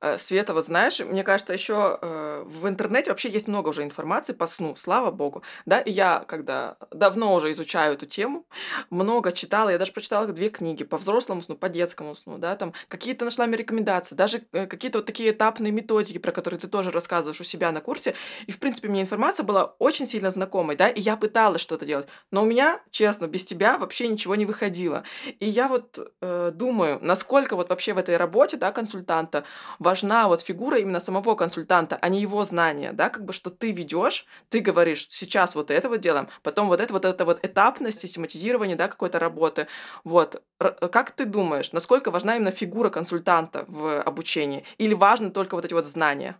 Э, 0.00 0.16
Света, 0.18 0.54
вот 0.54 0.66
знаешь, 0.66 1.00
мне 1.00 1.22
кажется, 1.22 1.52
еще 1.52 1.98
э, 2.00 2.42
в 2.46 2.66
интернете 2.68 3.10
вообще 3.10 3.28
есть 3.28 3.48
много 3.48 3.68
уже 3.68 3.82
информации 3.82 4.32
по 4.32 4.46
сну, 4.46 4.74
слава 4.76 5.10
богу, 5.10 5.42
да, 5.66 5.80
и 5.80 5.90
я, 5.90 6.24
когда 6.26 6.76
давно 6.90 7.34
уже 7.34 7.52
изучаю 7.52 7.94
эту 7.94 8.06
тему, 8.06 8.46
много 8.90 9.32
читала, 9.32 9.70
я 9.70 9.78
даже 9.78 9.92
прочитала 9.92 10.26
две 10.26 10.48
книги 10.48 10.84
по 10.84 10.96
взрослому 10.96 11.42
сну, 11.42 11.56
по 11.56 11.68
детскому 11.68 12.14
сну, 12.14 12.38
да, 12.38 12.56
там 12.56 12.72
какие-то 12.88 13.24
нашла 13.24 13.46
мне 13.46 13.56
рекомендации, 13.56 14.14
даже 14.14 14.42
э, 14.52 14.66
какие-то 14.66 14.98
вот 14.98 15.06
такие 15.06 15.30
этапные 15.30 15.72
методики, 15.72 16.18
про 16.18 16.32
которые 16.32 16.58
ты 16.58 16.68
тоже 16.68 16.90
рассказываешь 16.90 17.40
у 17.40 17.44
себя 17.44 17.72
на 17.72 17.80
курсе, 17.80 18.14
и, 18.46 18.52
в 18.52 18.58
принципе, 18.58 18.88
мне 18.88 19.02
информация 19.02 19.44
была 19.44 19.74
очень 19.78 20.06
сильно 20.06 20.30
знакомой, 20.30 20.76
да, 20.76 20.88
и 20.88 21.00
я 21.00 21.16
пыталась 21.16 21.60
что-то 21.60 21.84
делать, 21.84 22.06
но 22.30 22.42
у 22.42 22.46
меня, 22.46 22.80
честно, 22.90 23.26
без 23.26 23.44
тебя 23.44 23.76
вообще 23.76 24.08
ничего 24.08 24.34
не 24.34 24.46
выходило, 24.46 25.04
и 25.38 25.46
я 25.46 25.68
вот 25.68 25.98
э, 26.20 26.52
думаю, 26.54 26.98
насколько 27.02 27.56
вот 27.56 27.68
вообще 27.68 27.92
в 27.92 27.98
этой 27.98 28.16
работе, 28.16 28.56
да, 28.56 28.72
консультанта 28.72 29.44
важна 29.78 30.28
вот 30.28 30.42
фигура 30.42 30.78
именно 30.78 31.00
самого 31.00 31.34
консультанта, 31.34 31.98
а 32.00 32.08
не 32.08 32.20
его 32.20 32.44
знания, 32.44 32.92
да, 32.92 33.10
как 33.10 33.24
бы 33.24 33.32
что 33.32 33.50
ты 33.50 33.72
ведешь, 33.72 34.26
ты 34.48 34.60
говоришь, 34.60 35.06
сейчас 35.08 35.54
вот 35.54 35.70
это 35.70 35.88
вот 35.88 36.00
делаем, 36.00 36.28
потом 36.42 36.68
вот 36.68 36.80
это 36.80 36.92
вот 36.92 37.04
это 37.04 37.24
вот 37.24 37.44
этапность, 37.44 38.00
систематизирование, 38.00 38.76
да, 38.76 38.88
какой-то 38.88 39.18
работы. 39.18 39.66
Вот. 40.04 40.42
Как 40.58 41.12
ты 41.12 41.24
думаешь, 41.24 41.72
насколько 41.72 42.10
важна 42.10 42.36
именно 42.36 42.50
фигура 42.50 42.90
консультанта 42.90 43.64
в 43.68 44.02
обучении? 44.02 44.64
Или 44.78 44.94
важны 44.94 45.30
только 45.30 45.54
вот 45.54 45.64
эти 45.64 45.72
вот 45.72 45.86
знания? 45.86 46.36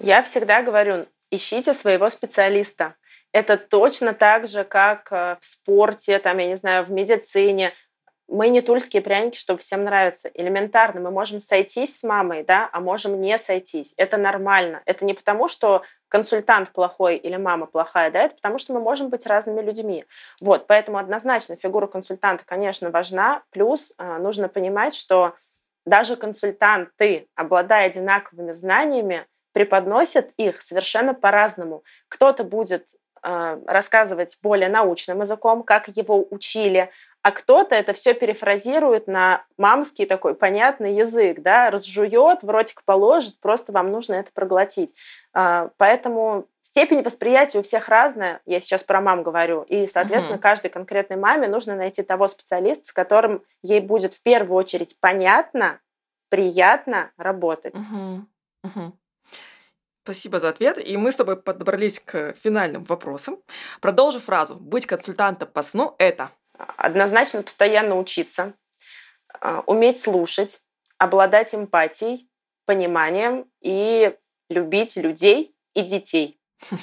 Я 0.00 0.22
всегда 0.22 0.62
говорю, 0.62 1.06
ищите 1.30 1.74
своего 1.74 2.10
специалиста. 2.10 2.96
Это 3.32 3.56
точно 3.56 4.14
так 4.14 4.46
же, 4.46 4.62
как 4.62 5.08
э, 5.10 5.36
в 5.40 5.44
спорте, 5.44 6.18
там, 6.20 6.38
я 6.38 6.46
не 6.46 6.56
знаю, 6.56 6.84
в 6.84 6.92
медицине 6.92 7.72
мы 8.28 8.48
не 8.48 8.62
тульские 8.62 9.02
пряники, 9.02 9.36
чтобы 9.38 9.60
всем 9.60 9.84
нравиться. 9.84 10.30
Элементарно, 10.32 11.00
мы 11.00 11.10
можем 11.10 11.40
сойтись 11.40 11.98
с 11.98 12.04
мамой, 12.04 12.42
да, 12.42 12.68
а 12.72 12.80
можем 12.80 13.20
не 13.20 13.36
сойтись. 13.36 13.94
Это 13.96 14.16
нормально. 14.16 14.82
Это 14.86 15.04
не 15.04 15.14
потому, 15.14 15.46
что 15.46 15.82
консультант 16.08 16.70
плохой 16.70 17.16
или 17.16 17.36
мама 17.36 17.66
плохая, 17.66 18.10
да, 18.10 18.22
это 18.22 18.36
потому, 18.36 18.58
что 18.58 18.72
мы 18.72 18.80
можем 18.80 19.08
быть 19.08 19.26
разными 19.26 19.60
людьми. 19.60 20.04
Вот, 20.40 20.66
поэтому 20.66 20.98
однозначно 20.98 21.56
фигура 21.56 21.86
консультанта, 21.86 22.44
конечно, 22.46 22.90
важна. 22.90 23.42
Плюс 23.50 23.92
э, 23.98 24.18
нужно 24.18 24.48
понимать, 24.48 24.94
что 24.94 25.34
даже 25.84 26.16
консультанты, 26.16 27.28
обладая 27.34 27.88
одинаковыми 27.88 28.52
знаниями, 28.52 29.26
преподносят 29.52 30.30
их 30.36 30.62
совершенно 30.62 31.14
по-разному. 31.14 31.84
Кто-то 32.08 32.42
будет 32.42 32.88
э, 33.22 33.58
рассказывать 33.66 34.36
более 34.42 34.68
научным 34.68 35.20
языком, 35.20 35.62
как 35.62 35.88
его 35.88 36.26
учили, 36.30 36.90
а 37.24 37.32
кто-то 37.32 37.74
это 37.74 37.94
все 37.94 38.12
перефразирует 38.12 39.06
на 39.06 39.46
мамский 39.56 40.04
такой 40.04 40.34
понятный 40.34 40.94
язык, 40.94 41.40
да, 41.40 41.70
разжует, 41.70 42.42
в 42.42 42.50
ротик 42.50 42.84
положит, 42.84 43.40
просто 43.40 43.72
вам 43.72 43.90
нужно 43.90 44.16
это 44.16 44.30
проглотить. 44.30 44.94
А, 45.32 45.70
поэтому 45.78 46.46
степень 46.60 47.02
восприятия 47.02 47.60
у 47.60 47.62
всех 47.62 47.88
разная, 47.88 48.42
я 48.44 48.60
сейчас 48.60 48.84
про 48.84 49.00
мам 49.00 49.22
говорю, 49.22 49.62
и, 49.62 49.86
соответственно, 49.86 50.36
угу. 50.36 50.42
каждой 50.42 50.68
конкретной 50.68 51.16
маме 51.16 51.48
нужно 51.48 51.74
найти 51.76 52.02
того 52.02 52.28
специалиста, 52.28 52.88
с 52.88 52.92
которым 52.92 53.42
ей 53.62 53.80
будет 53.80 54.12
в 54.12 54.22
первую 54.22 54.58
очередь 54.58 55.00
понятно, 55.00 55.80
приятно 56.28 57.10
работать. 57.16 57.76
Угу. 57.76 58.26
Угу. 58.64 58.92
Спасибо 60.02 60.40
за 60.40 60.50
ответ. 60.50 60.76
И 60.86 60.98
мы 60.98 61.10
с 61.10 61.14
тобой 61.14 61.40
подобрались 61.40 62.00
к 62.00 62.34
финальным 62.34 62.84
вопросам. 62.84 63.38
Продолжу 63.80 64.20
фразу. 64.20 64.56
Быть 64.56 64.84
консультантом 64.84 65.48
по 65.48 65.62
сну– 65.62 65.94
это 65.98 66.30
однозначно 66.58 67.42
постоянно 67.42 67.98
учиться, 67.98 68.54
а, 69.40 69.62
уметь 69.66 70.00
слушать, 70.00 70.60
обладать 70.98 71.54
эмпатией, 71.54 72.28
пониманием 72.66 73.46
и 73.60 74.14
любить 74.48 74.96
людей 74.96 75.54
и 75.74 75.82
детей. 75.82 76.40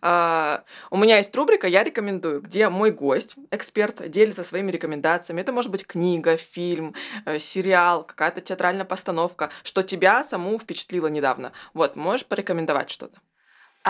А, 0.00 0.62
у 0.90 0.96
меня 0.96 1.16
есть 1.16 1.34
рубрика 1.34 1.66
«Я 1.66 1.82
рекомендую», 1.82 2.40
где 2.40 2.68
мой 2.68 2.92
гость, 2.92 3.34
эксперт, 3.50 4.08
делится 4.08 4.44
своими 4.44 4.70
рекомендациями. 4.70 5.40
Это 5.40 5.50
может 5.50 5.72
быть 5.72 5.84
книга, 5.84 6.36
фильм, 6.36 6.94
э, 7.24 7.40
сериал, 7.40 8.04
какая-то 8.04 8.40
театральная 8.40 8.84
постановка, 8.84 9.50
что 9.64 9.82
тебя 9.82 10.22
саму 10.22 10.56
впечатлило 10.56 11.08
недавно. 11.08 11.52
Вот, 11.74 11.96
можешь 11.96 12.26
порекомендовать 12.26 12.90
что-то? 12.90 13.18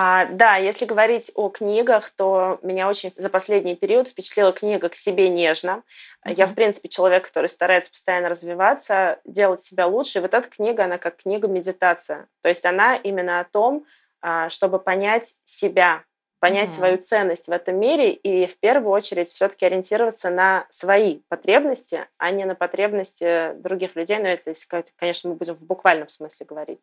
А, 0.01 0.27
да, 0.27 0.55
если 0.55 0.85
говорить 0.85 1.33
о 1.35 1.49
книгах, 1.49 2.11
то 2.11 2.61
меня 2.63 2.89
очень 2.89 3.11
за 3.17 3.29
последний 3.29 3.75
период 3.75 4.07
впечатлила 4.07 4.53
книга 4.53 4.89
«К 4.89 4.95
себе 4.95 5.29
нежно». 5.29 5.83
Uh-huh. 6.25 6.35
Я, 6.37 6.47
в 6.47 6.55
принципе, 6.55 6.89
человек, 6.89 7.27
который 7.27 7.49
старается 7.49 7.91
постоянно 7.91 8.29
развиваться, 8.29 9.19
делать 9.25 9.61
себя 9.61 9.89
лучше. 9.89 10.19
И 10.19 10.23
вот 10.23 10.35
эта 10.35 10.49
книга, 10.49 10.85
она 10.85 10.99
как 10.99 11.17
книга 11.17 11.49
медитация. 11.49 12.29
То 12.43 12.49
есть 12.49 12.65
она 12.65 12.95
именно 12.95 13.41
о 13.41 13.45
том, 13.45 13.87
а, 14.21 14.49
чтобы 14.51 14.79
понять 14.79 15.35
себя, 15.43 16.05
понять 16.39 16.69
mm-hmm. 16.69 16.77
свою 16.77 16.99
ценность 16.99 17.49
в 17.49 17.51
этом 17.51 17.81
мире 17.81 18.13
и 18.13 18.47
в 18.47 18.57
первую 18.61 18.93
очередь 18.93 19.27
все-таки 19.27 19.67
ориентироваться 19.67 20.31
на 20.31 20.69
свои 20.71 21.23
потребности, 21.29 22.07
а 22.19 22.31
не 22.31 22.45
на 22.45 22.55
потребности 22.55 23.53
других 23.55 23.97
людей. 23.97 24.19
Но 24.19 24.29
это, 24.29 24.51
если, 24.51 24.85
конечно, 24.95 25.31
мы 25.31 25.35
будем 25.35 25.57
в 25.57 25.63
буквальном 25.65 26.09
смысле 26.09 26.47
говорить. 26.47 26.81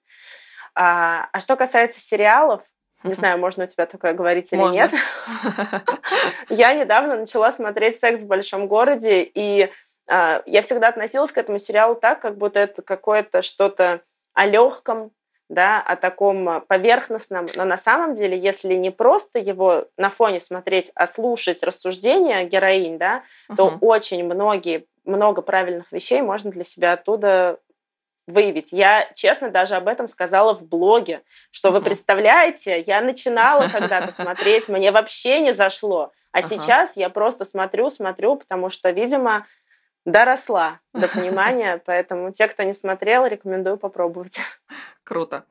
А, 0.74 1.30
а 1.32 1.39
что 1.39 1.55
касается 1.55 2.01
сериалов, 2.01 2.61
не 3.08 3.14
знаю, 3.14 3.39
можно 3.39 3.64
у 3.64 3.68
тебя 3.68 3.86
такое 3.86 4.14
говорить 4.14 4.51
или 4.51 4.60
можно. 4.60 4.76
нет. 4.76 4.91
Я 6.49 6.74
недавно 6.74 7.18
начала 7.18 7.51
смотреть 7.51 7.99
«Секс 7.99 8.24
в 8.24 8.28
большом 8.28 8.68
городе», 8.68 9.22
и 9.22 9.70
а, 10.08 10.43
я 10.45 10.62
всегда 10.62 10.89
относилась 10.89 11.32
к 11.32 11.38
этому 11.38 11.58
сериалу 11.58 11.95
так, 11.95 12.22
как 12.22 12.38
будто 12.38 12.60
это 12.60 12.82
какое-то 12.82 13.41
что-то 13.41 14.01
о 14.34 14.45
легком, 14.45 15.12
да, 15.49 15.82
о 15.82 15.95
таком 15.95 16.62
поверхностном, 16.68 17.47
но 17.56 17.66
на 17.66 17.78
самом 17.78 18.16
деле, 18.16 18.38
если 18.38 18.74
не 18.74 18.89
просто 18.89 19.39
его 19.39 19.86
на 19.97 20.10
фоне 20.10 20.39
смотреть, 20.39 20.91
а 20.95 21.06
слушать 21.06 21.64
рассуждения 21.64 22.43
героинь, 22.45 22.97
да, 22.97 23.24
то 23.56 23.78
очень 23.82 24.26
многие, 24.26 24.88
много 25.06 25.41
правильных 25.43 25.91
вещей 25.91 26.22
можно 26.22 26.49
для 26.49 26.64
себя 26.64 26.93
оттуда 26.93 27.60
выявить. 28.28 28.71
Я, 28.71 29.09
честно, 29.13 29.49
даже 29.49 29.76
об 29.76 29.88
этом 29.88 30.07
сказала 30.07 30.53
в 30.53 30.67
блоге, 30.67 31.21
что 31.51 31.71
вы 31.71 31.82
представляете, 31.82 32.82
я 32.82 33.01
начинала 33.01 33.67
когда-то 33.67 34.11
смотреть, 34.13 34.69
мне 34.69 34.91
вообще 34.91 35.41
не 35.41 35.53
зашло, 35.53 36.11
а 36.32 36.41
сейчас 36.41 36.97
я 36.97 37.09
просто 37.09 37.45
смотрю, 37.45 37.89
смотрю, 37.89 38.36
потому 38.36 38.69
что, 38.69 38.89
видимо, 38.89 39.45
доросла 40.05 40.80
до 40.93 41.07
понимания, 41.07 41.82
поэтому 41.86 42.32
те, 42.32 42.47
кто 42.47 42.63
не 42.63 42.73
смотрел, 42.73 43.26
рекомендую 43.26 43.78
попробовать. 43.78 44.39
Круто. 45.03 45.45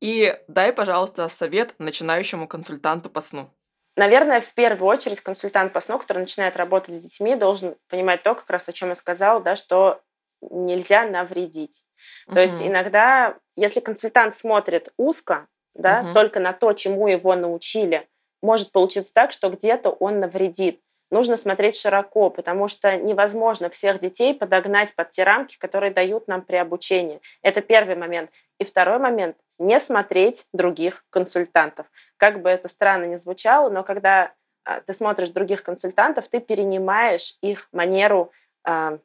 И 0.00 0.38
дай, 0.48 0.72
пожалуйста, 0.72 1.28
совет 1.28 1.74
начинающему 1.78 2.46
консультанту 2.46 3.10
по 3.10 3.20
сну. 3.20 3.50
Наверное, 3.96 4.40
в 4.40 4.54
первую 4.54 4.88
очередь 4.88 5.20
консультант 5.20 5.72
по 5.72 5.80
сну, 5.80 5.98
который 5.98 6.20
начинает 6.20 6.56
работать 6.56 6.94
с 6.94 7.02
детьми, 7.02 7.34
должен 7.34 7.76
понимать 7.88 8.22
то, 8.22 8.34
как 8.34 8.48
раз 8.48 8.68
о 8.68 8.72
чем 8.72 8.90
я 8.90 8.94
сказала, 8.94 9.40
да, 9.40 9.56
что 9.56 10.00
нельзя 10.42 11.04
навредить. 11.04 11.84
То 12.26 12.32
угу. 12.32 12.40
есть 12.40 12.62
иногда, 12.62 13.36
если 13.56 13.80
консультант 13.80 14.36
смотрит 14.36 14.92
узко, 14.96 15.46
да, 15.74 16.02
угу. 16.02 16.14
только 16.14 16.40
на 16.40 16.52
то, 16.52 16.72
чему 16.72 17.08
его 17.08 17.34
научили, 17.34 18.08
может 18.42 18.72
получиться 18.72 19.12
так, 19.14 19.32
что 19.32 19.50
где-то 19.50 19.90
он 19.90 20.20
навредит 20.20 20.80
нужно 21.10 21.36
смотреть 21.36 21.76
широко, 21.76 22.30
потому 22.30 22.68
что 22.68 22.96
невозможно 22.96 23.68
всех 23.68 23.98
детей 23.98 24.34
подогнать 24.34 24.94
под 24.94 25.10
те 25.10 25.24
рамки, 25.24 25.58
которые 25.58 25.92
дают 25.92 26.28
нам 26.28 26.42
при 26.42 26.56
обучении. 26.56 27.20
Это 27.42 27.60
первый 27.60 27.96
момент. 27.96 28.30
И 28.58 28.64
второй 28.64 28.98
момент— 28.98 29.36
не 29.58 29.78
смотреть 29.80 30.46
других 30.52 31.04
консультантов. 31.10 31.86
Как 32.16 32.40
бы 32.40 32.48
это 32.48 32.68
странно 32.68 33.04
ни 33.04 33.16
звучало, 33.16 33.68
но 33.68 33.82
когда 33.82 34.32
а, 34.64 34.80
ты 34.80 34.94
смотришь 34.94 35.30
других 35.30 35.62
консультантов, 35.62 36.28
ты 36.28 36.40
перенимаешь 36.40 37.36
их 37.42 37.68
манеру 37.72 38.32
э, 38.66 38.98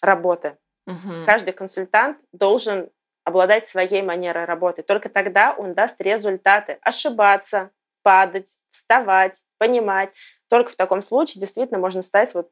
работы. 0.00 0.56
Угу. 0.86 1.26
Каждый 1.26 1.52
консультант 1.52 2.18
должен 2.32 2.90
обладать 3.24 3.68
своей 3.68 4.02
манерой 4.02 4.44
работы. 4.44 4.82
Только 4.82 5.08
тогда 5.08 5.54
он 5.56 5.74
даст 5.74 6.00
результаты. 6.00 6.78
Ошибаться, 6.82 7.70
падать, 8.02 8.58
вставать, 8.70 9.44
понимать. 9.58 10.12
Только 10.48 10.72
в 10.72 10.76
таком 10.76 11.02
случае 11.02 11.40
действительно 11.40 11.78
можно 11.78 12.02
стать 12.02 12.34
вот 12.34 12.50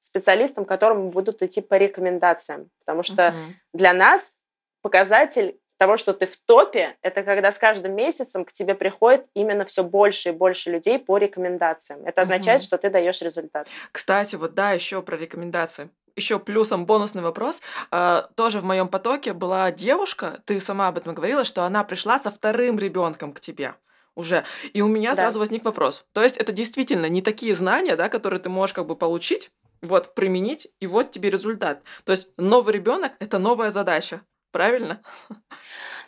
специалистом, 0.00 0.64
которому 0.64 1.10
будут 1.10 1.42
идти 1.42 1.60
по 1.60 1.74
рекомендациям. 1.74 2.70
Потому 2.80 3.02
что 3.02 3.28
uh-huh. 3.28 3.52
для 3.72 3.92
нас 3.92 4.38
показатель 4.82 5.58
того, 5.76 5.96
что 5.96 6.12
ты 6.12 6.26
в 6.26 6.36
топе, 6.36 6.96
это 7.02 7.22
когда 7.22 7.52
с 7.52 7.58
каждым 7.58 7.94
месяцем 7.94 8.44
к 8.44 8.52
тебе 8.52 8.74
приходит 8.74 9.26
именно 9.34 9.64
все 9.64 9.84
больше 9.84 10.30
и 10.30 10.32
больше 10.32 10.70
людей 10.70 10.98
по 10.98 11.18
рекомендациям. 11.18 12.04
Это 12.04 12.22
означает, 12.22 12.62
uh-huh. 12.62 12.64
что 12.64 12.78
ты 12.78 12.90
даешь 12.90 13.22
результат. 13.22 13.68
Кстати, 13.92 14.34
вот 14.34 14.54
да, 14.54 14.72
еще 14.72 15.02
про 15.02 15.16
рекомендации. 15.16 15.88
Еще 16.18 16.40
плюсом 16.40 16.84
бонусный 16.84 17.22
вопрос. 17.22 17.62
А, 17.92 18.28
тоже 18.34 18.58
в 18.58 18.64
моем 18.64 18.88
потоке 18.88 19.32
была 19.32 19.70
девушка, 19.70 20.40
ты 20.46 20.58
сама 20.58 20.88
об 20.88 20.98
этом 20.98 21.14
говорила, 21.14 21.44
что 21.44 21.62
она 21.62 21.84
пришла 21.84 22.18
со 22.18 22.32
вторым 22.32 22.76
ребенком 22.76 23.32
к 23.32 23.38
тебе 23.38 23.76
уже. 24.16 24.44
И 24.72 24.82
у 24.82 24.88
меня 24.88 25.10
да. 25.10 25.22
сразу 25.22 25.38
возник 25.38 25.64
вопрос. 25.64 26.06
То 26.12 26.24
есть 26.24 26.36
это 26.36 26.50
действительно 26.50 27.06
не 27.06 27.22
такие 27.22 27.54
знания, 27.54 27.94
да, 27.94 28.08
которые 28.08 28.40
ты 28.40 28.50
можешь 28.50 28.74
как 28.74 28.86
бы 28.86 28.96
получить, 28.96 29.52
вот, 29.80 30.16
применить, 30.16 30.66
и 30.80 30.88
вот 30.88 31.12
тебе 31.12 31.30
результат. 31.30 31.84
То 32.02 32.10
есть 32.10 32.32
новый 32.36 32.74
ребенок 32.74 33.12
это 33.20 33.38
новая 33.38 33.70
задача. 33.70 34.22
Правильно? 34.50 35.00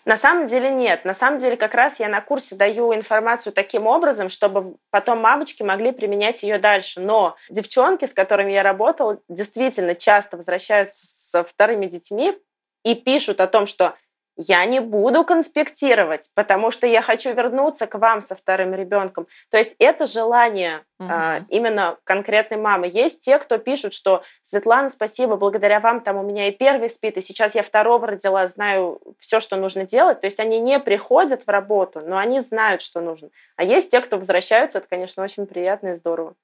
На 0.04 0.16
самом 0.16 0.46
деле 0.46 0.70
нет. 0.70 1.04
На 1.04 1.14
самом 1.14 1.38
деле 1.38 1.56
как 1.56 1.74
раз 1.74 2.00
я 2.00 2.08
на 2.08 2.20
курсе 2.20 2.56
даю 2.56 2.94
информацию 2.94 3.52
таким 3.52 3.86
образом, 3.86 4.28
чтобы 4.28 4.76
потом 4.90 5.18
мамочки 5.18 5.62
могли 5.62 5.92
применять 5.92 6.42
ее 6.42 6.58
дальше. 6.58 7.00
Но 7.00 7.36
девчонки, 7.50 8.06
с 8.06 8.14
которыми 8.14 8.52
я 8.52 8.62
работала, 8.62 9.18
действительно 9.28 9.94
часто 9.94 10.36
возвращаются 10.36 11.06
со 11.06 11.44
вторыми 11.44 11.86
детьми 11.86 12.36
и 12.82 12.94
пишут 12.94 13.40
о 13.40 13.46
том, 13.46 13.66
что 13.66 13.94
я 14.42 14.64
не 14.64 14.80
буду 14.80 15.22
конспектировать, 15.22 16.30
потому 16.34 16.70
что 16.70 16.86
я 16.86 17.02
хочу 17.02 17.34
вернуться 17.34 17.86
к 17.86 17.98
вам 17.98 18.22
со 18.22 18.34
вторым 18.34 18.74
ребенком. 18.74 19.26
То 19.50 19.58
есть 19.58 19.76
это 19.78 20.06
желание 20.06 20.82
угу. 20.98 21.08
а, 21.10 21.40
именно 21.50 21.98
конкретной 22.04 22.56
мамы. 22.56 22.88
Есть 22.90 23.20
те, 23.20 23.38
кто 23.38 23.58
пишут, 23.58 23.92
что 23.92 24.22
Светлана, 24.40 24.88
спасибо, 24.88 25.36
благодаря 25.36 25.78
вам 25.78 26.00
там 26.00 26.16
у 26.16 26.22
меня 26.22 26.48
и 26.48 26.52
первый 26.52 26.88
спит, 26.88 27.18
и 27.18 27.20
сейчас 27.20 27.54
я 27.54 27.62
второго 27.62 28.06
родила, 28.06 28.46
знаю 28.46 29.00
все, 29.18 29.40
что 29.40 29.56
нужно 29.56 29.84
делать. 29.84 30.20
То 30.20 30.26
есть 30.26 30.40
они 30.40 30.58
не 30.58 30.78
приходят 30.78 31.42
в 31.42 31.48
работу, 31.50 32.00
но 32.00 32.16
они 32.16 32.40
знают, 32.40 32.80
что 32.80 33.02
нужно. 33.02 33.28
А 33.56 33.64
есть 33.64 33.90
те, 33.90 34.00
кто 34.00 34.16
возвращаются, 34.18 34.78
это, 34.78 34.88
конечно, 34.88 35.22
очень 35.22 35.46
приятно 35.46 35.88
и 35.88 35.94
здорово. 35.96 36.34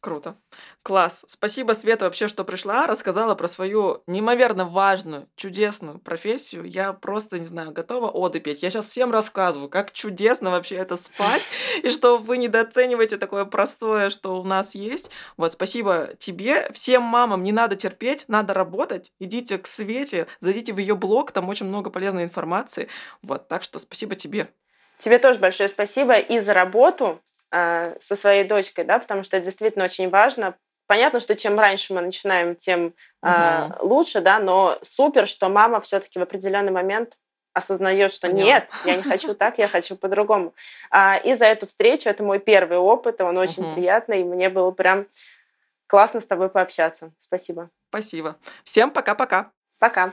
Круто. 0.00 0.36
Класс. 0.82 1.24
Спасибо, 1.26 1.72
Света, 1.72 2.06
вообще, 2.06 2.28
что 2.28 2.44
пришла, 2.44 2.86
рассказала 2.86 3.34
про 3.34 3.48
свою 3.48 4.02
неимоверно 4.06 4.64
важную, 4.64 5.28
чудесную 5.36 5.98
профессию. 5.98 6.64
Я 6.64 6.92
просто, 6.92 7.38
не 7.38 7.44
знаю, 7.44 7.72
готова 7.72 8.10
оды 8.10 8.40
петь. 8.40 8.62
Я 8.62 8.70
сейчас 8.70 8.88
всем 8.88 9.12
рассказываю, 9.12 9.68
как 9.68 9.92
чудесно 9.92 10.50
вообще 10.50 10.76
это 10.76 10.96
спать, 10.96 11.42
и 11.82 11.90
что 11.90 12.18
вы 12.18 12.38
недооцениваете 12.38 13.16
такое 13.16 13.44
простое, 13.44 14.10
что 14.10 14.40
у 14.40 14.44
нас 14.44 14.74
есть. 14.74 15.10
Вот, 15.36 15.52
спасибо 15.52 16.10
тебе. 16.18 16.70
Всем 16.72 17.02
мамам 17.02 17.42
не 17.42 17.52
надо 17.52 17.76
терпеть, 17.76 18.24
надо 18.28 18.54
работать. 18.54 19.12
Идите 19.18 19.58
к 19.58 19.66
Свете, 19.66 20.26
зайдите 20.40 20.72
в 20.72 20.78
ее 20.78 20.96
блог, 20.96 21.32
там 21.32 21.48
очень 21.48 21.66
много 21.66 21.90
полезной 21.90 22.24
информации. 22.24 22.88
Вот, 23.22 23.48
так 23.48 23.62
что 23.62 23.78
спасибо 23.78 24.14
тебе. 24.14 24.48
Тебе 25.00 25.18
тоже 25.18 25.38
большое 25.38 25.68
спасибо 25.68 26.18
и 26.18 26.38
за 26.40 26.52
работу, 26.52 27.22
э, 27.52 27.96
со 28.00 28.16
своей 28.16 28.44
дочкой, 28.44 28.84
да, 28.84 28.98
потому 28.98 29.22
что 29.22 29.36
это 29.36 29.46
действительно 29.46 29.84
очень 29.84 30.08
важно. 30.10 30.54
Понятно, 30.86 31.20
что 31.20 31.36
чем 31.36 31.58
раньше 31.58 31.94
мы 31.94 32.00
начинаем, 32.00 32.56
тем 32.56 32.94
э, 33.22 33.66
угу. 33.66 33.86
лучше, 33.86 34.20
да, 34.20 34.38
но 34.38 34.78
супер, 34.82 35.28
что 35.28 35.48
мама 35.48 35.80
все-таки 35.80 36.18
в 36.18 36.22
определенный 36.22 36.72
момент 36.72 37.16
осознает, 37.52 38.12
что 38.12 38.28
Поняла. 38.28 38.44
нет, 38.44 38.70
я 38.84 38.96
не 38.96 39.02
хочу 39.02 39.34
так, 39.34 39.58
я 39.58 39.68
хочу 39.68 39.96
по-другому. 39.96 40.54
А, 40.90 41.16
и 41.16 41.34
за 41.34 41.46
эту 41.46 41.66
встречу, 41.66 42.08
это 42.08 42.22
мой 42.22 42.38
первый 42.38 42.78
опыт, 42.78 43.20
он 43.20 43.36
очень 43.38 43.64
угу. 43.64 43.74
приятный, 43.74 44.20
и 44.20 44.24
мне 44.24 44.48
было 44.48 44.70
прям 44.70 45.06
классно 45.86 46.20
с 46.20 46.26
тобой 46.26 46.48
пообщаться. 46.48 47.12
Спасибо. 47.18 47.70
Спасибо. 47.88 48.36
Всем 48.64 48.90
пока-пока. 48.90 49.50
Пока. 49.78 50.12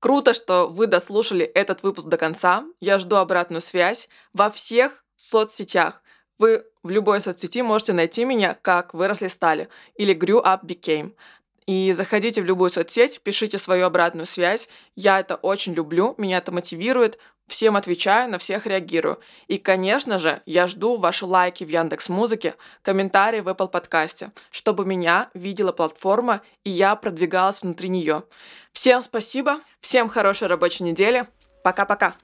Круто, 0.00 0.34
что 0.34 0.68
вы 0.68 0.86
дослушали 0.86 1.44
этот 1.44 1.82
выпуск 1.82 2.08
до 2.08 2.16
конца. 2.16 2.64
Я 2.80 2.98
жду 2.98 3.16
обратную 3.16 3.60
связь 3.60 4.08
во 4.32 4.50
всех 4.50 5.04
соцсетях. 5.16 6.02
Вы 6.38 6.64
в 6.82 6.90
любой 6.90 7.20
соцсети 7.20 7.62
можете 7.62 7.92
найти 7.92 8.24
меня 8.24 8.56
как 8.60 8.94
«Выросли 8.94 9.28
стали» 9.28 9.68
или 9.96 10.14
«Grew 10.14 10.42
up 10.42 10.64
became». 10.64 11.14
И 11.66 11.92
заходите 11.92 12.40
в 12.40 12.46
любую 12.46 12.70
соцсеть, 12.70 13.20
пишите 13.22 13.58
свою 13.58 13.84
обратную 13.84 14.24
связь. 14.24 14.70
Я 14.96 15.20
это 15.20 15.34
очень 15.34 15.74
люблю, 15.74 16.14
меня 16.16 16.38
это 16.38 16.50
мотивирует. 16.50 17.18
Всем 17.46 17.76
отвечаю, 17.76 18.30
на 18.30 18.38
всех 18.38 18.66
реагирую. 18.66 19.20
И, 19.48 19.58
конечно 19.58 20.18
же, 20.18 20.40
я 20.46 20.66
жду 20.66 20.96
ваши 20.96 21.26
лайки 21.26 21.64
в 21.64 21.68
Яндекс 21.68 22.08
Музыке, 22.08 22.54
комментарии 22.80 23.40
в 23.40 23.48
Apple 23.48 23.68
подкасте, 23.68 24.32
чтобы 24.50 24.86
меня 24.86 25.28
видела 25.34 25.72
платформа 25.72 26.40
и 26.64 26.70
я 26.70 26.96
продвигалась 26.96 27.60
внутри 27.60 27.90
нее. 27.90 28.24
Всем 28.72 29.02
спасибо, 29.02 29.60
всем 29.80 30.08
хорошей 30.08 30.48
рабочей 30.48 30.84
недели. 30.84 31.26
Пока-пока. 31.62 32.14